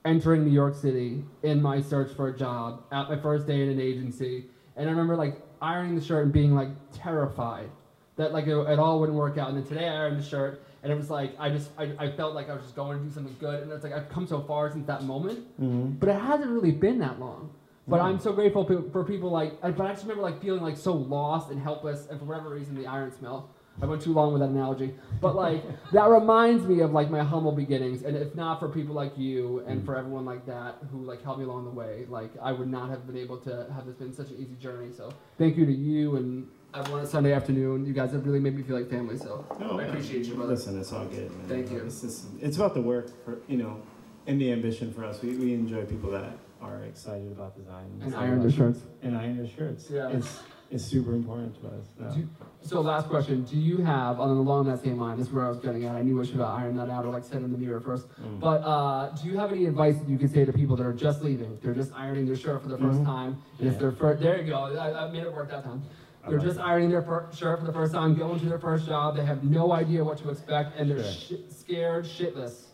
entering 0.06 0.46
New 0.46 0.52
York 0.52 0.76
City 0.76 1.24
in 1.44 1.62
my 1.62 1.82
search 1.82 2.12
for 2.16 2.28
a 2.28 2.38
job 2.38 2.84
at 2.92 3.10
my 3.10 3.18
first 3.20 3.48
day 3.48 3.64
in 3.64 3.70
an 3.70 3.80
agency. 3.82 4.46
And 4.76 4.88
I 4.88 4.92
remember 4.92 5.16
like 5.16 5.42
ironing 5.62 5.96
the 5.96 6.04
shirt 6.06 6.24
and 6.24 6.32
being 6.34 6.54
like 6.54 6.70
terrified 6.94 7.70
that 8.18 8.32
like 8.32 8.46
it, 8.46 8.56
it 8.56 8.80
all 8.80 9.00
wouldn't 9.00 9.18
work 9.18 9.38
out. 9.38 9.50
And 9.50 9.58
then 9.58 9.66
today 9.66 9.88
I 9.90 9.96
ironed 10.04 10.20
the 10.20 10.24
shirt 10.24 10.64
and 10.84 10.92
it 10.92 10.96
was 10.96 11.10
like 11.10 11.34
I 11.40 11.50
just 11.50 11.72
I, 11.78 11.92
I 11.98 12.12
felt 12.12 12.36
like 12.36 12.50
I 12.50 12.54
was 12.54 12.62
just 12.64 12.76
going 12.76 13.00
to 13.00 13.04
do 13.04 13.10
something 13.12 13.36
good. 13.40 13.64
And 13.64 13.72
it's 13.72 13.84
like 13.84 13.94
I've 13.94 14.10
come 14.10 14.28
so 14.28 14.42
far 14.42 14.72
since 14.72 14.86
that 14.86 15.04
moment, 15.04 15.40
Mm-hmm. 15.60 15.94
but 15.94 16.10
it 16.10 16.22
hasn't 16.22 16.52
really 16.52 16.72
been 16.72 17.00
that 17.00 17.20
long. 17.20 17.50
But 17.88 18.00
hmm. 18.00 18.08
I'm 18.08 18.20
so 18.20 18.34
grateful 18.34 18.66
pe- 18.66 18.90
for 18.92 19.04
people 19.04 19.30
like. 19.30 19.54
I- 19.62 19.72
But 19.72 19.88
I 19.88 19.92
just 19.92 20.04
remember 20.04 20.24
like 20.24 20.42
feeling 20.42 20.62
like 20.62 20.78
so 20.78 20.94
lost 20.94 21.52
and 21.52 21.62
helpless, 21.62 22.08
and 22.10 22.20
for 22.20 22.26
whatever 22.26 22.50
reason, 22.50 22.76
the 22.76 22.88
iron 22.88 23.12
smell. 23.12 23.50
I 23.82 23.86
went 23.86 24.02
too 24.02 24.14
long 24.14 24.32
with 24.32 24.42
that 24.42 24.50
analogy, 24.50 24.94
but 25.20 25.36
like 25.36 25.62
that 25.92 26.08
reminds 26.08 26.66
me 26.66 26.80
of 26.80 26.94
like 26.94 27.10
my 27.10 27.22
humble 27.22 27.52
beginnings. 27.52 28.04
And 28.04 28.16
if 28.16 28.34
not 28.34 28.60
for 28.60 28.70
people 28.70 28.96
like 28.96 29.18
you 29.18 29.64
and 29.68 29.80
hmm. 29.80 29.86
for 29.86 29.98
everyone 29.98 30.26
like 30.26 30.46
that 30.46 30.78
who 30.92 31.04
like 31.04 31.22
helped 31.24 31.40
me 31.40 31.46
along 31.46 31.66
the 31.66 31.72
way, 31.72 32.06
like 32.08 32.32
I 32.42 32.52
would 32.54 32.70
not 32.70 32.90
have 32.90 33.06
been 33.06 33.18
able 33.18 33.38
to 33.40 33.68
have 33.74 33.86
this 33.86 33.96
been 33.96 34.14
such 34.14 34.30
an 34.30 34.38
easy 34.40 34.56
journey. 34.56 34.94
So 34.96 35.12
thank 35.38 35.58
you 35.58 35.66
to 35.66 35.74
you 35.74 36.16
and 36.16 36.48
everyone 36.74 37.02
on 37.02 37.08
Sunday 37.08 37.34
afternoon. 37.34 37.86
You 37.86 37.94
guys 37.94 38.12
have 38.14 38.26
really 38.26 38.40
made 38.40 38.56
me 38.56 38.64
feel 38.64 38.78
like 38.78 38.90
family. 38.90 39.18
So 39.18 39.46
oh, 39.62 39.80
I 39.80 39.84
appreciate 39.84 40.26
you, 40.26 40.36
brother. 40.36 40.54
Listen, 40.54 40.80
it's 40.80 40.94
all 40.94 41.06
good, 41.06 41.32
man. 41.32 41.48
Thank 41.48 41.72
you. 41.72 41.80
It's, 41.80 42.02
just, 42.02 42.28
it's 42.42 42.56
about 42.58 42.74
the 42.74 42.82
work, 42.82 43.12
for 43.26 43.40
you 43.48 43.58
know, 43.58 43.82
and 44.28 44.40
the 44.40 44.52
ambition 44.52 44.94
for 44.94 45.04
us. 45.04 45.22
We, 45.22 45.36
we 45.36 45.54
enjoy 45.54 45.86
people 45.86 46.12
that 46.12 46.38
are 46.62 46.84
excited 46.84 47.32
about 47.32 47.56
design. 47.58 47.86
And 47.86 48.04
excited 48.04 48.18
iron 48.26 48.34
about- 48.40 48.44
the 48.48 48.52
shirts. 48.52 48.80
And 49.02 49.18
iron 49.18 49.38
their 49.38 49.48
shirts. 49.48 49.90
Yeah. 49.90 50.10
It's 50.10 50.40
it's 50.72 50.84
super 50.84 51.14
important 51.14 51.54
to 51.62 51.68
us. 51.68 51.86
No. 52.00 52.10
Do- 52.16 52.28
So 52.62 52.82
last 52.82 53.08
question: 53.08 53.44
Do 53.44 53.56
you 53.56 53.78
have, 53.78 54.20
on 54.20 54.30
along 54.36 54.66
that 54.66 54.82
same 54.82 55.00
line, 55.00 55.18
this 55.18 55.28
is 55.28 55.34
where 55.34 55.46
I 55.46 55.50
was 55.50 55.60
getting 55.60 55.86
at. 55.86 55.96
I 55.96 56.02
knew 56.02 56.20
I 56.20 56.26
should 56.26 56.38
have 56.38 56.50
ironed 56.50 56.80
that 56.80 56.90
out 56.90 57.06
or 57.06 57.12
like 57.12 57.24
said 57.24 57.44
in 57.44 57.52
the 57.52 57.58
mirror 57.58 57.80
first. 57.80 58.08
Mm. 58.20 58.40
But 58.40 58.62
uh, 58.64 59.10
do 59.12 59.30
you 59.30 59.38
have 59.38 59.52
any 59.52 59.66
advice 59.68 60.00
that 60.00 60.10
you 60.10 60.18
could 60.18 60.32
say 60.32 60.44
to 60.44 60.52
people 60.52 60.76
that 60.78 60.86
are 60.86 60.92
just 60.94 61.22
leaving? 61.22 61.60
They're 61.62 61.76
just 61.76 61.94
ironing 61.94 62.26
their 62.26 62.36
shirt 62.36 62.64
for 62.64 62.70
the 62.70 62.78
1st 62.78 63.02
Mhm. 63.02 63.06
time. 63.06 63.38
And 63.60 63.68
it's 63.70 63.78
their 63.78 63.92
first. 63.92 64.22
There 64.24 64.42
you 64.42 64.48
go. 64.50 64.58
I, 64.58 65.06
I 65.08 65.12
made 65.12 65.22
it 65.24 65.32
work 65.34 65.52
that 65.52 65.64
time. 65.64 65.84
They're 66.28 66.40
like 66.40 66.48
just 66.48 66.60
ironing 66.60 66.90
their 66.90 67.04
fir- 67.04 67.28
shirt 67.32 67.60
for 67.60 67.66
the 67.68 67.74
first 67.74 67.94
time, 67.94 68.16
going 68.16 68.40
to 68.40 68.50
their 68.50 68.58
first 68.58 68.88
job. 68.88 69.16
They 69.16 69.24
have 69.26 69.44
no 69.44 69.72
idea 69.72 70.04
what 70.04 70.18
to 70.18 70.30
expect, 70.32 70.76
and 70.80 70.90
they're 70.90 71.04
Sure. 71.04 71.38
shi 71.38 71.46
scared 71.50 72.06
shitless. 72.06 72.66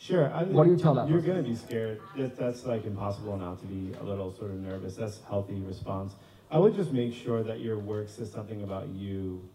Sure. 0.00 0.32
I 0.32 0.44
What 0.44 0.64
do 0.64 0.70
you 0.70 0.78
tell 0.78 0.94
that 0.94 1.10
You're 1.10 1.20
gonna 1.20 1.42
be 1.42 1.54
scared. 1.54 2.00
That, 2.16 2.34
that's 2.34 2.64
like 2.64 2.86
impossible 2.86 3.36
not 3.36 3.60
to 3.60 3.66
be 3.66 3.92
a 4.00 4.02
little 4.02 4.34
sort 4.34 4.50
of 4.50 4.56
nervous. 4.56 4.96
That's 4.96 5.20
a 5.20 5.28
healthy 5.28 5.60
response. 5.60 6.14
I 6.50 6.58
would 6.58 6.74
just 6.74 6.90
make 6.90 7.12
sure 7.12 7.42
that 7.42 7.60
your 7.60 7.78
work 7.78 8.08
says 8.08 8.32
something 8.32 8.62
about 8.62 8.88
you. 8.88 9.46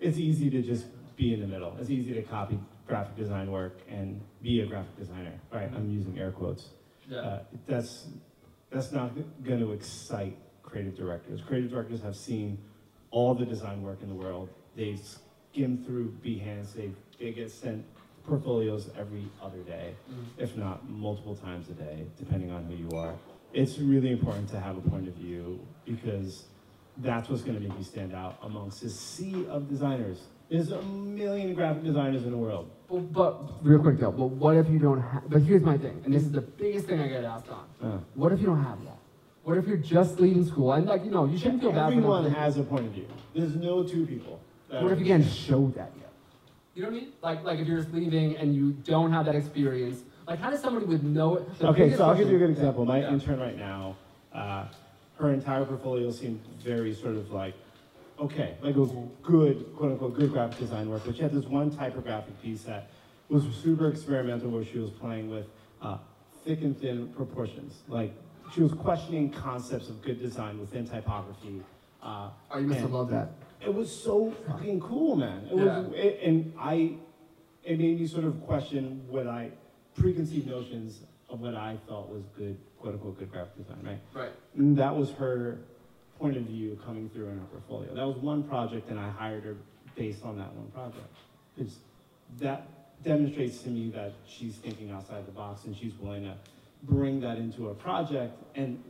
It's 0.00 0.16
easy 0.16 0.48
to 0.48 0.62
just 0.62 0.86
be 1.14 1.34
in 1.34 1.40
the 1.40 1.46
middle. 1.46 1.76
It's 1.78 1.90
easy 1.90 2.14
to 2.14 2.22
copy 2.22 2.58
graphic 2.88 3.16
design 3.16 3.50
work 3.50 3.78
and 3.86 4.18
be 4.42 4.62
a 4.62 4.66
graphic 4.66 4.96
designer. 4.96 5.38
Right? 5.52 5.70
I'm 5.74 5.90
using 5.90 6.18
air 6.18 6.32
quotes. 6.32 6.70
Uh, 7.14 7.40
that's 7.66 8.06
that's 8.70 8.92
not 8.92 9.12
going 9.44 9.60
to 9.60 9.72
excite 9.72 10.38
creative 10.62 10.96
directors. 10.96 11.42
Creative 11.42 11.70
directors 11.70 12.00
have 12.00 12.16
seen 12.16 12.56
all 13.10 13.34
the 13.34 13.44
design 13.44 13.82
work 13.82 14.00
in 14.00 14.08
the 14.08 14.14
world. 14.14 14.48
They 14.74 14.96
skim 14.96 15.84
through 15.84 16.14
Behance. 16.24 16.72
They 16.72 16.92
they 17.20 17.30
get 17.32 17.50
sent 17.50 17.84
portfolios 18.26 18.90
every 18.98 19.24
other 19.42 19.58
day, 19.58 19.94
if 20.38 20.56
not 20.56 20.88
multiple 20.88 21.36
times 21.36 21.68
a 21.68 21.72
day, 21.72 22.04
depending 22.18 22.50
on 22.50 22.64
who 22.64 22.74
you 22.74 22.90
are. 22.96 23.14
It's 23.52 23.78
really 23.78 24.10
important 24.10 24.48
to 24.50 24.60
have 24.60 24.76
a 24.76 24.80
point 24.80 25.06
of 25.08 25.14
view 25.14 25.60
because 25.84 26.44
that's 26.98 27.28
what's 27.28 27.42
going 27.42 27.60
to 27.60 27.68
make 27.68 27.76
you 27.78 27.84
stand 27.84 28.14
out 28.14 28.38
amongst 28.42 28.82
a 28.82 28.90
sea 28.90 29.46
of 29.48 29.68
designers. 29.68 30.18
There's 30.48 30.70
a 30.72 30.82
million 30.82 31.54
graphic 31.54 31.84
designers 31.84 32.24
in 32.24 32.32
the 32.32 32.36
world. 32.36 32.70
But, 32.88 33.12
but 33.12 33.64
real 33.64 33.78
quick 33.80 33.98
though, 33.98 34.10
but 34.10 34.26
what 34.26 34.56
if 34.56 34.68
you 34.68 34.78
don't 34.78 35.00
have? 35.00 35.28
But 35.30 35.42
here's 35.42 35.62
my 35.62 35.78
thing, 35.78 36.02
and 36.04 36.12
this 36.12 36.22
is 36.22 36.32
the 36.32 36.40
biggest 36.40 36.86
thing 36.86 37.00
I 37.00 37.06
get 37.08 37.24
asked 37.24 37.48
on. 37.48 37.64
Uh, 37.82 37.98
What 38.14 38.32
if 38.32 38.40
you 38.40 38.46
don't 38.46 38.62
have 38.64 38.82
that? 38.84 38.96
What 39.44 39.56
if 39.58 39.66
you're 39.66 39.76
just 39.78 40.20
leaving 40.20 40.44
school 40.44 40.72
and 40.72 40.86
like 40.86 41.04
you 41.04 41.10
know 41.10 41.24
you 41.24 41.38
shouldn't 41.38 41.62
feel 41.62 41.72
bad. 41.72 41.92
Everyone 41.92 42.30
has 42.30 42.56
a 42.58 42.62
point 42.62 42.86
of 42.86 42.92
view. 42.92 43.06
There's 43.34 43.54
no 43.54 43.82
two 43.84 44.06
people. 44.06 44.40
What 44.68 44.92
if 44.92 44.98
you 45.00 45.06
can't 45.06 45.24
show 45.26 45.72
that? 45.76 45.90
You 46.80 46.86
know 46.86 46.92
what 46.92 46.96
I 46.96 47.00
mean? 47.04 47.12
Like, 47.20 47.44
like 47.44 47.58
if 47.58 47.68
you're 47.68 47.76
just 47.82 47.92
leaving 47.92 48.38
and 48.38 48.54
you 48.54 48.72
don't 48.72 49.12
have 49.12 49.26
that 49.26 49.34
experience, 49.34 50.00
like 50.26 50.38
how 50.38 50.48
does 50.48 50.62
somebody 50.62 50.86
with 50.86 51.02
no? 51.02 51.44
the 51.58 51.68
Okay, 51.68 51.94
so 51.94 52.04
I'll 52.06 52.14
give 52.14 52.30
you 52.30 52.36
a 52.36 52.38
good 52.38 52.48
example. 52.48 52.86
My 52.86 53.00
Yeah. 53.00 53.12
intern 53.12 53.38
right 53.38 53.58
now, 53.58 53.96
uh, 54.32 54.64
her 55.16 55.30
entire 55.30 55.66
portfolio 55.66 56.10
seemed 56.10 56.40
very 56.64 56.94
sort 56.94 57.16
of 57.16 57.32
like, 57.32 57.52
okay, 58.18 58.54
like 58.62 58.76
it 58.76 58.78
was 58.80 58.92
good, 59.22 59.66
quote 59.76 59.92
unquote, 59.92 60.14
good 60.14 60.32
graphic 60.32 60.58
design 60.58 60.88
work, 60.88 61.02
but 61.04 61.16
she 61.16 61.20
had 61.22 61.32
this 61.34 61.44
one 61.44 61.70
typographic 61.70 62.40
piece 62.40 62.62
that 62.62 62.88
was 63.28 63.44
super 63.62 63.88
experimental 63.88 64.48
where 64.48 64.64
she 64.64 64.78
was 64.78 64.88
playing 64.90 65.28
with 65.28 65.48
uh, 65.82 65.98
thick 66.46 66.62
and 66.62 66.80
thin 66.80 67.08
proportions. 67.08 67.82
Like 67.88 68.14
she 68.54 68.62
was 68.62 68.72
questioning 68.72 69.30
concepts 69.30 69.90
of 69.90 70.00
good 70.00 70.18
design 70.18 70.58
within 70.58 70.88
typography. 70.88 71.60
Uh, 72.02 72.30
Oh, 72.50 72.58
you 72.58 72.68
must 72.68 72.80
have 72.80 72.86
and- 72.86 72.94
loved 72.94 73.12
that. 73.12 73.32
It 73.60 73.72
was 73.72 73.90
so 73.90 74.30
fucking 74.46 74.80
cool, 74.80 75.16
man. 75.16 75.46
It 75.50 75.56
Yeah. 75.56 75.80
was, 75.80 75.92
it, 75.94 76.20
and 76.22 76.52
I, 76.58 76.96
it 77.64 77.78
made 77.78 78.00
me 78.00 78.06
sort 78.06 78.24
of 78.24 78.42
question 78.46 79.04
what 79.08 79.26
I 79.26 79.50
preconceived 79.94 80.46
notions 80.46 81.02
of 81.28 81.40
what 81.40 81.54
I 81.54 81.76
thought 81.86 82.08
was 82.08 82.24
good, 82.36 82.58
quote 82.78 82.94
unquote, 82.94 83.18
good 83.18 83.30
graphic 83.30 83.56
design, 83.58 83.80
right? 83.84 84.00
Right. 84.14 84.32
And 84.56 84.76
that 84.78 84.96
was 84.96 85.10
her 85.12 85.58
point 86.18 86.36
of 86.36 86.44
view 86.44 86.78
coming 86.84 87.08
through 87.10 87.28
in 87.28 87.38
her 87.38 87.44
portfolio. 87.46 87.94
That 87.94 88.06
was 88.06 88.16
one 88.16 88.42
project, 88.42 88.90
and 88.90 88.98
I 88.98 89.08
hired 89.10 89.44
her 89.44 89.56
based 89.94 90.24
on 90.24 90.38
that 90.38 90.52
one 90.54 90.70
project. 90.70 91.06
Because 91.56 91.76
that 92.38 93.02
demonstrates 93.02 93.58
to 93.62 93.70
me 93.70 93.90
that 93.90 94.12
she's 94.26 94.56
thinking 94.56 94.90
outside 94.90 95.26
the 95.26 95.32
box 95.32 95.64
and 95.64 95.74
she's 95.76 95.94
willing 95.98 96.24
to 96.24 96.34
bring 96.82 97.20
that 97.20 97.38
into 97.38 97.68
a 97.68 97.74
project, 97.74 98.34
and 98.54 98.82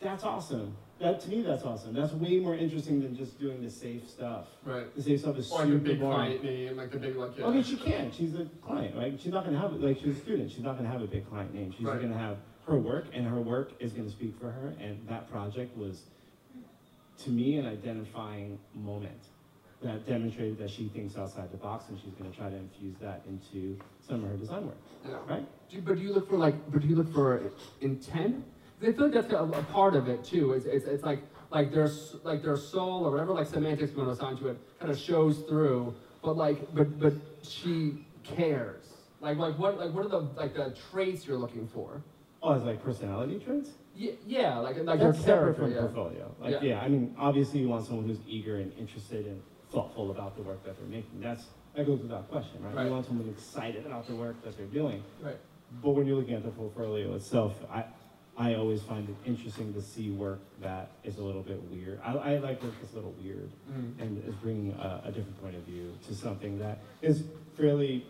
that's 0.00 0.24
awesome. 0.24 0.74
That 1.00 1.18
to 1.22 1.30
me, 1.30 1.40
that's 1.40 1.62
awesome. 1.64 1.94
That's 1.94 2.12
way 2.12 2.38
more 2.40 2.54
interesting 2.54 3.00
than 3.00 3.16
just 3.16 3.40
doing 3.40 3.62
the 3.62 3.70
safe 3.70 4.06
stuff. 4.08 4.48
Right. 4.66 4.94
The 4.94 5.02
safe 5.02 5.20
stuff 5.20 5.38
is 5.38 5.50
Or 5.50 5.60
like 5.60 5.66
super 5.68 5.78
the 5.78 5.84
big 5.90 6.00
boring. 6.00 6.14
client 6.16 6.44
name, 6.44 6.76
like 6.76 6.90
the 6.90 6.98
big 6.98 7.16
like. 7.16 7.30
Oh, 7.30 7.34
yeah. 7.38 7.58
Okay, 7.58 7.62
she 7.62 7.76
can. 7.78 8.12
She's 8.12 8.34
a 8.34 8.44
client, 8.62 8.94
right? 8.94 9.18
She's 9.18 9.32
not 9.32 9.44
gonna 9.46 9.58
have 9.58 9.72
like 9.74 9.96
she's 9.98 10.18
a 10.18 10.20
student. 10.20 10.50
She's 10.50 10.62
not 10.62 10.76
gonna 10.76 10.90
have 10.90 11.00
a 11.00 11.06
big 11.06 11.26
client 11.28 11.54
name. 11.54 11.72
She's 11.72 11.86
Right. 11.86 12.00
gonna 12.00 12.18
have 12.18 12.36
her 12.66 12.78
work, 12.78 13.06
and 13.14 13.26
her 13.26 13.40
work 13.40 13.72
is 13.80 13.94
gonna 13.94 14.10
speak 14.10 14.38
for 14.38 14.50
her. 14.50 14.74
And 14.78 14.98
that 15.08 15.30
project 15.30 15.74
was, 15.76 16.04
to 17.24 17.30
me, 17.30 17.56
an 17.56 17.64
identifying 17.66 18.58
moment 18.74 19.20
that 19.82 20.06
demonstrated 20.06 20.58
that 20.58 20.68
she 20.68 20.88
thinks 20.88 21.16
outside 21.16 21.50
the 21.50 21.56
box, 21.56 21.88
and 21.88 21.98
she's 21.98 22.12
gonna 22.12 22.30
try 22.30 22.50
to 22.50 22.56
infuse 22.56 22.96
that 23.00 23.22
into 23.26 23.78
some 24.06 24.22
of 24.22 24.28
her 24.30 24.36
design 24.36 24.66
work, 24.66 24.76
Yeah. 25.08 25.16
right? 25.26 25.46
Do 25.70 25.76
you, 25.76 25.82
but 25.82 25.94
do 25.96 26.02
you 26.02 26.12
look 26.12 26.28
for 26.28 26.36
like? 26.36 26.70
But 26.70 26.82
do 26.82 26.88
you 26.88 26.96
look 26.96 27.10
for 27.14 27.40
intent? 27.80 28.44
I 28.82 28.92
feel 28.92 29.04
like 29.06 29.12
that's 29.12 29.32
a, 29.32 29.36
a 29.38 29.62
part 29.72 29.94
of 29.94 30.08
it 30.08 30.24
too. 30.24 30.52
It's, 30.52 30.66
it's, 30.66 30.86
it's 30.86 31.04
like 31.04 31.22
like 31.50 31.72
there's 31.72 32.16
like 32.22 32.42
their 32.42 32.56
soul 32.56 33.04
or 33.06 33.10
whatever 33.10 33.32
like 33.32 33.46
semantics 33.46 33.92
you 33.92 33.98
want 33.98 34.08
to 34.08 34.12
assign 34.12 34.36
to 34.38 34.48
it 34.48 34.58
kind 34.78 34.90
of 34.90 34.98
shows 34.98 35.40
through. 35.48 35.94
But 36.22 36.36
like 36.36 36.74
but 36.74 36.98
but 36.98 37.14
she 37.42 38.06
cares. 38.24 38.84
Like 39.20 39.36
like 39.38 39.58
what 39.58 39.78
like 39.78 39.92
what 39.92 40.06
are 40.06 40.08
the 40.08 40.20
like 40.36 40.54
the 40.54 40.74
traits 40.90 41.26
you're 41.26 41.38
looking 41.38 41.68
for? 41.68 42.02
Oh, 42.42 42.54
it's 42.54 42.64
like 42.64 42.82
personality 42.82 43.38
traits. 43.38 43.70
Yeah, 43.94 44.12
yeah 44.26 44.58
like 44.58 44.76
like 44.76 44.98
That's 44.98 45.18
your 45.18 45.26
separate 45.26 45.56
from 45.56 45.72
Yeah. 45.72 45.80
portfolio. 45.80 46.34
Like, 46.40 46.52
Yeah. 46.52 46.62
yeah. 46.62 46.80
I 46.80 46.88
mean, 46.88 47.14
obviously, 47.18 47.60
you 47.60 47.68
want 47.68 47.86
someone 47.86 48.06
who's 48.06 48.20
eager 48.26 48.56
and 48.56 48.72
interested 48.78 49.26
and 49.26 49.42
thoughtful 49.70 50.10
about 50.10 50.36
the 50.36 50.42
work 50.42 50.64
that 50.64 50.78
they're 50.78 50.88
making. 50.88 51.20
That's 51.20 51.48
that 51.76 51.86
goes 51.86 52.00
without 52.00 52.30
question, 52.30 52.62
right? 52.64 52.74
Right. 52.74 52.86
You 52.86 52.92
want 52.92 53.06
someone 53.06 53.28
excited 53.28 53.84
about 53.84 54.06
the 54.06 54.14
work 54.14 54.42
that 54.44 54.56
they're 54.56 54.66
doing. 54.66 55.02
Right. 55.22 55.36
But 55.82 55.90
when 55.90 56.06
you're 56.06 56.16
looking 56.16 56.34
at 56.34 56.42
the 56.42 56.50
portfolio 56.50 57.14
itself, 57.14 57.54
I 57.70 57.84
I 58.40 58.54
always 58.54 58.80
find 58.82 59.06
it 59.06 59.14
interesting 59.28 59.74
to 59.74 59.82
see 59.82 60.10
work 60.10 60.40
that 60.62 60.92
is 61.04 61.18
a 61.18 61.22
little 61.22 61.42
bit 61.42 61.62
weird. 61.70 62.00
I, 62.02 62.12
I 62.14 62.38
like 62.38 62.62
work 62.62 62.72
that's 62.80 62.92
a 62.94 62.96
little 62.96 63.14
weird 63.22 63.50
Mm. 63.70 64.00
and 64.00 64.24
is 64.26 64.34
bringing 64.36 64.72
a, 64.72 65.02
a 65.04 65.12
different 65.12 65.40
point 65.42 65.56
of 65.56 65.62
view 65.64 65.92
to 66.08 66.14
something 66.14 66.58
that 66.58 66.78
is 67.02 67.24
fairly 67.56 68.06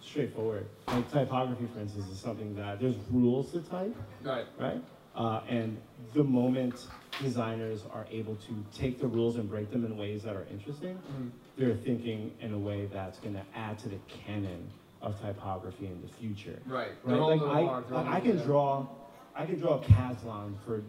straightforward. 0.00 0.66
Like 0.86 1.10
typography, 1.10 1.66
for 1.74 1.80
instance, 1.80 2.06
is 2.08 2.18
something 2.20 2.54
that 2.54 2.80
there's 2.80 2.94
rules 3.10 3.50
to 3.52 3.60
type 3.62 3.96
Right. 4.22 4.46
right? 4.58 4.80
Uh, 5.16 5.40
and 5.48 5.76
the 6.14 6.22
moment 6.24 6.86
designers 7.20 7.82
are 7.92 8.06
able 8.10 8.36
to 8.36 8.64
take 8.72 9.00
the 9.00 9.06
rules 9.08 9.34
and 9.36 9.50
break 9.50 9.70
them 9.72 9.84
in 9.84 9.96
ways 9.96 10.22
that 10.22 10.36
are 10.36 10.46
interesting, 10.50 10.96
Mm. 11.18 11.30
they're 11.58 11.74
thinking 11.74 12.30
in 12.40 12.54
a 12.54 12.58
way 12.58 12.86
that's 12.86 13.18
going 13.18 13.34
to 13.34 13.44
add 13.56 13.80
to 13.80 13.88
the 13.88 13.98
canon 14.08 14.70
of 15.02 15.20
typography 15.20 15.86
in 15.86 16.00
the 16.00 16.08
future. 16.08 16.62
Right. 16.66 16.88
Right? 16.88 16.96
They're 17.04 17.16
Like 17.18 17.42
I, 17.42 18.16
I 18.16 18.20
can 18.20 18.36
draw, 18.38 18.86
I 19.34 19.46
can 19.46 19.58
draw 19.58 19.74
a 19.74 19.80
Caslon 19.80 20.54
for 20.66 20.82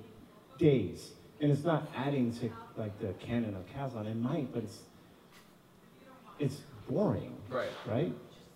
days, 0.58 1.12
and 1.42 1.52
it's 1.52 1.64
not 1.64 1.90
adding 1.96 2.32
to 2.40 2.52
like 2.78 2.98
the 3.00 3.14
canon 3.14 3.56
of 3.56 3.66
Caslon. 3.74 4.08
It 4.08 4.16
might, 4.16 4.54
but 4.54 4.64
it's 4.64 4.80
it's 6.40 6.62
boring 6.90 7.36
Right. 7.50 7.70
right? 7.86 8.14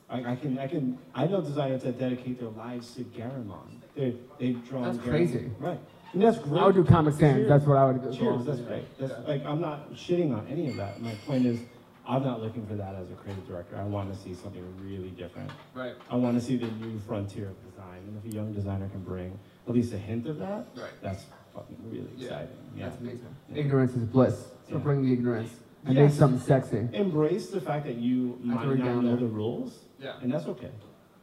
I, 0.09 0.31
I 0.31 0.35
can, 0.37 0.57
I 0.57 0.67
can, 0.67 0.97
I 1.13 1.27
know 1.27 1.41
designers 1.41 1.83
that 1.83 1.99
dedicate 1.99 2.39
their 2.39 2.49
lives 2.49 2.95
to 2.95 3.01
Garamond. 3.03 3.81
They, 3.95 4.15
they've 4.39 4.65
drawn. 4.67 4.83
That's 4.83 4.97
Garamond- 4.99 5.09
crazy. 5.09 5.51
Right, 5.59 5.79
and 6.13 6.21
that's 6.21 6.37
great. 6.39 6.61
I 6.61 6.65
would 6.65 6.75
do 6.75 6.83
Comic 6.85 7.15
Sans. 7.15 7.47
That's 7.47 7.65
what 7.65 7.77
I 7.77 7.85
would 7.91 8.01
go 8.01 8.11
Cheers, 8.11 8.45
that's 8.45 8.59
great. 8.61 8.85
That's 8.99 9.11
Yeah. 9.11 9.27
like, 9.27 9.45
I'm 9.45 9.61
not 9.61 9.93
shitting 9.93 10.35
on 10.35 10.47
any 10.47 10.69
of 10.69 10.75
that. 10.77 11.01
My 11.01 11.13
point 11.27 11.45
is, 11.45 11.59
I'm 12.07 12.23
not 12.23 12.41
looking 12.41 12.65
for 12.65 12.75
that 12.75 12.95
as 12.95 13.11
a 13.11 13.15
creative 13.15 13.45
director. 13.47 13.75
I 13.77 13.83
want 13.83 14.13
to 14.13 14.17
see 14.19 14.33
something 14.33 14.63
really 14.81 15.09
different. 15.09 15.51
Right. 15.73 15.93
I 16.09 16.15
want 16.15 16.39
to 16.39 16.45
see 16.45 16.55
the 16.55 16.67
new 16.71 16.97
frontier 16.99 17.49
of 17.49 17.69
design, 17.69 17.97
and 18.07 18.17
if 18.17 18.31
a 18.31 18.35
young 18.35 18.53
designer 18.53 18.87
can 18.89 19.01
bring 19.03 19.37
at 19.67 19.73
least 19.73 19.93
a 19.93 19.97
hint 19.97 20.27
of 20.27 20.37
that, 20.39 20.67
Right. 20.75 20.89
that's 21.01 21.25
fucking 21.53 21.77
really 21.89 22.07
Yeah. 22.17 22.25
exciting. 22.27 22.47
Yeah. 22.75 22.89
That's 22.89 23.01
amazing. 23.01 23.35
Yeah. 23.51 23.57
Ignorance 23.61 23.93
is 23.95 24.03
bliss. 24.05 24.35
So 24.69 24.73
Yeah. 24.75 24.77
bring 24.79 25.03
the 25.03 25.11
ignorance 25.13 25.53
and 25.85 25.95
Yes. 25.95 26.11
make 26.11 26.19
something 26.19 26.39
sexy. 26.39 26.87
Embrace 26.93 27.49
the 27.49 27.61
fact 27.61 27.85
that 27.85 27.95
you 27.95 28.37
I 28.45 28.47
have 28.53 28.61
to 28.61 28.67
might 28.67 28.73
read 28.75 28.79
not 28.79 29.03
know 29.03 29.09
there. 29.09 29.15
the 29.17 29.27
rules, 29.27 29.79
Yeah. 29.99 30.13
and 30.21 30.31
that's 30.31 30.47
okay. 30.47 30.71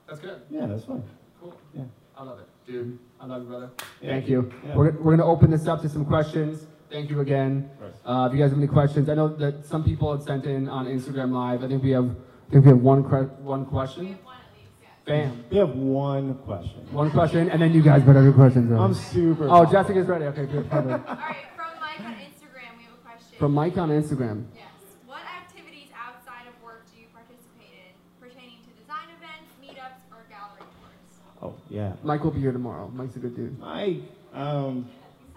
That's 0.07 0.21
good. 0.21 0.41
Yeah, 0.51 0.67
that's 0.67 0.85
fine. 0.85 1.03
Cool. 1.41 1.55
Yeah. 1.75 1.85
I 2.17 2.23
love 2.25 2.39
it. 2.39 2.47
Dude, 2.71 2.99
I 3.21 3.27
love 3.27 3.43
you, 3.43 3.49
brother. 3.49 3.71
Yeah. 4.01 4.11
Thank 4.11 4.29
you. 4.29 4.51
Yeah. 4.67 4.77
We're, 4.77 4.93
we're 4.93 5.17
going 5.17 5.19
to 5.19 5.25
open 5.25 5.51
this 5.51 5.67
up 5.67 5.83
to 5.83 5.89
some 5.89 6.05
questions. 6.05 6.67
Thank 6.91 7.11
you 7.11 7.21
again. 7.21 7.69
Of 7.75 7.81
course. 7.81 7.95
Uh, 8.05 8.27
if 8.29 8.33
you 8.35 8.39
guys 8.43 8.51
have 8.51 8.59
any 8.59 8.69
questions, 8.69 9.09
I 9.09 9.15
know 9.15 9.29
that 9.29 9.65
some 9.67 9.83
people 9.83 10.13
had 10.13 10.23
sent 10.23 10.45
in 10.47 10.69
on 10.69 10.87
Instagram 10.87 11.33
Live. 11.33 11.65
I 11.65 11.69
think 11.69 11.83
we 11.83 11.91
have, 11.91 12.09
I 12.49 12.53
think 12.53 12.65
we 12.65 12.71
have 12.71 12.83
one, 12.83 13.03
que- 13.03 13.31
one 13.43 13.61
We 13.61 13.67
question. 13.67 14.07
have 14.07 14.25
one 14.25 14.37
at 14.37 14.57
least, 14.57 14.71
yes. 14.81 14.91
Bam. 15.07 15.45
We 15.51 15.59
have 15.59 15.71
one 15.71 16.35
question. 16.47 16.81
One 16.91 17.11
question, 17.11 17.51
and 17.51 17.61
then 17.61 17.75
you 17.75 17.83
guys 17.83 18.03
better 18.03 18.23
do 18.23 18.33
questions. 18.33 18.73
I'm 18.73 18.95
super. 18.95 19.49
Oh, 19.51 19.71
Jessica's 19.71 20.07
ready. 20.07 20.25
Okay, 20.27 20.47
good. 20.47 20.67
All 20.73 20.79
right, 20.81 21.37
from 21.55 21.79
Mike 21.79 22.01
on 22.01 22.15
Instagram, 22.15 22.79
we 22.79 22.85
have 22.85 22.95
a 22.95 23.05
question. 23.05 23.39
From 23.39 23.53
Mike 23.53 23.77
on 23.77 23.91
Instagram. 23.91 24.47
Yes. 24.55 24.65
What 25.05 25.21
activities 25.21 25.89
outside 25.95 26.47
of 26.49 26.63
work 26.63 26.87
do 26.91 27.01
you 27.01 27.07
participate 27.13 27.93
in 27.93 27.93
pertaining 28.19 28.61
to 28.65 28.81
design 28.81 29.09
events, 29.19 29.53
meetups, 29.61 30.01
or 30.11 30.25
gallery 30.31 30.65
tours? 30.81 31.21
Oh 31.43 31.55
yeah. 31.69 31.93
Mike 32.03 32.25
will 32.25 32.31
be 32.31 32.41
here 32.41 32.53
tomorrow. 32.53 32.91
Mike's 32.95 33.17
a 33.17 33.19
good 33.19 33.37
dude. 33.37 33.61
I 33.63 34.01
um, 34.33 34.89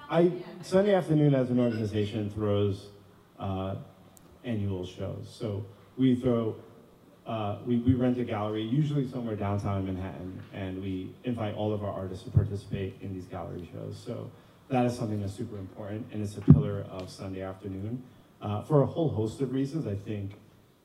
I 0.09 0.31
Sunday 0.61 0.93
afternoon 0.95 1.35
as 1.35 1.49
an 1.49 1.59
organization 1.59 2.29
throws 2.29 2.87
uh, 3.37 3.75
annual 4.45 4.85
shows. 4.85 5.27
So 5.37 5.65
we 5.97 6.15
throw. 6.15 6.55
Uh, 7.27 7.57
we, 7.65 7.77
we 7.79 7.93
rent 7.93 8.17
a 8.17 8.23
gallery, 8.23 8.63
usually 8.63 9.05
somewhere 9.05 9.35
downtown 9.35 9.85
Manhattan, 9.85 10.41
and 10.53 10.81
we 10.81 11.13
invite 11.25 11.55
all 11.55 11.73
of 11.73 11.83
our 11.83 11.91
artists 11.91 12.23
to 12.23 12.31
participate 12.31 12.95
in 13.01 13.13
these 13.13 13.25
gallery 13.25 13.69
shows. 13.73 14.01
So 14.03 14.31
that 14.69 14.85
is 14.85 14.95
something 14.95 15.19
that's 15.19 15.33
super 15.33 15.57
important, 15.57 16.07
and 16.13 16.23
it's 16.23 16.37
a 16.37 16.41
pillar 16.41 16.85
of 16.89 17.09
Sunday 17.09 17.41
afternoon. 17.41 18.01
Uh, 18.41 18.61
for 18.61 18.81
a 18.81 18.85
whole 18.85 19.09
host 19.09 19.41
of 19.41 19.51
reasons, 19.51 19.87
I 19.87 19.95
think 19.95 20.39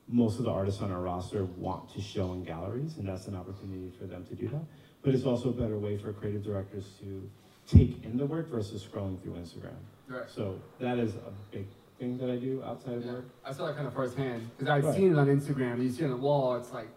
most 0.08 0.40
of 0.40 0.44
the 0.44 0.50
artists 0.50 0.82
on 0.82 0.90
our 0.90 1.00
roster 1.00 1.44
want 1.44 1.92
to 1.94 2.00
show 2.00 2.32
in 2.32 2.42
galleries, 2.42 2.96
and 2.96 3.06
that's 3.06 3.28
an 3.28 3.36
opportunity 3.36 3.92
for 3.96 4.06
them 4.06 4.24
to 4.26 4.34
do 4.34 4.48
that. 4.48 4.64
But 5.02 5.14
it's 5.14 5.24
also 5.24 5.50
a 5.50 5.52
better 5.52 5.78
way 5.78 5.96
for 5.96 6.12
creative 6.12 6.42
directors 6.42 6.86
to 7.00 7.30
take 7.68 8.04
in 8.04 8.16
the 8.16 8.26
work 8.26 8.48
versus 8.48 8.84
scrolling 8.84 9.22
through 9.22 9.34
Instagram. 9.34 9.76
Right. 10.08 10.28
So 10.28 10.60
that 10.80 10.98
is 10.98 11.14
a 11.14 11.32
big 11.52 11.66
thing 12.02 12.18
that 12.18 12.30
I 12.30 12.36
do 12.36 12.62
outside 12.64 12.94
of 12.94 13.04
Yeah. 13.04 13.12
work. 13.12 13.24
I 13.44 13.52
saw 13.52 13.66
that 13.66 13.76
kind 13.76 13.86
of 13.86 13.94
firsthand 13.94 14.50
because 14.58 14.68
I've 14.68 14.84
Right. 14.84 14.96
seen 14.96 15.12
it 15.12 15.18
on 15.18 15.28
Instagram. 15.28 15.80
You 15.82 15.88
see 15.90 16.02
it 16.02 16.06
on 16.06 16.10
the 16.18 16.24
wall. 16.28 16.56
It's 16.56 16.72
like, 16.72 16.88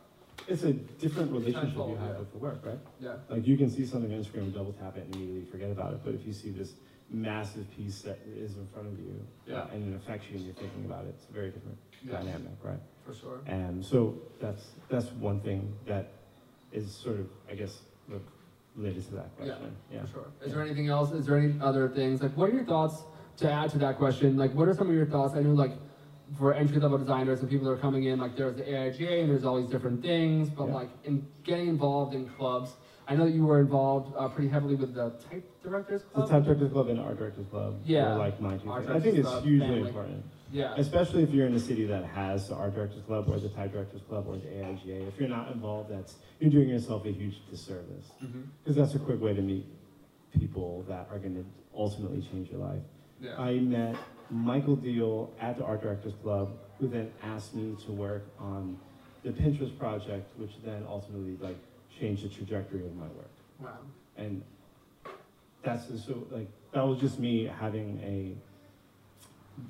It's 0.48 0.64
a 0.64 0.74
different 0.74 1.32
relationship 1.32 1.76
you 1.76 1.96
have 1.96 2.10
yeah. 2.10 2.20
with 2.20 2.32
the 2.32 2.38
work, 2.40 2.66
right? 2.66 2.80
yeah, 3.00 3.18
Like 3.30 3.48
you 3.48 3.58
can 3.58 3.70
see 3.70 3.86
something 3.86 4.12
on 4.12 4.20
Instagram, 4.20 4.54
double 4.54 4.74
tap 4.74 4.98
it, 4.98 5.06
and 5.06 5.16
immediately 5.16 5.46
forget 5.46 5.72
about 5.72 5.94
it. 5.94 6.02
But 6.04 6.14
if 6.16 6.26
you 6.28 6.34
see 6.34 6.52
this 6.52 6.76
massive 7.10 7.70
piece 7.72 8.02
that 8.02 8.18
is 8.28 8.58
in 8.58 8.68
front 8.68 8.88
of 8.88 9.00
you, 9.00 9.16
Yeah. 9.48 9.68
and 9.72 9.94
it 9.94 9.96
affects 9.96 10.30
you, 10.30 10.38
and 10.38 10.46
you're 10.46 10.56
thinking 10.56 10.86
about 10.86 11.06
it, 11.06 11.10
it's 11.18 11.30
a 11.30 11.34
very 11.34 11.52
different 11.52 11.78
Yeah. 12.04 12.12
dynamic, 12.18 12.58
right? 12.64 12.80
for 13.06 13.14
sure. 13.14 13.40
And 13.46 13.86
so 13.86 14.18
that's 14.40 14.72
that's 14.90 15.12
one 15.14 15.40
thing 15.42 15.72
that 15.86 16.08
is 16.72 16.90
sort 16.92 17.20
of, 17.20 17.28
I 17.48 17.54
guess, 17.54 17.84
re- 18.10 18.20
related 18.76 19.04
to 19.10 19.16
that 19.16 19.30
Yeah, 19.40 19.46
question. 19.46 19.76
Yeah. 19.92 20.02
For 20.06 20.08
sure. 20.14 20.26
Is 20.44 20.54
there 20.54 20.64
anything 20.64 20.88
else? 20.88 21.12
Is 21.12 21.28
there 21.28 21.38
any 21.38 21.54
other 21.62 21.88
things? 21.88 22.24
Like, 22.24 22.36
what 22.36 22.50
are 22.50 22.54
your 22.54 22.66
thoughts 22.66 23.04
to 23.38 23.52
add 23.52 23.70
to 23.72 23.78
that 23.80 23.98
question? 23.98 24.38
Like, 24.38 24.54
what 24.54 24.68
are 24.68 24.74
some 24.74 24.90
of 24.90 24.96
your 24.96 25.06
thoughts? 25.06 25.36
I 25.36 25.42
know, 25.42 25.54
like, 25.54 25.74
for 26.38 26.54
entry 26.54 26.80
level 26.80 26.98
designers 26.98 27.42
and 27.42 27.50
people 27.50 27.66
that 27.68 27.74
are 27.74 27.78
coming 27.78 28.06
in, 28.06 28.20
like, 28.20 28.36
there's 28.36 28.56
the 28.56 28.64
AIGA 28.64 29.22
and 29.22 29.30
there's 29.30 29.46
all 29.46 29.62
these 29.62 29.70
different 29.70 30.02
things, 30.02 30.50
but 30.50 30.68
Yeah. 30.68 30.74
like, 30.74 30.90
in 31.04 31.26
getting 31.44 31.68
involved 31.68 32.16
in 32.16 32.28
clubs, 32.30 32.76
I 33.08 33.16
know 33.16 33.26
that 33.26 33.32
you 33.36 33.46
were 33.46 33.60
involved 33.60 34.16
uh, 34.18 34.28
pretty 34.30 34.50
heavily 34.50 34.74
with 34.76 34.96
the 34.96 35.12
Type 35.30 35.46
Directors 35.62 36.02
Club. 36.12 36.28
The 36.28 36.34
Type 36.34 36.46
Directors 36.46 36.72
Club 36.72 36.88
and 36.88 37.00
Art 37.00 37.18
Directors 37.20 37.46
Club 37.52 37.76
Yeah. 37.86 38.16
like 38.16 38.42
my 38.42 38.58
two 38.58 38.72
I 38.72 39.00
think 39.00 39.18
it's 39.18 39.32
hugely 39.44 39.60
family. 39.60 39.88
important. 39.88 40.24
Yeah. 40.52 40.74
Especially 40.78 41.22
if 41.22 41.30
you're 41.32 41.46
in 41.46 41.54
a 41.54 41.60
city 41.60 41.86
that 41.86 42.06
has 42.06 42.48
the 42.48 42.56
Art 42.56 42.74
Directors 42.74 43.04
Club 43.04 43.26
or 43.30 43.40
the 43.40 43.50
Type 43.50 43.74
Directors 43.74 44.02
Club 44.10 44.26
or 44.28 44.38
the 44.38 44.48
AIGA. 44.48 45.08
If 45.08 45.20
you're 45.20 45.30
not 45.30 45.52
involved, 45.52 45.92
that's 45.92 46.16
you're 46.40 46.50
doing 46.50 46.70
yourself 46.70 47.06
a 47.06 47.12
huge 47.12 47.36
disservice. 47.52 48.08
hmm 48.20 48.42
Because 48.64 48.76
that's 48.76 48.96
a 48.96 49.00
quick 49.00 49.22
way 49.22 49.34
to 49.36 49.42
meet 49.42 49.66
people 50.32 50.84
that 50.88 51.08
are 51.12 51.20
going 51.20 51.36
to 51.36 51.46
ultimately 51.78 52.22
change 52.32 52.50
your 52.50 52.60
life. 52.62 52.82
Yeah. 53.22 53.40
I 53.40 53.60
met 53.60 53.96
Michael 54.30 54.76
Deal 54.76 55.32
at 55.40 55.58
the 55.58 55.64
Art 55.64 55.82
Directors 55.82 56.14
Club, 56.24 56.52
who 56.80 56.88
then 56.88 57.12
asked 57.24 57.56
me 57.56 57.76
to 57.86 57.92
work 57.92 58.26
on 58.40 58.78
the 59.24 59.32
Pinterest 59.32 59.78
project, 59.80 60.28
which 60.38 60.52
then 60.64 60.84
ultimately 60.88 61.38
like 61.40 61.58
changed 62.00 62.24
the 62.24 62.30
trajectory 62.30 62.82
of 62.86 62.96
my 62.96 63.06
work. 63.08 63.30
wow. 63.60 63.70
And 64.18 64.44
that's 65.64 65.86
the- 65.88 65.98
so 65.98 66.26
like 66.32 66.48
that 66.74 66.86
was 66.86 67.00
just 67.00 67.20
me 67.20 67.46
having 67.46 68.00
a 68.04 68.36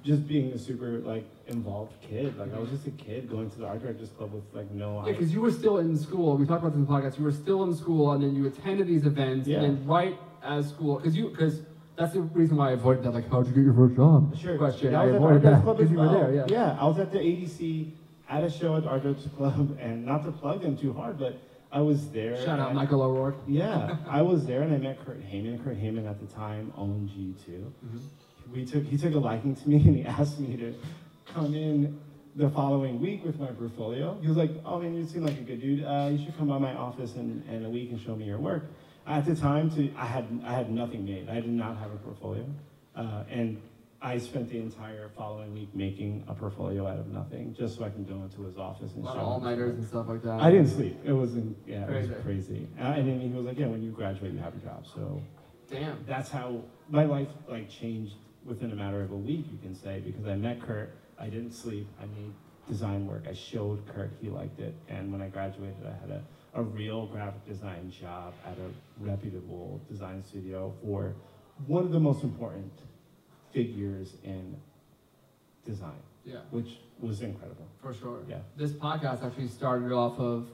just 0.04 0.28
being 0.28 0.52
a 0.52 0.58
super 0.58 0.98
like 1.00 1.26
involved 1.48 1.94
kid. 2.02 2.36
Like 2.38 2.54
I 2.54 2.60
was 2.60 2.70
just 2.72 2.88
a 2.88 2.92
kid 2.92 3.30
going 3.30 3.52
to 3.52 3.60
the 3.60 3.68
art 3.68 3.82
directors 3.84 4.10
club 4.18 4.34
with 4.34 4.44
like 4.54 4.70
no 4.72 5.06
Yeah, 5.06 5.12
because 5.14 5.32
you 5.32 5.42
were 5.42 5.52
still 5.52 5.78
in 5.78 5.96
school. 5.98 6.36
We 6.38 6.46
talked 6.48 6.64
about 6.64 6.72
this 6.74 6.80
in 6.80 6.86
the 6.86 6.92
podcast. 6.92 7.18
You 7.20 7.24
were 7.24 7.32
still 7.32 7.64
in 7.64 7.76
school, 7.76 8.12
and 8.14 8.24
then 8.24 8.36
you 8.36 8.48
attended 8.48 8.88
these 8.88 9.06
events, 9.06 9.48
Yeah. 9.48 9.62
and 9.62 9.78
then 9.78 9.86
right 9.88 10.18
as 10.44 10.70
school, 10.70 10.98
because 10.98 11.16
you, 11.16 11.30
because 11.30 11.62
that's 11.98 12.14
the 12.14 12.22
reason 12.22 12.58
why 12.58 12.70
I 12.70 12.72
avoided 12.74 13.04
that. 13.04 13.12
Like, 13.14 13.30
how'd 13.30 13.48
you 13.48 13.54
get 13.54 13.64
your 13.64 13.74
first 13.74 13.96
job? 13.96 14.38
Sure. 14.38 14.58
Question. 14.58 14.92
Yeah, 14.92 15.02
I 15.02 15.06
was 15.06 15.16
at 15.16 15.18
avoided 15.18 15.42
that 15.44 15.66
because 15.66 15.92
you 15.92 15.98
were 15.98 16.10
there. 16.10 16.34
Yeah. 16.34 16.46
Yeah, 16.48 16.78
I 16.80 16.86
was 16.86 17.00
at 17.00 17.12
the 17.12 17.20
ADC 17.20 17.92
at 18.30 18.44
a 18.44 18.50
show 18.50 18.76
at 18.76 18.84
the 18.84 18.90
Art 18.90 19.04
Club, 19.38 19.78
and 19.80 20.06
not 20.06 20.26
to 20.26 20.32
plug 20.32 20.62
them 20.62 20.78
too 20.78 20.94
hard, 20.94 21.18
but 21.20 21.38
I 21.72 21.82
was 21.82 22.10
there. 22.12 22.42
Shout 22.44 22.60
out 22.60 22.74
Michael 22.74 23.02
O'Rourke. 23.02 23.36
Yeah, 23.48 23.98
I 24.08 24.22
was 24.22 24.46
there, 24.46 24.62
and 24.64 24.74
I 24.74 24.78
met 24.78 25.06
Kurt 25.06 25.22
Heyman. 25.22 25.64
Kurt 25.64 25.78
Heyman 25.78 26.10
at 26.10 26.20
the 26.20 26.28
time 26.34 26.74
owned 26.78 27.10
G2. 27.10 27.50
Mm-hmm. 27.50 28.54
we 28.54 28.66
took 28.66 28.84
he 28.86 28.98
took 28.98 29.14
a 29.14 29.18
liking 29.20 29.56
to 29.56 29.70
me 29.70 29.76
and 29.88 29.96
he 29.96 30.04
asked 30.06 30.40
me 30.40 30.58
to 30.58 30.74
come 31.34 31.54
in 31.54 32.00
the 32.36 32.50
following 32.50 33.00
week 33.02 33.24
with 33.24 33.40
my 33.40 33.48
portfolio. 33.48 34.18
He 34.22 34.28
was 34.28 34.38
like, 34.38 34.52
"Oh 34.66 34.80
man, 34.80 34.94
you 34.96 35.06
seem 35.06 35.24
like 35.26 35.38
a 35.38 35.42
good 35.42 35.62
dude. 35.62 35.84
Uh, 35.84 36.10
you 36.12 36.24
should 36.24 36.38
come 36.38 36.48
by 36.50 36.58
my 36.58 36.74
office 36.74 37.16
in, 37.16 37.44
in 37.50 37.66
a 37.66 37.70
week 37.70 37.92
and 37.92 38.02
show 38.02 38.16
me 38.16 38.26
your 38.26 38.40
work." 38.40 38.64
At 39.08 39.26
the 39.26 39.36
time, 39.36 39.70
to 39.72 39.92
I 39.96 40.06
had 40.06 40.26
I 40.46 40.54
had 40.54 40.72
nothing 40.72 41.06
made. 41.06 41.30
I 41.30 41.36
did 41.36 41.50
not 41.50 41.78
have 41.78 41.92
a 41.92 41.98
portfolio, 41.98 42.46
uh, 42.96 43.24
and 43.30 43.62
I 44.02 44.18
spent 44.18 44.50
the 44.50 44.58
entire 44.58 45.10
following 45.16 45.54
week 45.54 45.70
making 45.76 46.24
a 46.28 46.34
portfolio 46.34 46.88
out 46.88 46.98
of 47.00 47.08
nothing, 47.08 47.54
just 47.58 47.78
so 47.78 47.84
I 47.86 47.90
can 47.90 48.04
go 48.04 48.24
into 48.24 48.42
his 48.44 48.58
office 48.58 48.94
and 48.96 49.04
show 49.06 49.12
all 49.12 49.40
nighters 49.40 49.76
and 49.76 49.88
stuff 49.88 50.08
like 50.08 50.24
that. 50.24 50.40
I 50.42 50.50
didn't 50.50 50.70
sleep. 50.70 50.98
It 51.04 51.14
wasn't. 51.14 51.56
Yeah, 51.68 51.84
it 51.84 51.88
Crazy. 51.88 52.10
was 52.14 52.24
crazy. 52.24 52.68
Uh, 52.80 52.84
and 52.84 53.08
then 53.08 53.20
he 53.20 53.30
was 53.30 53.46
like, 53.46 53.60
"Yeah, 53.60 53.68
when 53.68 53.84
you 53.84 53.92
graduate, 53.92 54.34
you 54.34 54.40
have 54.40 54.56
a 54.56 54.60
job." 54.60 54.86
So 54.88 55.22
Damn. 55.70 56.04
that's 56.08 56.30
how 56.32 56.62
my 56.90 57.06
life 57.06 57.28
like 57.48 57.70
changed 57.70 58.16
within 58.44 58.72
a 58.72 58.76
matter 58.76 59.02
of 59.04 59.12
a 59.12 59.16
week, 59.16 59.46
you 59.52 59.58
can 59.62 59.76
say, 59.76 60.00
because 60.00 60.28
I 60.28 60.36
met 60.36 60.62
Kurt. 60.62 60.96
I 61.20 61.26
didn't 61.30 61.52
sleep. 61.54 61.88
I 62.02 62.06
made 62.06 62.34
design 62.68 63.06
work. 63.08 63.24
I 63.30 63.34
showed 63.34 63.86
Kurt 63.88 64.12
he 64.20 64.30
liked 64.30 64.60
it, 64.60 64.74
and 64.90 65.12
when 65.12 65.22
I 65.22 65.30
graduated, 65.30 65.86
I 65.86 65.94
had 66.02 66.10
a, 66.10 66.24
a 66.56 66.64
real 66.64 67.06
graphic 67.08 67.46
design 67.46 67.92
job 67.92 68.34
at 68.46 68.58
a 68.58 68.70
reputable 69.04 69.82
design 69.90 70.24
studio 70.24 70.74
for 70.84 71.14
one 71.68 71.84
of 71.84 71.92
the 71.92 72.00
most 72.00 72.24
important 72.24 72.72
figures 73.54 74.16
in 74.24 74.56
design, 75.66 76.02
Yeah, 76.26 76.40
which 76.52 76.78
was 77.00 77.22
incredible. 77.22 77.68
for 77.82 77.94
sure. 77.94 78.20
Yeah. 78.28 78.40
This 78.56 78.72
podcast 78.72 79.24
actually 79.26 79.48
started 79.50 79.92
off 79.92 80.18
of, 80.20 80.48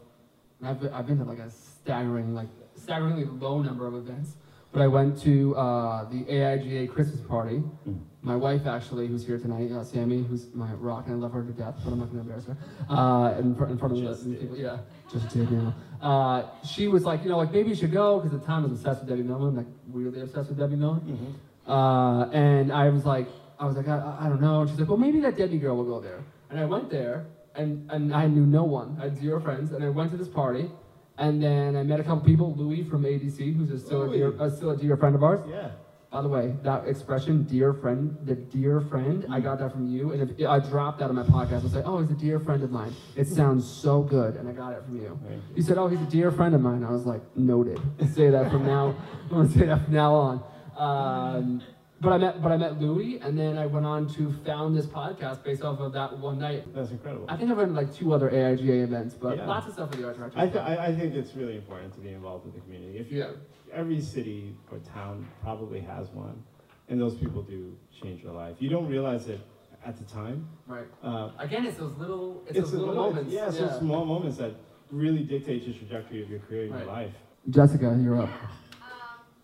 I've 0.63 0.79
been, 0.79 0.93
I've 0.93 1.07
been 1.07 1.17
to 1.19 1.23
like 1.23 1.39
a 1.39 1.49
staggering, 1.49 2.33
like 2.33 2.47
staggeringly 2.75 3.25
low 3.25 3.61
number 3.61 3.87
of 3.87 3.95
events. 3.95 4.35
But 4.71 4.81
I 4.81 4.87
went 4.87 5.19
to 5.23 5.55
uh, 5.55 6.05
the 6.09 6.23
AIGA 6.23 6.89
Christmas 6.89 7.19
party. 7.21 7.61
Mm. 7.87 7.99
My 8.23 8.35
wife, 8.35 8.67
actually, 8.67 9.07
who's 9.07 9.25
here 9.25 9.39
tonight, 9.39 9.71
uh, 9.71 9.83
Sammy, 9.83 10.21
who's 10.21 10.53
my 10.53 10.71
rock, 10.73 11.07
and 11.07 11.15
I 11.15 11.17
love 11.17 11.31
her 11.33 11.43
to 11.43 11.51
death, 11.51 11.73
but 11.83 11.91
I'm 11.91 11.99
not 11.99 12.11
going 12.11 12.23
to 12.23 12.29
embarrass 12.31 12.45
her. 12.45 12.57
Uh, 12.87 13.33
in, 13.39 13.47
in 13.47 13.77
front 13.79 13.97
of 13.97 14.03
Just 14.03 14.25
the 14.25 14.35
people, 14.35 14.57
yeah, 14.57 14.77
just 15.11 15.29
did 15.29 15.51
now. 15.51 15.73
Uh, 15.99 16.43
she 16.63 16.87
was 16.87 17.03
like, 17.03 17.23
you 17.23 17.29
know, 17.29 17.37
like 17.37 17.51
maybe 17.51 17.69
you 17.69 17.75
should 17.75 17.91
go 17.91 18.19
because 18.19 18.35
at 18.35 18.41
the 18.41 18.45
time 18.45 18.63
I 18.63 18.67
was 18.67 18.73
obsessed 18.73 19.01
with 19.01 19.09
Debbie 19.09 19.23
Millman, 19.23 19.55
like 19.55 19.65
weirdly 19.87 20.21
obsessed 20.21 20.49
with 20.49 20.59
Debbie 20.59 20.75
Millman. 20.75 21.01
Mm-hmm. 21.01 21.71
Uh, 21.71 22.29
and 22.29 22.71
I 22.71 22.89
was 22.89 23.05
like, 23.05 23.27
I 23.59 23.65
was 23.65 23.75
like, 23.75 23.87
I, 23.87 24.17
I 24.19 24.29
don't 24.29 24.41
know. 24.41 24.61
And 24.61 24.69
she's 24.69 24.79
like, 24.79 24.89
well, 24.89 24.97
maybe 24.97 25.19
that 25.21 25.35
Debbie 25.35 25.57
girl 25.57 25.77
will 25.77 25.85
go 25.85 25.99
there. 25.99 26.23
And 26.51 26.59
I 26.59 26.65
went 26.65 26.91
there, 26.91 27.25
and, 27.55 27.89
and 27.89 28.13
I 28.13 28.27
knew 28.27 28.45
no 28.45 28.63
one. 28.63 28.97
I 28.99 29.05
had 29.05 29.17
zero 29.17 29.39
friends, 29.39 29.71
and 29.71 29.83
I 29.83 29.89
went 29.89 30.11
to 30.11 30.17
this 30.17 30.27
party, 30.27 30.69
and 31.17 31.41
then 31.41 31.75
I 31.75 31.81
met 31.81 31.99
a 31.99 32.03
couple 32.03 32.21
people. 32.21 32.53
Louis 32.55 32.83
from 32.83 33.03
ADC, 33.03 33.55
who's 33.55 33.71
a 33.71 33.79
still 33.79 34.03
a 34.03 34.15
dear, 34.15 34.39
uh, 34.39 34.49
still 34.49 34.71
a 34.71 34.77
dear 34.77 34.95
friend 34.97 35.15
of 35.15 35.23
ours. 35.23 35.39
Yeah. 35.49 35.71
By 36.11 36.21
the 36.21 36.27
way, 36.27 36.53
that 36.63 36.85
expression, 36.89 37.43
dear 37.43 37.71
friend, 37.73 38.17
the 38.25 38.35
dear 38.35 38.81
friend, 38.81 39.25
I 39.31 39.39
got 39.39 39.59
that 39.59 39.71
from 39.71 39.87
you. 39.87 40.11
And 40.11 40.29
if 40.37 40.45
I 40.45 40.59
dropped 40.59 40.99
that 40.99 41.09
on 41.09 41.15
my 41.15 41.23
podcast, 41.23 41.63
I'll 41.63 41.69
say, 41.69 41.83
oh, 41.85 42.01
he's 42.01 42.11
a 42.11 42.15
dear 42.15 42.37
friend 42.37 42.61
of 42.63 42.69
mine. 42.69 42.93
It 43.15 43.27
sounds 43.29 43.65
so 43.65 44.01
good, 44.01 44.35
and 44.35 44.49
I 44.49 44.51
got 44.51 44.73
it 44.73 44.83
from 44.83 44.97
you. 44.97 45.17
You 45.55 45.63
said, 45.63 45.77
"Oh, 45.77 45.87
he's 45.87 46.01
a 46.01 46.05
dear 46.11 46.29
friend 46.29 46.53
of 46.53 46.59
mine." 46.59 46.83
I 46.83 46.91
was 46.91 47.05
like, 47.05 47.21
"Noted." 47.37 47.79
Say 48.13 48.29
that 48.29 48.51
from 48.51 48.65
now. 48.65 48.93
I'm 49.31 49.37
gonna 49.37 49.49
say 49.49 49.65
that 49.67 49.85
from 49.85 49.93
now 49.93 50.13
on. 50.13 50.43
Um, 50.75 51.61
but 52.01 52.11
I 52.11 52.17
met, 52.17 52.41
but 52.41 52.51
I 52.51 52.57
met 52.57 52.81
Louis, 52.81 53.19
and 53.19 53.37
then 53.37 53.57
I 53.57 53.67
went 53.67 53.85
on 53.85 54.09
to 54.15 54.33
found 54.45 54.75
this 54.75 54.87
podcast 54.87 55.43
based 55.43 55.61
off 55.63 55.79
of 55.79 55.93
that 55.93 56.17
one 56.17 56.39
night. 56.39 56.73
That's 56.75 56.91
incredible. 56.91 57.25
I 57.29 57.37
think 57.37 57.51
I've 57.51 57.57
run 57.57 57.73
like 57.75 57.93
two 57.93 58.11
other 58.11 58.29
AIGA 58.29 58.83
events, 58.83 59.13
but 59.15 59.37
Yeah. 59.37 59.45
lots 59.47 59.67
of 59.67 59.73
stuff 59.73 59.91
with 59.91 59.99
the 60.01 60.07
art 60.07 60.17
director. 60.17 60.39
I, 60.39 60.47
th- 60.47 60.57
I, 60.63 60.87
I 60.87 60.95
think 60.95 61.13
it's 61.13 61.35
really 61.35 61.55
important 61.55 61.93
to 61.93 61.99
be 62.01 62.09
involved 62.09 62.45
with 62.45 62.55
the 62.55 62.61
community. 62.61 62.97
If 62.97 63.11
you, 63.11 63.19
yeah, 63.19 63.27
every 63.71 64.01
city 64.01 64.55
or 64.71 64.79
town 64.79 65.27
probably 65.41 65.79
has 65.81 66.07
one, 66.09 66.41
and 66.89 66.99
those 66.99 67.15
people 67.15 67.41
do 67.41 67.75
change 68.01 68.23
your 68.23 68.33
life. 68.33 68.55
You 68.59 68.69
don't 68.69 68.87
realize 68.87 69.27
it 69.27 69.39
at 69.85 69.97
the 69.97 70.03
time. 70.13 70.47
right. 70.67 70.85
Uh, 71.03 71.31
Again, 71.39 71.65
it's 71.65 71.77
those 71.77 71.93
little, 71.97 72.43
it's, 72.47 72.57
it's 72.57 72.71
those 72.71 72.73
little, 72.79 72.87
little- 72.89 73.09
moments. 73.11 73.33
Yeah, 73.33 73.47
it's 73.47 73.57
those 73.57 73.79
small 73.79 74.05
moments 74.05 74.37
that 74.37 74.51
really 74.91 75.23
dictate 75.23 75.65
the 75.65 75.73
trajectory 75.73 76.21
of 76.21 76.29
your 76.29 76.39
career 76.39 76.63
and 76.63 76.71
Right. 76.73 76.83
your 76.83 76.91
life. 76.93 77.11
Jessica, 77.49 77.97
you're 77.99 78.21
up. 78.21 78.29
Um, 78.29 78.37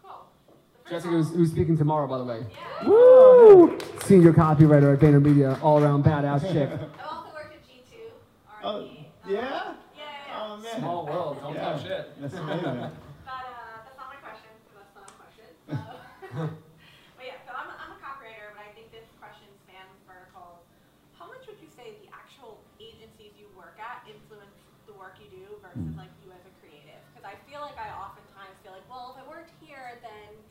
cool. 0.03 0.27
Jessica, 0.89 1.09
who's, 1.09 1.29
who's 1.33 1.51
speaking 1.51 1.77
tomorrow, 1.77 2.05
by 2.07 2.17
the 2.19 2.23
way. 2.25 2.45
Yeah. 2.83 2.87
Woo! 2.87 3.77
Senior 4.03 4.33
copywriter 4.33 4.93
at 4.93 4.99
VaynerMedia, 4.99 5.61
all 5.63 5.81
around 5.83 6.03
badass 6.03 6.41
chick. 6.53 6.69
I've 6.69 6.81
also 7.01 7.29
worked 7.33 7.55
at 7.55 7.63
G2. 7.63 7.97
Oh, 8.63 8.75
R&D. 8.81 9.07
yeah? 9.27 9.39
Uh, 9.39 9.39
Yeah, 9.39 9.41
yeah, 9.41 9.73
yeah. 10.27 10.43
Oh 10.43 10.57
man. 10.57 10.77
Small 10.79 11.05
world, 11.07 11.37
don't 11.41 11.55
Yeah. 11.55 11.61
talk 11.73 11.81
shit. 11.81 12.21
That's 12.21 12.33
amazing. 12.35 12.91
But 17.17 17.25
yeah, 17.25 17.41
so 17.49 17.49
I'm, 17.49 17.65
I'm 17.65 17.97
a 17.97 17.99
copywriter, 17.99 18.53
but 18.53 18.61
I 18.61 18.69
think 18.77 18.93
this 18.93 19.09
question 19.17 19.49
spans 19.65 19.97
verticals. 20.05 20.61
How 21.17 21.25
much 21.25 21.49
would 21.49 21.57
you 21.57 21.69
say 21.73 21.97
the 21.97 22.09
actual 22.13 22.61
agencies 22.77 23.33
you 23.41 23.49
work 23.57 23.81
at 23.81 24.05
influence 24.05 24.53
the 24.85 24.93
work 24.93 25.17
you 25.17 25.25
do 25.33 25.57
versus 25.65 25.97
like 25.97 26.13
you 26.21 26.29
as 26.29 26.45
a 26.45 26.53
creative? 26.61 27.01
Because 27.09 27.25
I 27.25 27.33
feel 27.49 27.65
like 27.65 27.73
I 27.81 27.89
oftentimes 27.89 28.53
feel 28.61 28.69
like, 28.69 28.85
well, 28.85 29.17
if 29.17 29.17
I 29.17 29.25
worked 29.25 29.49
here, 29.57 29.97
then 30.05 30.45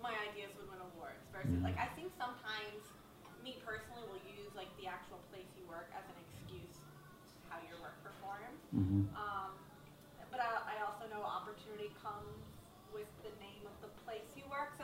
my 0.00 0.16
ideas 0.32 0.48
would 0.56 0.72
win 0.72 0.80
awards. 0.80 1.20
Versus 1.28 1.52
Mhm. 1.60 1.68
like 1.68 1.76
I 1.76 1.92
think 1.92 2.08
sometimes 2.16 2.80
me 3.44 3.60
personally 3.60 4.08
will 4.08 4.24
use 4.24 4.56
like 4.56 4.72
the 4.80 4.88
actual 4.88 5.20
place 5.28 5.46
you 5.60 5.68
work 5.68 5.92
as 5.92 6.08
an 6.08 6.16
excuse 6.24 6.72
how 7.52 7.60
your 7.68 7.76
work 7.84 7.96
performs. 8.02 8.64
Mhm. 8.72 9.04
Um, 9.16 9.52
but 10.32 10.40
I, 10.40 10.76
I 10.76 10.80
also 10.84 11.04
know 11.08 11.22
opportunity 11.24 11.92
comes 12.02 12.40
with 12.92 13.08
the 13.22 13.32
name 13.40 13.66
of 13.68 13.76
the 13.84 13.88
place 14.04 14.24
you 14.36 14.44
work. 14.48 14.77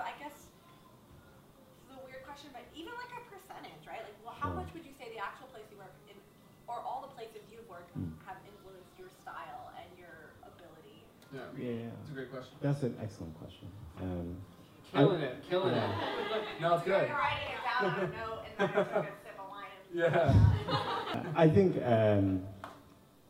Question, 2.35 2.51
but 2.51 2.67
even 2.75 2.91
like 2.99 3.15
a 3.15 3.23
percentage, 3.31 3.87
right? 3.87 4.03
Like, 4.03 4.19
well, 4.27 4.35
how 4.35 4.51
much 4.51 4.67
would 4.75 4.83
you 4.83 4.91
say 4.99 5.07
the 5.15 5.23
actual 5.23 5.47
place 5.55 5.63
you 5.71 5.79
work 5.79 5.95
in, 6.11 6.19
or 6.67 6.83
all 6.83 7.07
the 7.07 7.15
places 7.15 7.47
you've 7.47 7.69
worked 7.71 7.95
Mm. 7.95 8.11
have 8.27 8.43
influenced 8.51 8.91
your 8.99 9.07
style 9.23 9.71
and 9.79 9.87
your 9.95 10.35
ability? 10.43 11.07
Yeah, 11.31 11.47
Yeah. 11.55 11.95
it's 12.03 12.11
a 12.11 12.15
great 12.19 12.31
question. 12.35 12.59
That's 12.61 12.83
an 12.83 12.99
excellent 12.99 13.39
question. 13.39 13.71
Um, 14.03 14.43
Killing 14.91 15.23
it, 15.23 15.43
killing 15.49 15.75
it. 15.75 15.91
No, 16.61 16.75
it's 16.75 16.85
good. 16.85 17.07
You're 17.09 17.17
writing 17.19 17.49
it 17.55 17.63
down 17.63 17.91
on 17.91 17.99
a 18.01 18.07
note 18.19 18.41
and 18.47 18.55
then 18.59 18.79
I 18.79 18.83
took 18.83 19.05
a 19.05 19.15
sip 19.23 19.39
of 19.39 19.49
wine. 19.51 19.83
Yeah. 19.95 21.33
I 21.37 21.49
think 21.49 21.83
um, 21.85 22.43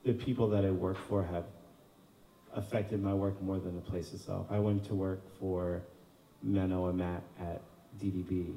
the 0.05 0.12
people 0.14 0.48
that 0.48 0.64
I 0.64 0.70
work 0.70 0.96
for 1.09 1.22
have 1.24 1.44
affected 2.55 3.02
my 3.02 3.12
work 3.14 3.40
more 3.42 3.59
than 3.59 3.74
the 3.74 3.80
place 3.80 4.12
itself. 4.14 4.46
I 4.50 4.59
went 4.59 4.84
to 4.86 4.94
work 4.94 5.20
for 5.38 5.82
Menno 6.46 6.88
and 6.90 6.98
Matt 6.98 7.22
at 7.40 7.62
DDB 7.98 8.57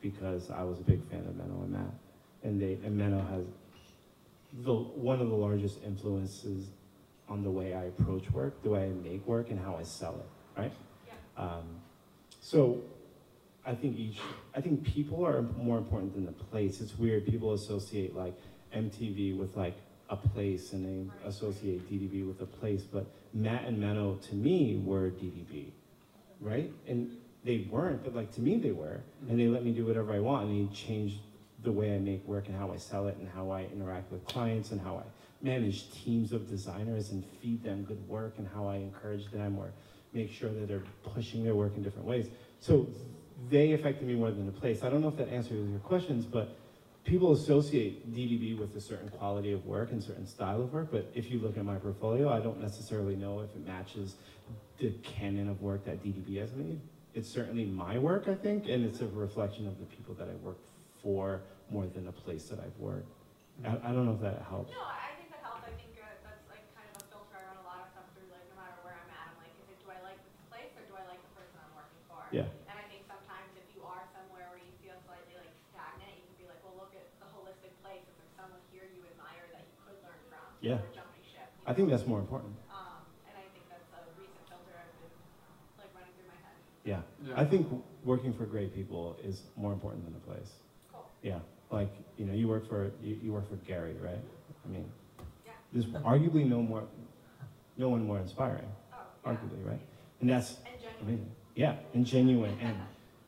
because 0.00 0.50
I 0.50 0.62
was 0.62 0.78
a 0.78 0.82
big 0.82 1.08
fan 1.10 1.20
of 1.20 1.34
Menno 1.34 1.62
and 1.62 1.72
Matt, 1.72 1.94
and 2.42 2.60
they 2.60 2.78
and 2.84 2.98
Menno 2.98 3.28
has 3.30 3.44
the 4.64 4.74
one 4.74 5.20
of 5.20 5.28
the 5.28 5.34
largest 5.34 5.82
influences 5.84 6.68
on 7.28 7.42
the 7.42 7.50
way 7.50 7.74
I 7.74 7.84
approach 7.84 8.30
work, 8.30 8.62
the 8.62 8.70
way 8.70 8.84
I 8.84 8.88
make 8.88 9.26
work, 9.26 9.50
and 9.50 9.58
how 9.58 9.76
I 9.76 9.82
sell 9.82 10.14
it. 10.14 10.60
Right. 10.60 10.72
Yeah. 11.06 11.42
Um, 11.42 11.64
so 12.40 12.82
I 13.66 13.74
think 13.74 13.98
each, 13.98 14.18
I 14.54 14.60
think 14.60 14.84
people 14.84 15.26
are 15.26 15.42
more 15.42 15.76
important 15.76 16.14
than 16.14 16.24
the 16.24 16.32
place. 16.32 16.80
It's 16.80 16.96
weird. 16.96 17.26
People 17.26 17.52
associate 17.54 18.14
like 18.14 18.34
MTV 18.74 19.36
with 19.36 19.56
like 19.56 19.74
a 20.08 20.16
place 20.16 20.72
and 20.72 20.86
they 20.86 21.28
associate 21.28 21.90
DDB 21.90 22.26
with 22.26 22.40
a 22.40 22.46
place, 22.46 22.82
but 22.82 23.06
Matt 23.34 23.64
and 23.64 23.82
Menno 23.82 24.20
to 24.28 24.34
me 24.36 24.80
were 24.84 25.10
DDB, 25.10 25.70
right? 26.40 26.70
And 26.86 27.16
they 27.46 27.68
weren't, 27.70 28.02
but 28.02 28.14
like 28.14 28.32
to 28.32 28.40
me 28.40 28.58
they 28.58 28.72
were. 28.72 29.00
And 29.28 29.38
they 29.38 29.46
let 29.46 29.64
me 29.64 29.70
do 29.70 29.86
whatever 29.86 30.12
I 30.12 30.18
want 30.18 30.48
and 30.48 30.68
they 30.68 30.74
changed 30.74 31.20
the 31.62 31.72
way 31.72 31.94
I 31.94 31.98
make 31.98 32.26
work 32.26 32.48
and 32.48 32.56
how 32.56 32.72
I 32.72 32.76
sell 32.76 33.06
it 33.06 33.16
and 33.18 33.28
how 33.28 33.50
I 33.50 33.62
interact 33.72 34.10
with 34.12 34.24
clients 34.26 34.72
and 34.72 34.80
how 34.80 34.96
I 34.96 35.02
manage 35.42 35.92
teams 35.92 36.32
of 36.32 36.48
designers 36.48 37.10
and 37.10 37.24
feed 37.40 37.62
them 37.62 37.84
good 37.84 38.06
work 38.08 38.34
and 38.38 38.48
how 38.52 38.66
I 38.66 38.76
encourage 38.76 39.30
them 39.30 39.58
or 39.58 39.70
make 40.12 40.32
sure 40.32 40.50
that 40.50 40.66
they're 40.66 40.82
pushing 41.14 41.44
their 41.44 41.54
work 41.54 41.76
in 41.76 41.82
different 41.82 42.06
ways. 42.06 42.28
So 42.58 42.88
they 43.48 43.72
affected 43.72 44.08
me 44.08 44.14
more 44.14 44.30
than 44.30 44.46
the 44.46 44.52
place. 44.52 44.82
I 44.82 44.88
don't 44.88 45.00
know 45.00 45.08
if 45.08 45.16
that 45.18 45.28
answers 45.28 45.68
your 45.68 45.78
questions, 45.80 46.24
but 46.24 46.56
people 47.04 47.32
associate 47.32 48.12
DDB 48.12 48.58
with 48.58 48.74
a 48.74 48.80
certain 48.80 49.08
quality 49.08 49.52
of 49.52 49.64
work 49.66 49.92
and 49.92 50.02
certain 50.02 50.26
style 50.26 50.62
of 50.62 50.72
work. 50.72 50.88
But 50.90 51.12
if 51.14 51.30
you 51.30 51.38
look 51.38 51.56
at 51.56 51.64
my 51.64 51.76
portfolio, 51.76 52.28
I 52.32 52.40
don't 52.40 52.60
necessarily 52.60 53.14
know 53.14 53.40
if 53.40 53.50
it 53.50 53.64
matches 53.64 54.16
the 54.78 54.90
canon 55.02 55.48
of 55.48 55.62
work 55.62 55.84
that 55.84 56.02
DDB 56.02 56.40
has 56.40 56.52
made. 56.52 56.80
It's 57.16 57.32
certainly 57.32 57.64
my 57.64 57.96
work, 57.96 58.28
I 58.28 58.36
think, 58.36 58.68
and 58.68 58.84
it's 58.84 59.00
a 59.00 59.08
reflection 59.08 59.64
of 59.64 59.80
the 59.80 59.88
people 59.88 60.12
that 60.20 60.28
I 60.28 60.36
work 60.44 60.60
for 61.00 61.40
more 61.72 61.88
than 61.88 62.12
a 62.12 62.12
place 62.12 62.44
that 62.52 62.60
I've 62.60 62.76
worked. 62.76 63.08
I, 63.64 63.72
I 63.88 63.96
don't 63.96 64.04
know 64.04 64.12
if 64.12 64.20
that 64.20 64.44
helps. 64.44 64.68
No, 64.68 64.84
I 64.84 65.16
think 65.16 65.32
that 65.32 65.40
helps. 65.40 65.64
I 65.64 65.72
think 65.80 65.96
uh, 65.96 66.04
that's 66.20 66.44
like 66.52 66.60
kind 66.76 66.84
of 66.92 67.00
a 67.00 67.04
filter 67.08 67.40
I 67.40 67.48
run 67.48 67.56
a 67.56 67.64
lot 67.64 67.80
of 67.80 67.88
stuff 67.96 68.04
through. 68.12 68.28
Like 68.28 68.44
no 68.52 68.60
matter 68.60 68.76
where 68.84 69.00
I'm 69.00 69.08
at, 69.16 69.32
I'm 69.32 69.40
like, 69.40 69.56
is 69.56 69.64
it 69.64 69.80
do 69.80 69.88
I 69.88 69.96
like 70.04 70.20
this 70.28 70.36
place 70.52 70.68
or 70.76 70.84
do 70.84 70.92
I 70.92 71.08
like 71.08 71.24
the 71.24 71.32
person 71.40 71.56
I'm 71.56 71.72
working 71.72 72.04
for? 72.04 72.20
Yeah. 72.36 72.52
And 72.68 72.76
I 72.76 72.84
think 72.92 73.08
sometimes 73.08 73.48
if 73.56 73.64
you 73.72 73.80
are 73.88 74.04
somewhere 74.12 74.52
where 74.52 74.60
you 74.60 74.76
feel 74.84 75.00
slightly 75.08 75.40
like 75.40 75.56
stagnant, 75.72 76.20
you 76.20 76.24
can 76.28 76.36
be 76.36 76.46
like, 76.52 76.60
well, 76.68 76.76
look 76.84 76.92
at 76.92 77.08
the 77.16 77.32
holistic 77.32 77.72
place. 77.80 78.04
Is 78.04 78.12
there 78.20 78.44
someone 78.44 78.60
here 78.68 78.84
you 78.92 79.00
admire 79.08 79.48
that 79.56 79.64
you 79.64 79.76
could 79.88 79.96
learn 80.04 80.20
from? 80.28 80.44
Yeah. 80.60 80.84
Jumping 80.92 81.24
ship. 81.24 81.48
I 81.64 81.72
think 81.72 81.88
that's 81.88 82.04
more 82.04 82.20
important. 82.20 82.52
Um, 82.68 83.08
and 83.24 83.40
I 83.40 83.48
think 83.56 83.64
that's 83.72 83.88
a 83.96 84.04
recent 84.20 84.44
filter 84.52 84.76
I've 84.76 84.92
been 85.00 85.16
like 85.80 85.88
running 85.96 86.12
through 86.12 86.28
my 86.28 86.36
head. 86.44 86.60
Yeah. 86.86 87.00
Yeah. 87.26 87.34
I 87.36 87.44
think 87.44 87.66
working 88.04 88.32
for 88.32 88.46
great 88.46 88.72
people 88.74 89.18
is 89.22 89.42
more 89.56 89.72
important 89.72 90.04
than 90.04 90.14
the 90.14 90.20
place. 90.20 90.52
Cool. 90.92 91.04
Yeah, 91.20 91.40
like, 91.70 91.92
you 92.16 92.24
know, 92.24 92.32
you 92.32 92.46
work 92.46 92.68
for, 92.68 92.92
you, 93.02 93.18
you 93.20 93.32
work 93.32 93.48
for 93.50 93.56
Gary, 93.56 93.94
right? 94.00 94.20
I 94.64 94.68
mean, 94.68 94.88
Yeah. 95.44 95.52
there's 95.72 95.86
arguably 96.04 96.46
no 96.48 96.62
more, 96.62 96.84
no 97.76 97.88
one 97.88 98.06
more 98.06 98.20
inspiring, 98.20 98.68
Oh, 98.94 98.98
yeah. 99.24 99.32
arguably, 99.32 99.66
right? 99.66 99.80
And 100.20 100.30
that's 100.30 100.58
And 100.58 100.80
genuine. 100.80 101.02
amazing. 101.02 101.30
Yeah, 101.56 101.76
and 101.94 102.06
genuine 102.06 102.56
and 102.60 102.76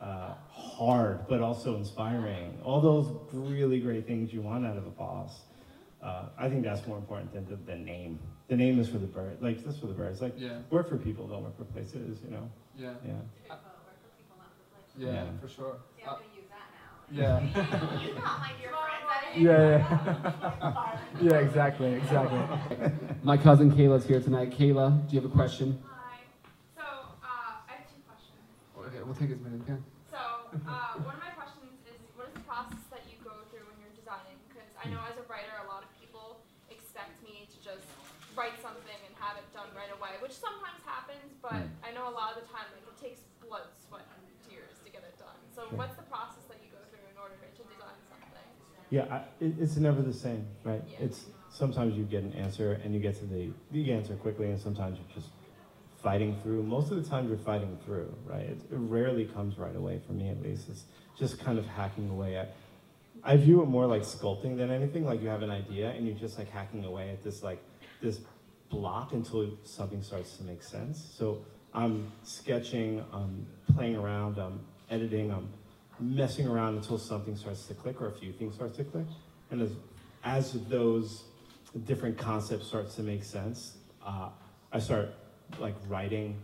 uh, 0.00 0.34
hard, 0.52 1.26
but 1.28 1.40
also 1.40 1.74
inspiring. 1.76 2.56
All 2.64 2.80
those 2.80 3.06
really 3.32 3.80
great 3.80 4.06
things 4.06 4.32
you 4.32 4.40
want 4.42 4.64
out 4.64 4.76
of 4.76 4.86
a 4.86 4.90
boss. 4.90 5.40
Uh, 6.00 6.26
I 6.38 6.48
think 6.48 6.62
that's 6.62 6.86
more 6.86 6.96
important 6.98 7.32
than 7.34 7.44
the, 7.48 7.56
the 7.56 7.76
name. 7.76 8.20
The 8.48 8.56
name 8.56 8.80
is 8.80 8.88
for 8.88 8.96
the 8.98 9.06
bird, 9.06 9.36
like 9.42 9.62
this 9.62 9.78
for 9.78 9.86
the 9.86 9.92
birds. 9.92 10.22
Like 10.22 10.34
Yeah, 10.38 10.58
work 10.70 10.88
for 10.88 10.96
people, 10.96 11.26
don't 11.28 11.44
work 11.44 11.56
for 11.58 11.64
places. 11.64 12.18
You 12.24 12.30
know? 12.30 12.50
yeah, 12.76 12.94
Yeah. 13.04 13.12
Good 13.12 13.48
quote, 13.48 13.60
work 13.84 14.00
for 14.00 14.08
people, 14.16 14.36
not 14.40 14.52
for 14.56 14.64
places. 14.72 14.96
yeah, 14.96 15.12
Yeah. 15.12 15.40
for 15.40 15.48
sure. 15.48 15.76
See, 15.96 16.02
Uh, 16.04 16.10
I'm 16.12 16.16
gonna 16.16 16.34
use 16.34 16.48
that 16.48 16.68
now. 16.72 16.94
yeah. 17.12 18.00
You 18.08 18.14
not 18.14 18.40
my 18.40 18.52
dear 18.58 18.72
friends. 18.72 19.04
I 19.04 19.38
Yeah, 19.38 21.20
yeah, 21.20 21.38
exactly, 21.44 21.92
exactly. 21.92 22.40
My 23.22 23.36
cousin 23.36 23.70
Kayla's 23.70 24.06
here 24.06 24.20
tonight. 24.22 24.50
Kayla, 24.50 25.06
do 25.06 25.14
you 25.14 25.20
have 25.20 25.30
a 25.30 25.34
question? 25.34 25.76
Hi. 25.84 26.24
So, 26.74 26.82
uh, 27.20 27.68
I 27.68 27.72
have 27.76 27.84
two 27.92 28.00
questions. 28.08 28.40
Okay, 28.72 29.02
we'll 29.04 29.14
take 29.14 29.28
as 29.30 29.40
many 29.44 29.56
as 29.56 29.60
we 29.60 29.66
can. 29.68 29.84
So, 30.10 30.16
uh, 30.16 31.04
one 31.04 31.12
of 31.12 31.20
my 31.20 31.36
questions 31.36 31.76
is, 31.84 32.00
what 32.16 32.28
is 32.28 32.34
the 32.40 32.40
process 32.48 32.80
that 32.88 33.04
you 33.12 33.20
go 33.20 33.36
through 33.52 33.68
when 33.68 33.76
you're 33.84 33.92
designing? 33.92 34.40
Because 34.48 34.72
I 34.80 34.88
know 34.88 35.04
as 35.04 35.20
a 35.20 35.24
writer, 35.28 35.52
a 35.60 35.68
lot 35.68 35.84
of 35.84 35.90
people 36.00 36.40
expect 36.72 37.20
me 37.20 37.44
to 37.52 37.56
just 37.60 37.84
write 38.34 38.56
something 38.62 38.98
and 39.04 39.12
have 39.20 39.36
it 39.36 39.44
done 39.52 39.68
right 39.76 39.90
away, 39.92 40.14
which 40.24 40.32
sometimes 40.32 40.80
happens, 40.88 41.36
but 41.48 41.64
Mm. 41.64 41.70
I 41.82 41.90
know 41.92 42.08
a 42.08 42.14
lot 42.14 42.36
of 42.36 42.42
the 42.44 42.48
time, 42.52 42.66
like, 42.76 42.84
it 42.84 42.96
takes 43.00 43.20
blood, 43.40 43.64
sweat, 43.88 44.04
and 44.14 44.22
tears 44.48 44.76
to 44.84 44.90
get 44.90 45.02
it 45.02 45.16
done. 45.18 45.36
So, 45.54 45.62
Sure. 45.68 45.78
what's 45.78 45.96
the 45.96 46.02
process 46.04 46.44
that 46.48 46.58
you 46.62 46.68
go 46.70 46.78
through 46.90 47.00
in 47.10 47.16
order 47.18 47.34
to 47.40 47.62
design 47.64 47.96
something? 48.08 48.46
Yeah, 48.90 49.08
I, 49.10 49.44
it, 49.44 49.58
it's 49.58 49.76
never 49.76 50.02
the 50.02 50.12
same, 50.12 50.46
right? 50.64 50.82
Yeah. 50.92 51.06
It's 51.06 51.26
sometimes 51.50 51.96
you 51.96 52.04
get 52.04 52.22
an 52.22 52.32
answer 52.34 52.72
and 52.84 52.94
you 52.94 53.00
get 53.00 53.16
to 53.20 53.26
the 53.26 53.50
the 53.72 53.92
answer 53.92 54.14
quickly, 54.16 54.50
and 54.50 54.60
sometimes 54.60 54.98
you're 54.98 55.14
just 55.14 55.30
fighting 56.02 56.36
through. 56.42 56.62
Most 56.62 56.90
of 56.92 57.02
the 57.02 57.08
time, 57.08 57.28
you're 57.28 57.38
fighting 57.38 57.76
through, 57.84 58.14
right? 58.24 58.44
It, 58.46 58.58
it 58.70 58.76
rarely 58.76 59.24
comes 59.26 59.58
right 59.58 59.74
away 59.74 60.00
for 60.06 60.12
me, 60.12 60.28
at 60.28 60.40
least. 60.42 60.68
It's 60.68 60.84
just 61.18 61.38
kind 61.40 61.58
of 61.58 61.66
hacking 61.66 62.08
away 62.10 62.36
at. 62.36 62.54
I 63.24 63.36
view 63.36 63.62
it 63.62 63.66
more 63.66 63.86
like 63.86 64.02
sculpting 64.02 64.56
than 64.56 64.70
anything. 64.70 65.04
Like 65.04 65.20
you 65.20 65.28
have 65.28 65.42
an 65.42 65.50
idea 65.50 65.90
and 65.90 66.06
you're 66.06 66.16
just 66.16 66.38
like 66.38 66.48
hacking 66.50 66.84
away 66.84 67.10
at 67.10 67.22
this 67.24 67.42
like 67.42 67.58
this 68.00 68.20
block 68.70 69.12
until 69.12 69.50
something 69.64 70.02
starts 70.02 70.36
to 70.36 70.44
make 70.44 70.62
sense. 70.62 71.14
So 71.16 71.44
I'm 71.74 72.10
sketching, 72.22 73.04
I'm 73.12 73.46
playing 73.74 73.96
around, 73.96 74.38
I'm 74.38 74.60
editing, 74.90 75.30
I'm 75.30 75.48
messing 76.00 76.46
around 76.46 76.76
until 76.76 76.98
something 76.98 77.36
starts 77.36 77.66
to 77.66 77.74
click 77.74 78.00
or 78.00 78.08
a 78.08 78.12
few 78.12 78.32
things 78.32 78.54
start 78.54 78.74
to 78.74 78.84
click. 78.84 79.06
And 79.50 79.62
as, 79.62 79.72
as 80.24 80.52
those 80.68 81.24
different 81.86 82.18
concepts 82.18 82.66
starts 82.66 82.94
to 82.96 83.02
make 83.02 83.24
sense, 83.24 83.76
uh, 84.04 84.28
I 84.72 84.78
start 84.78 85.14
like 85.58 85.74
writing 85.88 86.40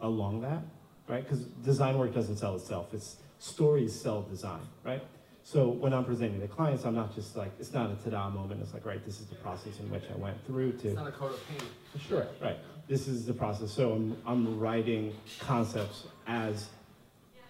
along 0.00 0.40
that, 0.42 0.62
right? 1.08 1.22
Because 1.22 1.40
design 1.44 1.98
work 1.98 2.14
doesn't 2.14 2.36
sell 2.36 2.56
itself. 2.56 2.92
It's 2.92 3.16
stories 3.38 3.98
sell 3.98 4.22
design, 4.22 4.62
right? 4.84 5.02
So 5.46 5.68
when 5.68 5.94
I'm 5.94 6.04
presenting 6.04 6.40
to 6.40 6.48
clients, 6.48 6.84
I'm 6.84 6.96
not 6.96 7.14
just 7.14 7.36
like, 7.36 7.52
it's 7.60 7.72
not 7.72 7.88
a 7.88 7.94
ta-da 7.94 8.30
moment. 8.30 8.60
It's 8.60 8.74
like, 8.74 8.84
right, 8.84 9.04
this 9.06 9.20
is 9.20 9.26
the 9.26 9.36
process 9.36 9.78
in 9.78 9.88
which 9.92 10.02
I 10.12 10.18
went 10.18 10.44
through 10.44 10.72
to. 10.72 10.88
It's 10.88 10.96
not 10.96 11.06
a 11.06 11.12
coat 11.12 11.34
of 11.34 11.48
paint. 11.48 11.62
Sure, 12.08 12.26
right. 12.42 12.56
This 12.88 13.06
is 13.06 13.26
the 13.26 13.32
process. 13.32 13.70
So 13.70 13.92
I'm, 13.92 14.16
I'm 14.26 14.58
writing 14.58 15.14
concepts 15.38 16.08
as 16.26 16.70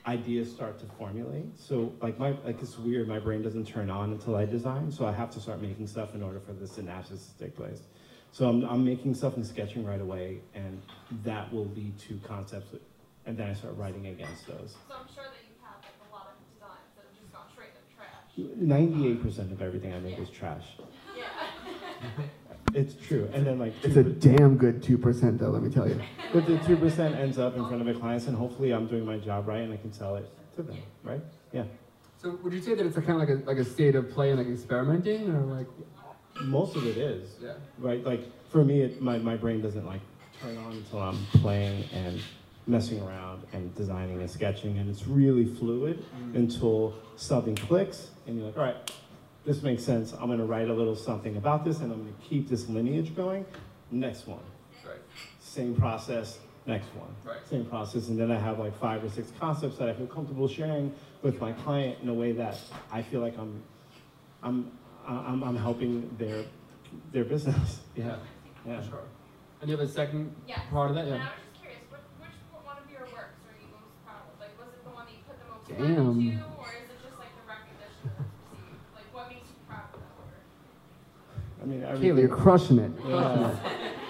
ideas 0.06 0.50
start 0.50 0.78
to 0.80 0.86
formulate. 0.98 1.46
So 1.58 1.90
like 2.02 2.18
my 2.18 2.36
like 2.44 2.60
it's 2.60 2.78
weird. 2.78 3.08
My 3.08 3.18
brain 3.18 3.40
doesn't 3.40 3.66
turn 3.66 3.88
on 3.88 4.12
until 4.12 4.36
I 4.36 4.44
design. 4.44 4.92
So 4.92 5.06
I 5.06 5.12
have 5.12 5.30
to 5.30 5.40
start 5.40 5.62
making 5.62 5.86
stuff 5.86 6.14
in 6.14 6.22
order 6.22 6.38
for 6.38 6.52
the 6.52 6.66
synapses 6.66 7.32
to 7.32 7.44
take 7.44 7.56
place. 7.56 7.80
So 8.30 8.46
I'm, 8.46 8.62
I'm 8.64 8.84
making 8.84 9.14
stuff 9.14 9.36
and 9.36 9.46
sketching 9.46 9.86
right 9.86 10.02
away, 10.02 10.40
and 10.54 10.82
that 11.24 11.50
will 11.50 11.70
lead 11.74 11.98
to 12.00 12.20
concepts, 12.28 12.74
and 13.24 13.38
then 13.38 13.48
I 13.48 13.54
start 13.54 13.74
writing 13.78 14.08
against 14.08 14.46
those. 14.46 14.76
So, 14.86 14.96
I'm 15.00 15.06
sure 15.14 15.24
that 15.24 15.45
98% 18.38 19.52
of 19.52 19.62
everything 19.62 19.94
I 19.94 19.98
make 19.98 20.18
is 20.18 20.28
trash. 20.28 20.64
Yeah. 21.16 21.24
it's 22.74 22.94
true. 23.06 23.28
And 23.32 23.46
then 23.46 23.58
like 23.58 23.72
it's 23.82 23.96
a 23.96 24.02
damn 24.04 24.56
good 24.56 24.82
two 24.82 24.98
percent 24.98 25.38
though. 25.38 25.48
Let 25.50 25.62
me 25.62 25.70
tell 25.70 25.88
you. 25.88 26.00
But 26.32 26.46
the 26.46 26.58
two 26.58 26.76
percent 26.76 27.14
ends 27.16 27.38
up 27.38 27.56
in 27.56 27.66
front 27.66 27.80
of 27.80 27.86
my 27.86 27.94
clients, 27.94 28.26
and 28.26 28.36
hopefully 28.36 28.72
I'm 28.72 28.86
doing 28.86 29.06
my 29.06 29.18
job 29.18 29.48
right, 29.48 29.60
and 29.60 29.72
I 29.72 29.78
can 29.78 29.92
sell 29.92 30.16
it 30.16 30.28
to 30.56 30.62
them, 30.62 30.76
right? 31.02 31.22
Yeah. 31.52 31.64
So 32.18 32.38
would 32.42 32.52
you 32.52 32.60
say 32.60 32.74
that 32.74 32.84
it's 32.84 32.96
a 32.96 33.02
kind 33.02 33.22
of 33.22 33.28
like 33.28 33.38
a 33.38 33.46
like 33.46 33.58
a 33.58 33.64
state 33.64 33.94
of 33.94 34.10
play 34.10 34.30
and 34.30 34.38
like 34.38 34.48
experimenting, 34.48 35.30
or 35.30 35.40
like? 35.40 35.66
Most 36.42 36.76
of 36.76 36.86
it 36.86 36.98
is. 36.98 37.30
Yeah. 37.42 37.54
Right. 37.78 38.04
Like 38.04 38.20
for 38.50 38.62
me, 38.62 38.82
it, 38.82 39.00
my 39.00 39.16
my 39.18 39.36
brain 39.36 39.62
doesn't 39.62 39.86
like 39.86 40.02
turn 40.42 40.58
on 40.58 40.72
until 40.72 41.00
I'm 41.00 41.24
playing 41.40 41.84
and 41.94 42.20
messing 42.66 43.00
around 43.00 43.44
and 43.54 43.74
designing 43.74 44.20
and 44.20 44.30
sketching, 44.30 44.76
and 44.76 44.90
it's 44.90 45.06
really 45.06 45.46
fluid 45.46 46.04
mm. 46.20 46.34
until 46.34 46.92
something 47.16 47.56
clicks 47.56 48.10
and 48.26 48.36
you're 48.36 48.46
like, 48.46 48.56
all 48.56 48.64
right, 48.64 48.92
this 49.44 49.62
makes 49.62 49.82
sense. 49.84 50.12
I'm 50.12 50.28
gonna 50.28 50.44
write 50.44 50.68
a 50.68 50.74
little 50.74 50.96
something 50.96 51.36
about 51.36 51.64
this, 51.64 51.78
and 51.80 51.92
I'm 51.92 51.98
gonna 52.00 52.12
keep 52.28 52.48
this 52.48 52.68
lineage 52.68 53.14
going. 53.14 53.44
Next 53.90 54.26
one, 54.26 54.40
right, 54.84 54.96
same 55.40 55.74
process. 55.76 56.38
Next 56.66 56.88
one. 56.96 57.14
right. 57.24 57.46
same 57.48 57.64
process, 57.64 58.08
and 58.08 58.18
then 58.18 58.32
I 58.32 58.38
have 58.40 58.58
like 58.58 58.76
five 58.80 59.04
or 59.04 59.08
six 59.08 59.30
concepts 59.38 59.78
that 59.78 59.88
I 59.88 59.92
feel 59.94 60.08
comfortable 60.08 60.48
sharing 60.48 60.92
with 61.22 61.40
my 61.40 61.52
client 61.52 61.98
in 62.02 62.08
a 62.08 62.14
way 62.14 62.32
that 62.32 62.58
I 62.90 63.02
feel 63.02 63.20
like 63.20 63.38
I'm, 63.38 63.62
I'm, 64.42 64.72
I'm, 65.06 65.44
I'm 65.44 65.56
helping 65.56 66.10
their, 66.18 66.42
their 67.12 67.24
business. 67.24 67.80
Yeah, 67.96 68.16
yeah. 68.66 68.82
Sure. 68.82 68.98
And 69.60 69.70
you 69.70 69.76
have 69.76 69.86
a 69.88 69.90
second 69.90 70.34
Yes. 70.48 70.58
part 70.72 70.90
of 70.90 70.96
that, 70.96 71.02
And 71.06 71.10
yeah. 71.14 71.22
I 71.22 71.24
was 71.24 71.30
just 71.54 71.62
curious, 71.62 71.80
which, 71.88 72.00
which 72.18 72.34
one 72.66 72.76
of 72.82 72.90
your 72.90 73.02
works 73.14 73.38
are 73.46 73.54
you 73.62 73.70
most 73.70 73.94
proud 74.04 74.26
of? 74.26 74.34
Like, 74.42 74.58
was 74.58 74.66
it 74.74 74.82
the 74.82 74.90
one 74.90 75.06
that 75.06 75.14
you 75.14 75.22
put 75.22 75.38
the 75.38 75.46
most 75.46 75.70
time 75.70 75.78
Damn. 75.78 76.18
into, 76.18 76.42
or 76.58 76.66
is 76.74 76.90
it 76.90 76.98
just 76.98 77.14
like 77.22 77.30
the 77.38 77.46
recognition 77.46 78.10
that 78.10 78.26
it's 78.26 78.42
received? 78.58 78.82
Like, 78.98 79.06
what 79.14 79.30
makes 79.30 79.46
you 79.48 79.56
proud 79.70 79.86
of 79.94 80.02
that 80.02 80.12
work? 80.18 80.42
I 81.66 81.68
mean, 81.68 81.80
Kayla, 81.82 82.20
you're 82.20 82.28
crushing 82.28 82.78
it. 82.78 82.92
Yeah. 83.06 83.56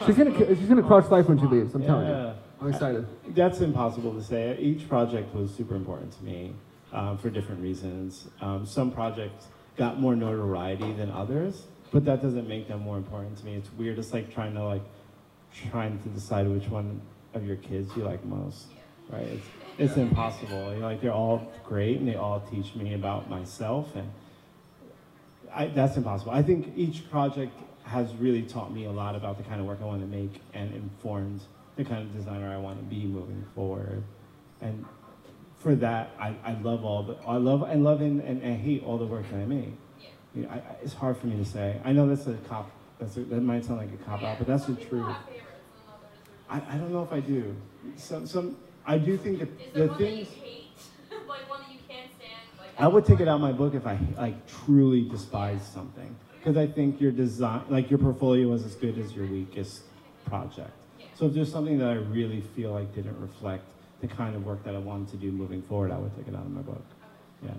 She's 0.05 0.17
gonna 0.17 0.37
she's 0.55 0.69
gonna 0.69 0.83
crush 0.83 1.11
life 1.11 1.27
when 1.27 1.39
she 1.39 1.47
leaves. 1.47 1.75
I'm 1.75 1.83
telling 1.85 2.07
you. 2.07 2.13
Yeah. 2.13 2.35
I'm 2.61 2.69
excited. 2.69 3.07
That's 3.29 3.61
impossible 3.61 4.13
to 4.15 4.23
say. 4.23 4.59
Each 4.59 4.87
project 4.89 5.35
was 5.35 5.55
super 5.55 5.75
important 5.75 6.13
to 6.19 6.25
me 6.25 6.53
um, 6.93 7.17
for 7.19 7.31
different 7.31 7.63
reasons. 7.63 8.29
Um, 8.41 8.67
some 8.67 8.91
projects 8.91 9.47
got 9.77 9.99
more 10.01 10.15
notoriety 10.15 10.93
than 10.93 11.11
others, 11.11 11.67
but 11.93 12.05
that 12.05 12.23
doesn't 12.23 12.47
make 12.47 12.69
them 12.69 12.81
more 12.81 12.99
important 12.99 13.39
to 13.39 13.45
me. 13.47 13.55
It's 13.55 13.73
weird. 13.73 13.99
It's 13.99 14.13
like 14.13 14.33
trying 14.33 14.55
to 14.55 14.65
like 14.65 14.83
trying 15.71 15.99
to 16.01 16.09
decide 16.11 16.47
which 16.49 16.69
one 16.69 17.01
of 17.33 17.47
your 17.47 17.57
kids 17.57 17.91
you 17.97 18.05
like 18.05 18.23
most, 18.25 18.67
right? 19.09 19.23
It's 19.23 19.47
it's 19.79 19.97
impossible. 19.97 20.75
You 20.75 20.81
know, 20.81 20.87
like 20.87 21.01
they're 21.01 21.13
all 21.13 21.51
great 21.65 21.99
and 22.01 22.09
they 22.09 22.17
all 22.17 22.41
teach 22.51 22.75
me 22.75 22.95
about 22.95 23.31
myself, 23.31 23.95
and 23.95 24.11
I, 25.55 25.69
that's 25.69 25.97
impossible. 25.97 26.33
I 26.33 26.43
think 26.43 26.73
each 26.77 27.11
project 27.11 27.53
has 27.85 28.15
really 28.17 28.43
taught 28.43 28.73
me 28.73 28.85
a 28.85 28.91
lot 28.91 29.15
about 29.15 29.39
the 29.39 29.45
kind 29.45 29.61
of 29.61 29.67
work 29.67 29.79
I 29.81 29.85
want 29.85 30.01
to 30.01 30.07
make 30.07 30.41
and 30.55 30.75
informed 30.75 31.41
the 31.77 31.85
kind 31.85 32.03
of 32.03 32.13
designer 32.15 32.53
I 32.53 32.57
want 32.59 32.79
to 32.79 32.85
be 32.85 33.05
moving 33.05 33.45
forward. 33.55 34.03
And 34.61 34.85
for 35.59 35.75
that, 35.77 36.11
I, 36.19 36.35
I 36.45 36.55
love 36.63 36.85
all 36.85 37.03
the, 37.03 37.17
I 37.27 37.37
love, 37.37 37.63
I 37.63 37.75
love 37.75 38.01
and, 38.01 38.21
and, 38.21 38.43
and 38.43 38.61
hate 38.61 38.83
all 38.85 38.99
the 38.99 39.07
work 39.07 39.29
that 39.31 39.37
I 39.37 39.45
make. 39.45 39.73
You 40.35 40.43
know, 40.43 40.49
I, 40.51 40.55
I, 40.55 40.77
it's 40.83 40.95
hard 40.95 41.17
for 41.17 41.27
me 41.27 41.37
to 41.37 41.45
say. 41.45 41.81
I 41.85 41.93
know 41.93 42.09
that's 42.09 42.27
a 42.27 42.35
cop, 42.49 42.71
that's 42.99 43.17
a, 43.17 43.21
that 43.21 43.41
might 43.41 43.65
sound 43.65 43.79
like 43.79 43.93
a 43.93 44.05
cop 44.05 44.23
out, 44.23 44.39
but 44.39 44.47
that's 44.47 44.67
the 44.67 44.75
truth. 44.75 45.07
have 45.07 45.25
favorites 45.25 45.47
and 46.49 46.59
others 46.59 46.63
are 46.67 46.73
I, 46.73 46.75
I 46.75 46.79
don't 46.79 46.93
know 46.93 47.03
if 47.03 47.13
I 47.13 47.21
do. 47.21 47.55
Some, 47.97 48.27
some, 48.27 48.57
I 48.87 48.99
do 48.99 49.17
think 49.17 49.39
that 49.41 49.75
the 49.75 49.89
things, 49.95 50.29
hate? 50.29 50.71
like 51.29 51.49
one 51.49 51.61
that 51.61 51.73
you 51.73 51.79
can't 51.89 52.11
stand? 52.17 52.47
Like 52.59 52.66
I 52.79 52.89
would 52.89 53.07
take 53.07 53.21
it 53.21 53.29
out 53.29 53.37
of 53.37 53.41
my 53.41 53.53
book 53.53 53.75
if 53.75 53.87
I 53.87 53.99
like 54.17 54.47
truly 54.47 55.09
despise 55.09 55.67
something. 55.67 56.15
Because 56.39 56.57
I 56.57 56.67
think 56.67 57.01
your 57.01 57.11
design, 57.11 57.63
like 57.69 57.91
your 57.91 57.99
portfolio 57.99 58.49
was 58.49 58.65
as 58.65 58.75
good 58.75 58.99
as 58.99 59.13
your 59.13 59.27
weakest 59.27 59.83
project. 60.27 60.71
So 61.15 61.27
if 61.27 61.35
there's 61.35 61.51
something 61.51 61.79
that 61.79 61.89
I 61.89 61.95
really 61.95 62.43
feel 62.55 62.73
like 62.73 62.95
didn't 62.95 63.19
reflect 63.21 63.65
the 64.03 64.07
kind 64.07 64.37
of 64.37 64.45
work 64.45 64.63
that 64.65 64.75
I 64.75 64.79
wanted 64.79 65.09
to 65.09 65.17
do 65.17 65.33
moving 65.33 65.63
forward, 65.63 65.91
I 65.91 65.99
would 65.99 66.15
take 66.17 66.29
it 66.29 66.35
out 66.35 66.43
of 66.43 66.51
my 66.51 66.61
book. 66.61 66.85
Yeah. 67.43 67.49
You 67.49 67.57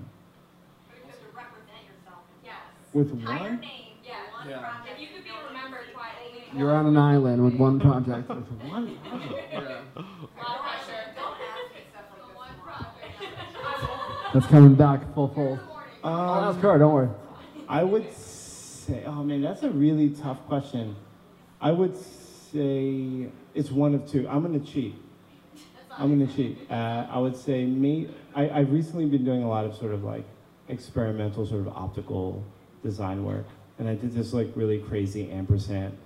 have 1.08 1.16
to 1.20 1.26
represent 1.36 1.84
yourself. 1.90 2.22
Yes. 2.46 2.56
With 2.94 3.12
Entire 3.12 3.40
one, 3.40 3.60
name, 3.60 3.72
Yeah. 4.06 4.14
Yeah. 4.48 4.94
If 4.94 5.02
you 5.02 5.08
could 5.16 5.24
be 5.24 5.32
remembered 5.48 5.88
by 5.96 6.10
only 6.24 6.60
You're 6.60 6.76
on 6.76 6.86
an 6.86 6.98
island 6.98 7.44
with 7.44 7.56
one 7.56 7.80
project. 7.80 8.30
with 8.30 8.48
one 8.70 8.96
project. 9.10 9.34
yeah. 9.54 9.82
That's 14.38 14.52
coming 14.52 14.76
back 14.76 15.02
full 15.16 15.30
fold. 15.30 15.58
Good 15.58 15.66
morning. 15.66 15.90
I'll 16.04 16.50
ask 16.50 16.58
Um, 16.58 16.62
her. 16.62 16.78
Don't 16.78 16.94
worry. 16.94 17.10
I 17.68 17.84
would 17.84 18.14
say, 18.14 19.04
oh 19.08 19.24
man, 19.24 19.42
that's 19.42 19.64
a 19.64 19.72
really 19.72 20.12
tough 20.12 20.46
question. 20.46 20.96
I 21.60 21.72
would 21.72 21.98
say 21.98 23.30
it's 23.56 23.72
one 23.72 23.96
of 23.96 24.08
two. 24.08 24.28
I'm 24.30 24.44
gonna 24.44 24.60
cheat. 24.60 24.94
I'm 25.98 26.10
gonna 26.20 26.32
cheat. 26.32 26.70
Uh, 26.70 27.08
I 27.10 27.18
would 27.18 27.36
say 27.36 27.66
me. 27.66 28.10
I, 28.36 28.48
I've 28.52 28.72
recently 28.72 29.08
been 29.08 29.26
doing 29.26 29.42
a 29.42 29.50
lot 29.50 29.66
of 29.66 29.76
sort 29.76 29.92
of 29.92 30.04
like 30.04 30.26
experimental 30.68 31.48
sort 31.48 31.62
of 31.62 31.70
optical 31.70 32.44
design 32.84 33.26
work, 33.26 33.48
and 33.80 33.90
I 33.90 33.96
did 33.96 34.14
this 34.14 34.34
like 34.34 34.52
really 34.54 34.78
crazy 34.78 35.32
ampersand 35.32 35.98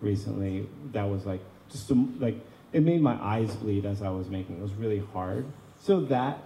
recently. 0.00 0.68
That 0.92 1.10
was 1.10 1.26
like 1.26 1.40
just 1.72 1.90
a, 1.90 1.94
like 2.20 2.36
it 2.72 2.84
made 2.84 3.02
my 3.02 3.20
eyes 3.20 3.52
bleed 3.56 3.84
as 3.84 4.00
I 4.00 4.10
was 4.10 4.28
making. 4.28 4.58
It 4.58 4.62
was 4.62 4.74
really 4.74 5.02
hard. 5.12 5.44
So 5.80 6.02
that 6.02 6.38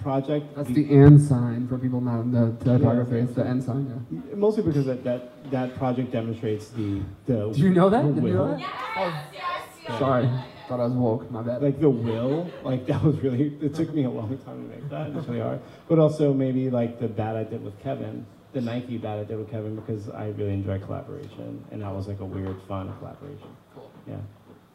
project. 0.00 0.54
That's 0.56 0.68
be- 0.68 0.84
the 0.84 0.94
and 0.94 1.20
sign 1.20 1.68
for 1.68 1.78
people 1.78 2.00
not 2.00 2.20
in 2.20 2.32
the 2.32 2.52
typography. 2.64 3.18
It's 3.18 3.34
the 3.34 3.44
and 3.44 3.62
sign. 3.62 4.06
Yeah. 4.10 4.34
Mostly 4.34 4.62
because 4.62 4.86
that, 4.86 5.04
that, 5.04 5.50
that 5.50 5.74
project 5.76 6.12
demonstrates 6.12 6.68
the, 6.70 7.02
the. 7.26 7.50
Do 7.52 7.60
you 7.60 7.70
know 7.70 7.88
that? 7.90 8.02
the 8.02 8.12
Did 8.20 8.24
you 8.24 8.34
know 8.34 8.44
will. 8.44 8.50
that? 8.52 8.60
Yes, 8.60 8.72
oh, 8.96 9.30
yes, 9.32 9.62
yes. 9.88 9.98
Sorry, 9.98 10.28
thought 10.68 10.80
I 10.80 10.84
was 10.84 10.92
woke. 10.92 11.30
My 11.30 11.42
bad. 11.42 11.62
Like 11.62 11.80
the 11.80 11.90
will, 11.90 12.50
like 12.62 12.86
that 12.86 13.02
was 13.02 13.16
really, 13.20 13.56
it 13.60 13.74
took 13.74 13.92
me 13.92 14.04
a 14.04 14.10
long 14.10 14.36
time 14.38 14.68
to 14.68 14.76
make 14.76 14.88
that, 14.90 15.10
it's 15.16 15.26
really 15.28 15.40
hard. 15.40 15.60
But 15.88 15.98
also 15.98 16.32
maybe 16.32 16.70
like 16.70 17.00
the 17.00 17.08
bat 17.08 17.36
I 17.36 17.44
did 17.44 17.62
with 17.64 17.78
Kevin, 17.82 18.26
the 18.52 18.60
Nike 18.60 18.98
bat 18.98 19.18
I 19.18 19.24
did 19.24 19.36
with 19.36 19.50
Kevin 19.50 19.74
because 19.76 20.08
I 20.10 20.28
really 20.28 20.52
enjoy 20.54 20.78
collaboration 20.78 21.64
and 21.70 21.82
that 21.82 21.92
was 21.92 22.08
like 22.08 22.20
a 22.20 22.24
weird, 22.24 22.56
fun 22.68 22.92
collaboration. 22.98 23.48
Cool. 23.74 23.90
Yeah. 24.06 24.16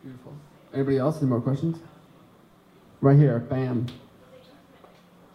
Beautiful. 0.03 0.33
Anybody 0.73 0.97
else? 0.97 1.17
Any 1.17 1.27
more 1.27 1.41
questions? 1.41 1.77
Right 3.01 3.17
here. 3.17 3.39
Bam. 3.39 3.87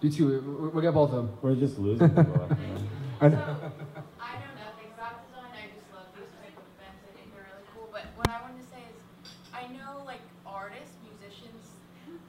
You 0.05 0.11
two. 0.13 0.29
we- 0.29 0.69
We 0.69 0.83
got 0.85 0.93
both 0.93 1.17
of 1.17 1.25
them. 1.25 1.33
We're 1.41 1.57
just 1.57 1.79
losing 1.81 2.11
people. 2.13 2.37
up 2.45 2.53
here. 2.53 2.77
I 3.25 3.29
know. 3.33 3.41
I 4.21 4.37
know 4.37 4.53
nothing 4.53 4.93
about. 4.93 5.25
I 5.33 5.65
just 5.73 5.89
love 5.97 6.13
these 6.13 6.29
type 6.45 6.53
of 6.53 6.67
events. 6.77 7.01
I 7.09 7.13
think 7.17 7.33
they're 7.33 7.49
really 7.49 7.65
cool. 7.73 7.89
But 7.89 8.13
what 8.21 8.29
I 8.29 8.37
wanted 8.45 8.61
to 8.61 8.69
say 8.69 8.85
is, 8.85 9.01
I 9.57 9.65
know 9.73 10.05
like 10.05 10.21
artists, 10.45 10.93
musicians, 11.09 11.73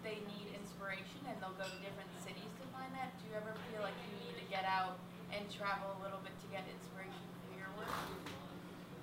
they 0.08 0.24
need 0.24 0.56
inspiration 0.56 1.20
and 1.28 1.36
they'll 1.44 1.60
go 1.60 1.68
to 1.68 1.80
different 1.84 2.08
cities 2.24 2.48
to 2.48 2.64
find 2.72 2.96
that. 2.96 3.12
Do 3.20 3.28
you 3.28 3.36
ever 3.36 3.52
feel 3.68 3.84
like 3.84 4.00
you 4.08 4.24
need 4.24 4.40
to 4.40 4.48
get 4.48 4.64
out 4.64 4.96
and 5.36 5.44
travel 5.52 6.00
a 6.00 6.08
little 6.08 6.24
bit 6.24 6.32
to 6.32 6.48
get 6.56 6.64
inspiration 6.72 7.28
for 7.44 7.60
your 7.60 7.68
work? 7.76 7.92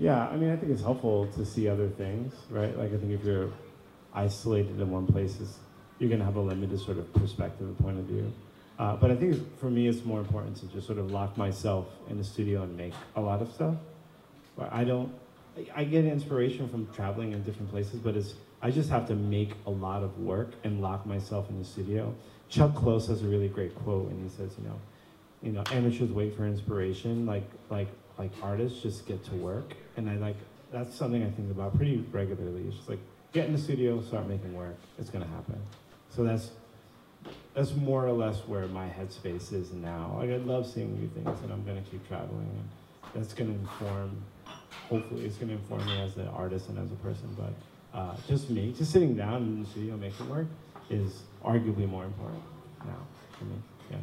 Yeah, 0.00 0.32
I 0.32 0.40
mean, 0.40 0.48
I 0.48 0.56
think 0.56 0.72
it's 0.72 0.80
helpful 0.80 1.28
to 1.36 1.44
see 1.44 1.68
other 1.68 1.92
things, 1.92 2.32
right? 2.48 2.72
Like, 2.72 2.88
I 2.88 2.96
think 2.96 3.12
if 3.12 3.20
you're 3.20 3.52
isolated 4.16 4.80
in 4.80 4.88
one 4.88 5.04
place, 5.04 5.36
you're 6.00 6.08
going 6.08 6.24
to 6.24 6.24
have 6.24 6.40
a 6.40 6.40
limited 6.40 6.80
sort 6.80 6.96
of 6.96 7.12
perspective 7.12 7.68
and 7.68 7.76
point 7.76 8.00
of 8.00 8.08
view. 8.08 8.32
Uh, 8.78 8.96
but 8.96 9.10
I 9.10 9.16
think 9.16 9.58
for 9.58 9.70
me, 9.70 9.86
it's 9.86 10.04
more 10.04 10.18
important 10.20 10.56
to 10.58 10.66
just 10.66 10.86
sort 10.86 10.98
of 10.98 11.10
lock 11.10 11.36
myself 11.36 11.86
in 12.08 12.18
the 12.18 12.24
studio 12.24 12.62
and 12.62 12.76
make 12.76 12.94
a 13.16 13.20
lot 13.20 13.42
of 13.42 13.52
stuff. 13.52 13.76
But 14.56 14.72
I 14.72 14.84
don't, 14.84 15.12
I- 15.74 15.84
get 15.84 16.04
inspiration 16.04 16.68
from 16.68 16.88
traveling 16.94 17.32
in 17.32 17.42
different 17.42 17.70
places, 17.70 18.00
but 18.00 18.16
it's, 18.16 18.34
I 18.60 18.70
just 18.70 18.90
have 18.90 19.06
to 19.08 19.14
make 19.14 19.52
a 19.66 19.70
lot 19.70 20.02
of 20.02 20.18
work 20.18 20.52
and 20.64 20.80
lock 20.80 21.04
myself 21.06 21.48
in 21.50 21.58
the 21.58 21.64
studio. 21.64 22.14
Chuck 22.48 22.74
Close 22.74 23.06
has 23.08 23.22
a 23.22 23.26
really 23.26 23.48
great 23.48 23.74
quote, 23.74 24.10
and 24.10 24.22
he 24.22 24.28
says, 24.36 24.52
you 24.58 24.64
know, 24.68 24.78
you 25.42 25.52
know, 25.52 25.64
amateurs 25.72 26.10
wait 26.10 26.36
for 26.36 26.46
inspiration, 26.46 27.26
like 27.26 27.48
like 27.70 27.88
like 28.18 28.30
artists 28.42 28.80
just 28.80 29.06
get 29.06 29.24
to 29.24 29.34
work, 29.34 29.74
and 29.96 30.08
I 30.08 30.16
like 30.16 30.36
that's 30.70 30.94
something 30.94 31.22
I 31.22 31.30
think 31.30 31.50
about 31.50 31.74
pretty 31.76 32.04
regularly. 32.12 32.62
It's 32.68 32.76
just 32.76 32.88
like 32.88 33.00
get 33.32 33.46
in 33.46 33.52
the 33.52 33.58
studio, 33.58 34.00
start 34.02 34.28
making 34.28 34.54
work. 34.54 34.76
It's 34.98 35.10
gonna 35.10 35.26
happen. 35.26 35.60
So 36.10 36.22
that's 36.22 36.50
that's 37.54 37.74
more 37.74 38.06
or 38.06 38.12
less 38.12 38.38
where 38.46 38.66
my 38.68 38.88
headspace 38.88 39.52
is 39.52 39.72
now. 39.72 40.16
Like 40.18 40.30
I 40.30 40.36
love 40.36 40.66
seeing 40.66 40.98
new 40.98 41.08
things, 41.08 41.38
and 41.42 41.52
I'm 41.52 41.64
gonna 41.64 41.82
keep 41.90 42.06
traveling, 42.08 42.48
and 42.50 42.68
that's 43.22 43.34
gonna 43.34 43.50
inform. 43.50 44.22
Hopefully, 44.88 45.24
it's 45.24 45.36
gonna 45.36 45.52
inform 45.52 45.84
me 45.86 46.00
as 46.00 46.16
an 46.16 46.28
artist 46.28 46.68
and 46.68 46.78
as 46.78 46.90
a 46.90 46.96
person. 46.96 47.36
But 47.36 47.98
uh, 47.98 48.16
just 48.26 48.50
me, 48.50 48.72
just 48.76 48.90
sitting 48.92 49.14
down 49.16 49.42
in 49.42 49.62
the 49.62 49.68
studio 49.68 49.96
making 49.96 50.28
work, 50.28 50.46
is 50.90 51.22
arguably 51.44 51.88
more 51.88 52.04
important 52.04 52.42
now 52.86 52.98
for 53.38 53.44
me. 53.44 53.56
Yeah. 53.90 53.98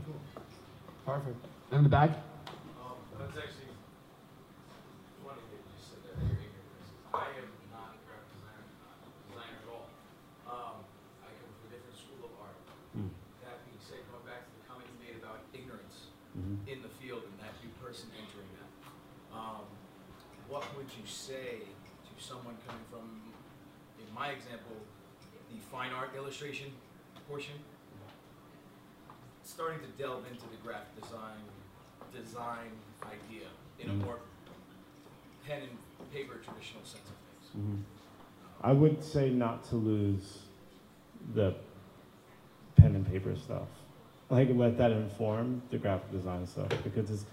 Perfect. 1.05 1.38
In 1.72 1.84
the 1.84 1.89
back. 1.89 2.11
Um, 2.78 2.97
that's 3.17 3.34
actually 3.38 3.74
funny 5.26 5.41
that 5.49 5.61
you 5.65 5.78
said 5.82 6.01
that 6.05 6.22
you're 6.22 6.38
ignorant. 6.38 6.86
I 7.13 7.26
am 7.41 7.49
not 7.74 7.97
a 7.97 7.99
graphic 8.05 8.30
designer, 8.38 8.65
not 8.86 8.97
a 9.01 9.09
designer 9.26 9.57
at 9.65 9.70
all. 9.74 9.88
Um, 10.45 10.76
I 11.26 11.34
come 11.34 11.49
from 11.49 11.65
a 11.65 11.70
different 11.74 11.97
school 11.97 12.30
of 12.30 12.34
art. 12.38 12.57
Mm. 12.93 13.09
That 13.41 13.57
being 13.65 13.82
said, 13.82 14.05
going 14.13 14.22
back 14.30 14.45
to 14.45 14.51
the 14.53 14.63
comment 14.70 14.86
you 14.93 14.97
made 15.01 15.17
about 15.17 15.41
ignorance 15.53 16.13
Mhm. 16.38 16.61
in 16.70 16.78
the 16.86 16.93
field 17.01 17.26
and 17.26 17.34
that 17.41 17.57
new 17.65 17.74
person 17.82 18.13
entering 18.13 18.49
that, 18.61 18.70
um, 19.34 19.65
what 20.50 20.66
would 20.76 20.88
you 21.00 21.06
say 21.06 21.62
to 21.62 22.24
someone 22.24 22.56
coming 22.66 22.82
from, 22.91 23.22
in 24.00 24.14
my 24.14 24.30
example, 24.30 24.76
the 25.52 25.60
fine 25.72 25.91
art 25.93 26.10
illustration 26.18 26.68
portion? 27.30 27.54
Starting 29.43 29.80
to 29.80 29.88
delve 30.02 30.26
into 30.32 30.43
the 30.50 30.58
graphic 30.64 31.00
design, 31.02 31.39
design 32.14 32.72
idea 33.04 33.47
in 33.80 33.89
a 33.89 33.93
Mm. 33.93 34.06
more 34.06 34.20
pen 35.45 35.62
and 35.64 36.12
paper 36.12 36.36
traditional 36.36 36.84
sense 36.84 37.08
of 37.10 37.16
things. 37.16 37.66
Mhm. 37.66 37.84
I 38.62 38.74
would 38.74 39.04
say 39.04 39.30
not 39.30 39.64
to 39.66 39.76
lose 39.76 40.39
the 41.34 41.56
pen 42.76 42.95
and 42.95 43.06
paper 43.08 43.36
stuff. 43.36 43.68
Like 44.30 44.50
let 44.54 44.78
that 44.78 44.91
inform 44.91 45.62
the 45.72 45.78
graphic 45.78 46.12
design 46.12 46.45
stuff 46.45 46.70
because 46.84 47.10
it's 47.10 47.26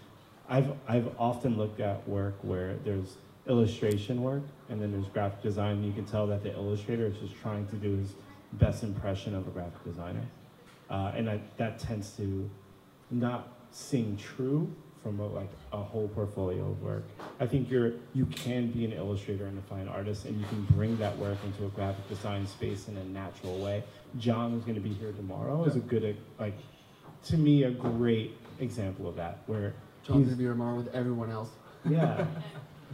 I've 0.48 0.72
I've 0.86 1.08
often 1.18 1.56
looked 1.56 1.80
at 1.80 2.06
work 2.08 2.34
where 2.42 2.76
there's 2.84 3.16
illustration 3.48 4.22
work 4.22 4.42
and 4.68 4.80
then 4.80 4.92
there's 4.92 5.06
graphic 5.06 5.42
design. 5.42 5.82
You 5.82 5.92
can 5.92 6.04
tell 6.04 6.26
that 6.28 6.42
the 6.42 6.52
illustrator 6.52 7.06
is 7.06 7.16
just 7.18 7.34
trying 7.40 7.66
to 7.68 7.76
do 7.76 7.96
his 7.96 8.12
best 8.54 8.82
impression 8.82 9.34
of 9.34 9.46
a 9.46 9.50
graphic 9.50 9.84
designer, 9.84 10.22
uh, 10.90 11.12
and 11.14 11.40
that 11.56 11.78
tends 11.78 12.10
to 12.16 12.48
not 13.10 13.48
sing 13.70 14.16
true 14.16 14.72
from 15.02 15.20
a, 15.20 15.26
like 15.26 15.50
a 15.72 15.76
whole 15.76 16.08
portfolio 16.08 16.68
of 16.68 16.82
work. 16.82 17.04
I 17.38 17.46
think 17.46 17.70
you're 17.70 17.92
you 18.14 18.26
can 18.26 18.70
be 18.70 18.84
an 18.84 18.92
illustrator 18.92 19.46
and 19.46 19.58
a 19.58 19.62
fine 19.62 19.88
artist, 19.88 20.24
and 20.24 20.38
you 20.40 20.46
can 20.46 20.62
bring 20.76 20.96
that 20.98 21.16
work 21.18 21.38
into 21.44 21.64
a 21.66 21.68
graphic 21.70 22.08
design 22.08 22.46
space 22.46 22.88
in 22.88 22.96
a 22.96 23.04
natural 23.04 23.58
way. 23.58 23.82
Jon, 24.18 24.54
is 24.54 24.62
going 24.62 24.76
to 24.76 24.80
be 24.80 24.94
here 24.94 25.12
tomorrow, 25.12 25.64
is 25.64 25.76
a 25.76 25.80
good 25.80 26.16
like 26.38 26.58
to 27.24 27.36
me 27.36 27.64
a 27.64 27.70
great 27.70 28.36
example 28.60 29.08
of 29.08 29.16
that. 29.16 29.40
Where 29.46 29.74
Jon's 30.06 30.18
he's 30.20 30.26
gonna 30.28 30.36
be 30.36 30.42
here 30.44 30.52
tomorrow 30.52 30.76
with 30.76 30.94
everyone 30.94 31.30
else. 31.30 31.50
yeah, 31.88 32.26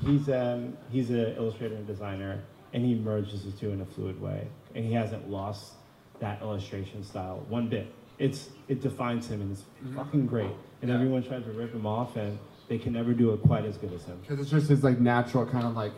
he's 0.05 0.29
um 0.29 0.77
he's 0.91 1.11
an 1.11 1.35
illustrator 1.37 1.75
and 1.75 1.87
designer, 1.87 2.41
and 2.73 2.85
he 2.85 2.95
merges 2.95 3.45
the 3.45 3.53
two 3.53 3.71
in 3.71 3.81
a 3.81 3.85
fluid 3.87 4.21
way, 4.21 4.47
and 4.75 4.85
he 4.85 4.93
hasn't 4.93 5.29
lost 5.31 5.75
that 6.21 6.41
illustration 6.41 7.03
style 7.05 7.45
one 7.49 7.69
bit. 7.69 7.93
It's 8.19 8.51
it 8.69 8.81
defines 8.81 9.29
him, 9.29 9.41
and 9.43 9.53
it's 9.53 9.65
Mhm. 9.85 9.97
fucking 9.97 10.27
great. 10.27 10.51
And 10.81 10.89
Yeah. 10.89 10.97
everyone 10.97 11.23
tries 11.23 11.45
to 11.45 11.53
rip 11.53 11.73
him 11.75 11.87
off, 11.87 12.17
and 12.17 12.39
they 12.69 12.79
can 12.79 12.93
never 12.93 13.13
do 13.13 13.33
it 13.33 13.43
quite 13.43 13.65
as 13.65 13.77
good 13.77 13.93
as 13.93 14.05
him. 14.05 14.19
Because 14.23 14.41
it's 14.41 14.51
just 14.51 14.69
his 14.69 14.83
like 14.85 15.01
natural 15.01 15.45
kind 15.47 15.67
of 15.67 15.75
like, 15.77 15.93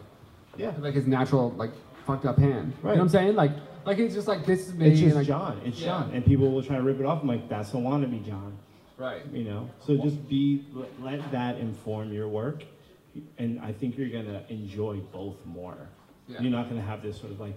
Yeah, 0.56 0.72
like 0.80 0.94
his 0.94 1.06
natural 1.06 1.50
like 1.56 1.72
fucked 2.06 2.26
up 2.26 2.38
hand. 2.38 2.50
You 2.50 2.56
know 2.56 2.66
Right. 2.82 2.96
what 2.96 3.00
I'm 3.00 3.08
saying? 3.08 3.34
Like, 3.36 3.52
like 3.84 3.98
it's 3.98 4.14
just 4.14 4.28
like 4.28 4.46
this 4.46 4.68
is 4.68 4.74
me. 4.74 4.86
it's 4.86 5.00
just 5.00 5.16
and, 5.16 5.18
like, 5.18 5.26
Jon. 5.26 5.60
It's 5.64 5.80
Yeah. 5.80 5.86
Jon, 6.02 6.10
and 6.12 6.24
people 6.24 6.50
will 6.50 6.62
try 6.62 6.76
to 6.76 6.82
rip 6.82 6.98
it 7.00 7.06
off. 7.06 7.22
I'm 7.22 7.28
like, 7.28 7.48
that's 7.48 7.72
a 7.74 7.76
wannabe 7.76 8.24
Jon. 8.24 8.56
Right. 8.96 9.22
you 9.32 9.44
know 9.44 9.68
so 9.84 9.96
just 9.96 10.28
be 10.28 10.64
let, 11.00 11.30
that 11.32 11.58
inform 11.58 12.12
your 12.12 12.28
work 12.28 12.62
and 13.38 13.60
i 13.60 13.72
think 13.72 13.98
you're 13.98 14.08
gonna 14.08 14.44
enjoy 14.48 14.98
both 15.12 15.36
more 15.44 15.76
Yeah. 16.28 16.40
you're 16.40 16.50
not 16.52 16.68
gonna 16.68 16.80
have 16.82 17.02
this 17.02 17.18
sort 17.18 17.32
of 17.32 17.40
like 17.40 17.56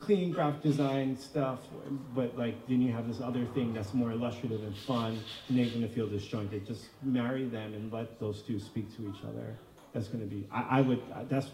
clean 0.00 0.30
graphic 0.32 0.62
design 0.62 1.16
stuff 1.16 1.58
but 2.14 2.38
like 2.38 2.66
then 2.68 2.80
you 2.80 2.92
have 2.92 3.06
this 3.06 3.20
other 3.20 3.44
thing 3.54 3.74
that's 3.74 3.92
more 3.92 4.12
illustrative 4.12 4.62
and 4.62 4.74
fun 4.76 5.18
and 5.48 5.58
they're 5.58 5.66
gonna 5.70 5.88
feel 5.88 6.06
disjointed 6.06 6.66
just 6.66 6.86
marry 7.02 7.44
them 7.46 7.74
and 7.74 7.92
let 7.92 8.18
those 8.18 8.42
two 8.42 8.58
speak 8.58 8.86
to 8.96 9.02
each 9.08 9.22
other 9.24 9.58
that's 9.92 10.08
gonna 10.08 10.24
be 10.24 10.46
i, 10.50 10.78
I 10.78 10.80
would 10.80 11.02
that's 11.28 11.48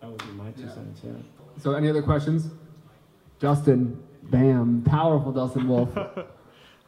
that 0.00 0.10
would 0.10 0.18
be 0.18 0.32
my 0.32 0.50
two 0.52 0.62
Yeah. 0.62 0.74
cents 0.74 1.00
yeah 1.04 1.12
So 1.62 1.74
any 1.74 1.88
other 1.90 2.02
questions? 2.02 2.48
Justin, 3.38 4.02
bam, 4.30 4.82
powerful 4.86 5.32
Dustin 5.32 5.68
Wolf. 5.68 5.90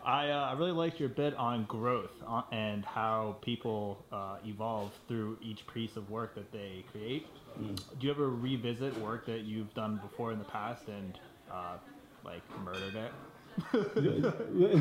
I, 0.04 0.30
uh, 0.30 0.50
I 0.50 0.52
really 0.52 0.72
liked 0.72 1.00
your 1.00 1.08
bit 1.08 1.34
on 1.34 1.64
growth 1.64 2.10
uh, 2.28 2.42
and 2.52 2.84
how 2.84 3.36
people 3.40 4.04
uh, 4.12 4.36
evolve 4.44 4.92
through 5.08 5.38
each 5.42 5.66
piece 5.72 5.96
of 5.96 6.10
work 6.10 6.34
that 6.34 6.52
they 6.52 6.84
create. 6.92 7.26
Mm. 7.58 7.76
Do 7.98 8.06
you 8.06 8.12
ever 8.12 8.28
revisit 8.28 8.96
work 8.98 9.26
that 9.26 9.40
you've 9.40 9.72
done 9.74 9.98
before 10.02 10.32
in 10.32 10.38
the 10.38 10.44
past 10.44 10.88
and 10.88 11.18
uh, 11.50 11.76
like 12.24 12.42
murdered 12.62 12.96
it? 12.96 13.12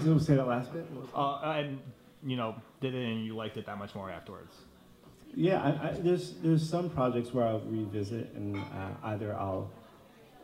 so 0.03 0.17
say 0.17 0.35
that 0.35 0.47
last 0.47 0.73
bit 0.73 0.85
Uh, 1.15 1.53
and 1.55 1.79
you 2.25 2.35
know, 2.35 2.55
did 2.81 2.93
it 2.95 3.05
and 3.05 3.25
you 3.25 3.35
liked 3.35 3.57
it 3.57 3.65
that 3.65 3.77
much 3.77 3.95
more 3.95 4.09
afterwards? 4.09 4.53
Yeah, 5.35 5.61
I, 5.61 5.89
I, 5.89 5.91
there's 5.99 6.33
there's 6.43 6.67
some 6.67 6.89
projects 6.89 7.33
where 7.33 7.45
I'll 7.45 7.61
revisit 7.61 8.33
and 8.35 8.57
uh, 8.57 8.89
either 9.03 9.35
I'll 9.35 9.69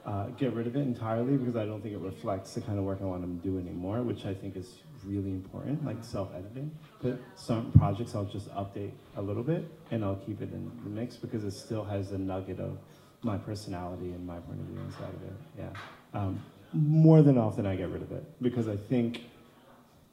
uh, 0.05 0.27
get 0.37 0.53
rid 0.53 0.67
of 0.67 0.75
it 0.75 0.79
entirely 0.79 1.37
because 1.37 1.55
I 1.55 1.65
don't 1.65 1.81
think 1.81 1.93
it 1.93 1.99
reflects 1.99 2.53
the 2.53 2.61
kind 2.61 2.79
of 2.79 2.85
work 2.85 2.99
I 3.01 3.05
want 3.05 3.23
to 3.23 3.49
do 3.49 3.59
anymore, 3.59 4.01
which 4.01 4.25
I 4.25 4.33
think 4.33 4.55
is 4.55 4.79
really 5.03 5.31
important, 5.31 5.85
like 5.85 6.03
self-editing. 6.03 6.71
But 7.01 7.19
some 7.35 7.71
projects 7.73 8.15
I'll 8.15 8.25
just 8.25 8.49
update 8.55 8.91
a 9.17 9.21
little 9.21 9.43
bit 9.43 9.69
and 9.91 10.03
I'll 10.03 10.15
keep 10.15 10.41
it 10.41 10.51
in 10.51 10.71
the 10.83 10.89
mix 10.89 11.15
because 11.15 11.43
it 11.43 11.51
still 11.51 11.83
has 11.83 12.11
a 12.11 12.17
nugget 12.17 12.59
of 12.59 12.77
my 13.21 13.37
personality 13.37 14.11
and 14.11 14.25
my 14.25 14.39
point 14.39 14.59
of 14.59 14.65
view 14.67 14.79
inside 14.79 15.13
of 15.13 15.23
it. 15.23 15.33
Yeah. 15.57 16.19
Um, 16.19 16.41
more 16.73 17.21
than 17.21 17.37
often 17.37 17.65
I 17.65 17.75
get 17.75 17.89
rid 17.89 18.01
of 18.01 18.11
it 18.11 18.23
because 18.41 18.67
I 18.67 18.77
think 18.77 19.23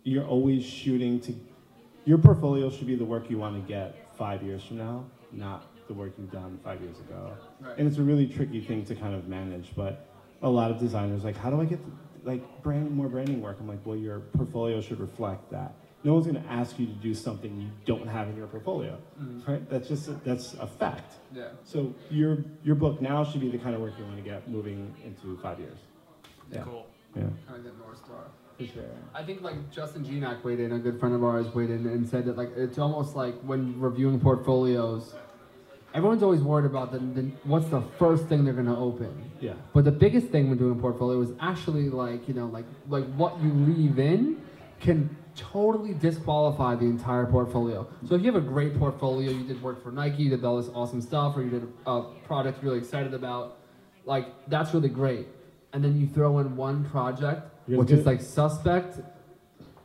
you're 0.03 0.27
always 0.27 0.65
shooting 0.65 1.21
to 1.21 1.35
your 2.05 2.19
portfolio 2.19 2.71
should 2.71 2.87
be 2.87 2.95
the 2.95 3.05
work 3.05 3.29
you 3.29 3.39
want 3.39 3.61
to 3.61 3.69
get 3.69 4.17
five 4.17 4.43
years 4.43 4.63
from 4.65 4.79
now, 4.79 5.05
not 5.33 5.67
the 5.87 5.95
work 5.95 6.13
you've 6.19 6.33
done 6.33 6.59
five 6.65 6.81
years 6.81 6.99
ago. 7.01 7.37
Right. 7.61 7.79
And 7.79 7.89
it's 7.89 7.99
a 7.99 8.03
really 8.03 8.27
tricky 8.27 8.61
thing 8.61 8.85
to 8.87 8.95
kind 8.95 9.15
of 9.15 9.29
manage. 9.29 9.73
But 9.75 10.07
a 10.43 10.49
lot 10.49 10.71
of 10.71 10.79
designers 10.79 11.25
like, 11.25 11.37
how 11.37 11.51
do 11.51 11.61
I 11.61 11.65
get 11.65 11.81
like 12.25 12.63
brand 12.63 12.91
more 12.91 13.09
branding 13.09 13.41
work? 13.41 13.59
I'm 13.61 13.69
like, 13.69 13.85
well, 13.85 13.97
your 13.97 14.21
portfolio 14.21 14.81
should 14.81 15.01
reflect 15.01 15.51
that. 15.51 15.75
No 16.05 16.15
one's 16.15 16.27
going 16.27 16.41
to 16.41 16.49
ask 16.51 16.79
you 16.79 16.87
to 16.87 16.93
do 16.93 17.15
something 17.15 17.61
you 17.61 17.69
don't 17.85 18.07
have 18.07 18.29
in 18.29 18.37
your 18.37 18.47
portfolio, 18.47 18.97
mm-hmm. 19.21 19.51
right? 19.51 19.69
That's 19.69 19.89
just 19.89 20.09
a, 20.09 20.13
that's 20.25 20.55
a 20.55 20.67
fact. 20.67 21.15
Yeah. 21.35 21.49
So 21.65 21.95
your 22.11 22.45
your 22.63 22.77
book 22.77 23.01
now 23.01 23.25
should 23.25 23.41
be 23.41 23.51
the 23.51 23.59
kind 23.59 23.75
of 23.75 23.81
work 23.81 23.95
you 23.99 24.05
want 24.05 24.17
to 24.17 24.23
get 24.23 24.49
moving 24.49 24.95
into 25.05 25.37
five 25.43 25.59
years. 25.59 25.79
Yeah. 26.53 26.63
Cool. 26.63 26.87
Yeah. 27.17 27.23
Kind 27.49 27.59
of 27.59 27.65
the 27.65 27.73
North 27.83 27.99
Star. 27.99 28.27
For 28.59 28.67
sure. 28.67 28.85
I 29.15 29.23
think 29.23 29.43
like 29.43 29.71
Justin 29.71 30.05
Gignac 30.05 30.43
weighed 30.45 30.61
in, 30.61 30.73
a 30.73 30.79
good 30.79 30.99
friend 30.99 31.15
of 31.15 31.23
ours 31.25 31.53
weighed 31.55 31.71
in 31.71 31.87
and 31.87 32.09
said 32.09 32.25
that 32.27 32.37
like 32.37 32.51
it's 32.57 32.79
almost 32.79 33.17
like 33.17 33.35
when 33.41 33.79
reviewing 33.79 34.19
portfolios, 34.21 35.15
everyone's 35.95 36.23
always 36.23 36.43
worried 36.43 36.67
about 36.67 36.93
the, 36.93 36.99
the 36.99 37.31
what's 37.45 37.67
the 37.69 37.81
first 37.99 38.27
thing 38.27 38.45
they're 38.45 38.55
gonna 38.55 38.79
open. 38.79 39.31
Yeah. 39.41 39.55
But 39.73 39.85
the 39.85 39.93
biggest 39.93 40.29
thing 40.29 40.49
when 40.49 40.59
doing 40.59 40.79
a 40.79 40.81
portfolio 40.81 41.21
is 41.21 41.31
actually 41.41 41.89
like 41.89 42.29
you 42.29 42.35
know 42.35 42.47
like 42.47 42.65
like 42.89 43.05
what 43.15 43.41
you 43.43 43.53
leave 43.53 43.99
in 43.99 44.41
can 44.81 45.15
totally 45.35 45.93
disqualify 45.95 46.75
the 46.75 46.85
entire 46.87 47.27
portfolio. 47.27 47.87
So 48.09 48.15
if 48.15 48.23
you 48.23 48.33
have 48.33 48.43
a 48.43 48.47
great 48.47 48.79
portfolio, 48.79 49.31
you 49.31 49.45
did 49.45 49.63
work 49.63 49.83
for 49.83 49.91
Nike, 49.91 50.25
you 50.25 50.31
did 50.31 50.45
all 50.45 50.57
this 50.61 50.71
awesome 50.75 51.01
stuff, 51.03 51.37
or 51.37 51.43
you 51.43 51.51
did 51.51 51.69
a 51.87 52.03
product 52.27 52.63
you're 52.63 52.73
really 52.73 52.83
excited 52.85 53.13
about, 53.15 53.59
like 54.07 54.27
that's 54.49 54.73
really 54.75 54.89
great. 54.89 55.29
And 55.73 55.85
then 55.85 55.99
you 56.01 56.07
throw 56.07 56.39
in 56.39 56.57
one 56.57 56.85
project 56.87 57.51
You're 57.69 57.79
which 57.79 57.89
good- 57.89 57.99
is 58.01 58.07
like 58.07 58.21
suspect. 58.23 59.01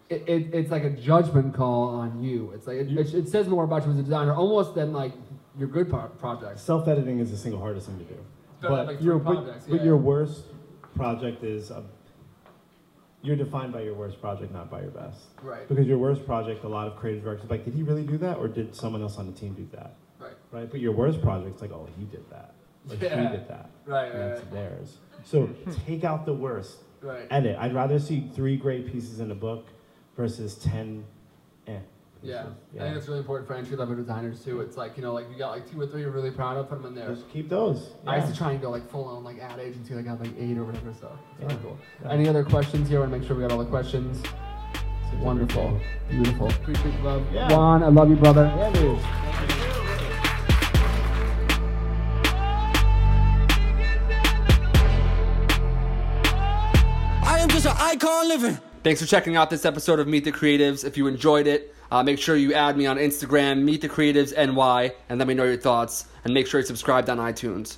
It, 0.10 0.28
it, 0.28 0.54
it's 0.54 0.72
like 0.72 0.84
a 0.84 0.90
judgment 0.90 1.54
call 1.54 1.88
on 1.90 2.22
you. 2.22 2.52
It's 2.54 2.68
like 2.68 2.78
it, 2.78 2.92
it, 2.98 3.14
it 3.14 3.30
says 3.30 3.48
more 3.48 3.64
about 3.64 3.86
you 3.86 3.92
as 3.94 4.00
a 4.00 4.04
designer, 4.04 4.34
almost 4.34 4.76
than 4.76 4.92
like 4.92 5.14
your 5.62 5.70
good 5.70 5.90
pro- 5.90 6.08
projects. 6.08 6.64
Self 6.64 6.88
editing 6.88 7.20
is 7.20 7.30
the 7.30 7.38
single 7.38 7.62
hardest 7.62 7.86
thing 7.88 8.00
to 8.00 8.04
do. 8.04 8.18
But 8.62 8.88
like, 8.88 9.02
your 9.02 9.20
but, 9.20 9.34
projects, 9.36 9.66
but 9.68 9.76
yeah. 9.78 9.84
your 9.84 9.98
worst 9.98 10.46
project 10.96 11.44
is 11.44 11.70
a, 11.70 11.84
you're 13.22 13.36
defined 13.36 13.72
by 13.72 13.82
your 13.82 13.94
worst 13.94 14.20
project, 14.20 14.52
not 14.52 14.72
by 14.72 14.82
your 14.82 14.90
best. 14.90 15.20
Right. 15.44 15.68
Because 15.70 15.86
your 15.86 16.00
worst 16.00 16.26
project, 16.26 16.64
a 16.64 16.68
lot 16.68 16.88
of 16.88 16.96
creative 16.96 17.24
directors 17.24 17.46
are 17.46 17.54
like, 17.54 17.64
did 17.66 17.76
he 17.76 17.84
really 17.84 18.04
do 18.04 18.18
that, 18.18 18.38
or 18.38 18.48
did 18.48 18.76
someone 18.76 19.04
else 19.04 19.18
on 19.18 19.28
the 19.32 19.40
team 19.40 19.54
do 19.54 19.68
that? 19.74 19.94
Right. 20.20 20.34
Right. 20.52 20.70
But 20.72 20.80
your 20.80 20.94
worst 20.94 21.22
project's 21.22 21.62
like, 21.62 21.72
oh, 21.72 21.88
he 21.98 22.06
did 22.06 22.28
that. 22.32 22.54
Like 22.88 23.00
Yeah. 23.02 23.30
he 23.30 23.38
did 23.38 23.48
that. 23.48 23.70
Right, 23.86 24.12
And 24.12 24.20
right, 24.20 24.28
that's 24.30 24.42
right. 24.42 24.52
theirs. 24.52 24.98
So 25.24 25.48
take 25.86 26.04
out 26.04 26.26
the 26.26 26.34
worst. 26.34 26.78
Right. 27.02 27.28
Edit. 27.30 27.56
I'd 27.60 27.76
rather 27.76 28.00
see 28.00 28.30
three 28.36 28.58
great 28.58 28.92
pieces 28.92 29.20
in 29.20 29.30
a 29.30 29.36
book 29.36 29.68
versus 30.18 30.56
ten. 30.56 31.04
Eh. 32.24 32.28
Yeah. 32.28 32.46
I 32.80 32.86
think 32.86 32.98
it's 32.98 33.08
really 33.08 33.20
important 33.20 33.48
for 33.48 33.56
entry 33.56 33.76
level 33.76 33.96
designers 33.96 34.44
too. 34.44 34.62
It's 34.62 34.78
like 34.78 34.96
you 34.96 35.04
know, 35.04 35.14
like 35.14 35.30
you 35.32 35.38
got 35.38 35.52
like 35.52 35.70
two 35.70 35.80
or 35.82 35.88
three 35.88 36.02
you're 36.02 36.12
really 36.12 36.32
proud 36.32 36.58
of, 36.58 36.70
put 36.70 36.82
them 36.82 36.86
in 36.86 36.96
there. 36.96 37.10
Just 37.14 37.30
keep 37.30 37.50
those. 37.50 37.92
I 38.06 38.18
used 38.18 38.32
to 38.32 38.38
try 38.38 38.52
and 38.52 38.62
go 38.62 38.70
like 38.70 38.90
full 38.90 39.06
on 39.06 39.24
like 39.24 39.40
ad 39.40 39.60
agency, 39.60 39.94
like 39.96 40.06
I 40.06 40.10
have 40.10 40.22
like 40.22 40.34
eight 40.38 40.58
or 40.58 40.66
whatever. 40.66 40.94
So 40.94 41.12
it's 41.40 41.52
really 41.52 41.62
cool. 41.64 41.78
Yeah. 42.04 42.12
Any 42.12 42.28
other 42.30 42.44
questions 42.44 42.90
here? 42.90 43.00
I 43.00 43.02
want 43.02 43.14
to 43.14 43.20
make 43.20 43.28
sure 43.28 43.36
we 43.36 43.42
got 43.42 43.52
all 43.52 43.60
the 43.60 43.66
questions. 43.66 44.24
Wonderful, 45.20 45.80
beautiful. 46.10 46.48
Appreciate 46.50 46.96
the 46.98 47.04
love. 47.04 47.26
Yeah. 47.34 47.52
Juan, 47.52 47.84
I 47.84 47.88
love 47.88 48.10
you, 48.10 48.16
brother. 48.16 48.46
Yeah, 48.58 48.72
dude. 48.72 49.00
I 57.24 57.40
am 57.40 57.50
just 57.50 57.66
an 57.66 57.76
icon 57.78 58.28
living. 58.30 58.71
Thanks 58.84 59.00
for 59.00 59.06
checking 59.06 59.36
out 59.36 59.52
this 59.52 59.64
episode 59.64 60.00
of 60.00 60.08
Meet 60.08 60.24
the 60.24 60.32
Creatives. 60.32 60.84
If 60.84 60.98
you 60.98 61.06
enjoyed 61.06 61.46
it, 61.46 61.76
uh, 61.92 62.02
make 62.02 62.18
sure 62.18 62.36
you 62.36 62.56
add 62.56 62.76
me 62.76 62.88
on 62.88 62.98
Instagram, 62.98 63.62
Meet 63.62 63.82
the 63.82 63.90
Creatives 63.90 64.36
NY, 64.36 64.92
and 65.08 65.20
let 65.20 65.28
me 65.28 65.36
know 65.36 65.44
your 65.44 65.56
thoughts. 65.56 66.06
And 66.26 66.34
make 66.34 66.48
sure 66.48 66.62
you 66.62 66.66
subscribe 66.66 67.08
on 67.08 67.20
iTunes. 67.20 67.78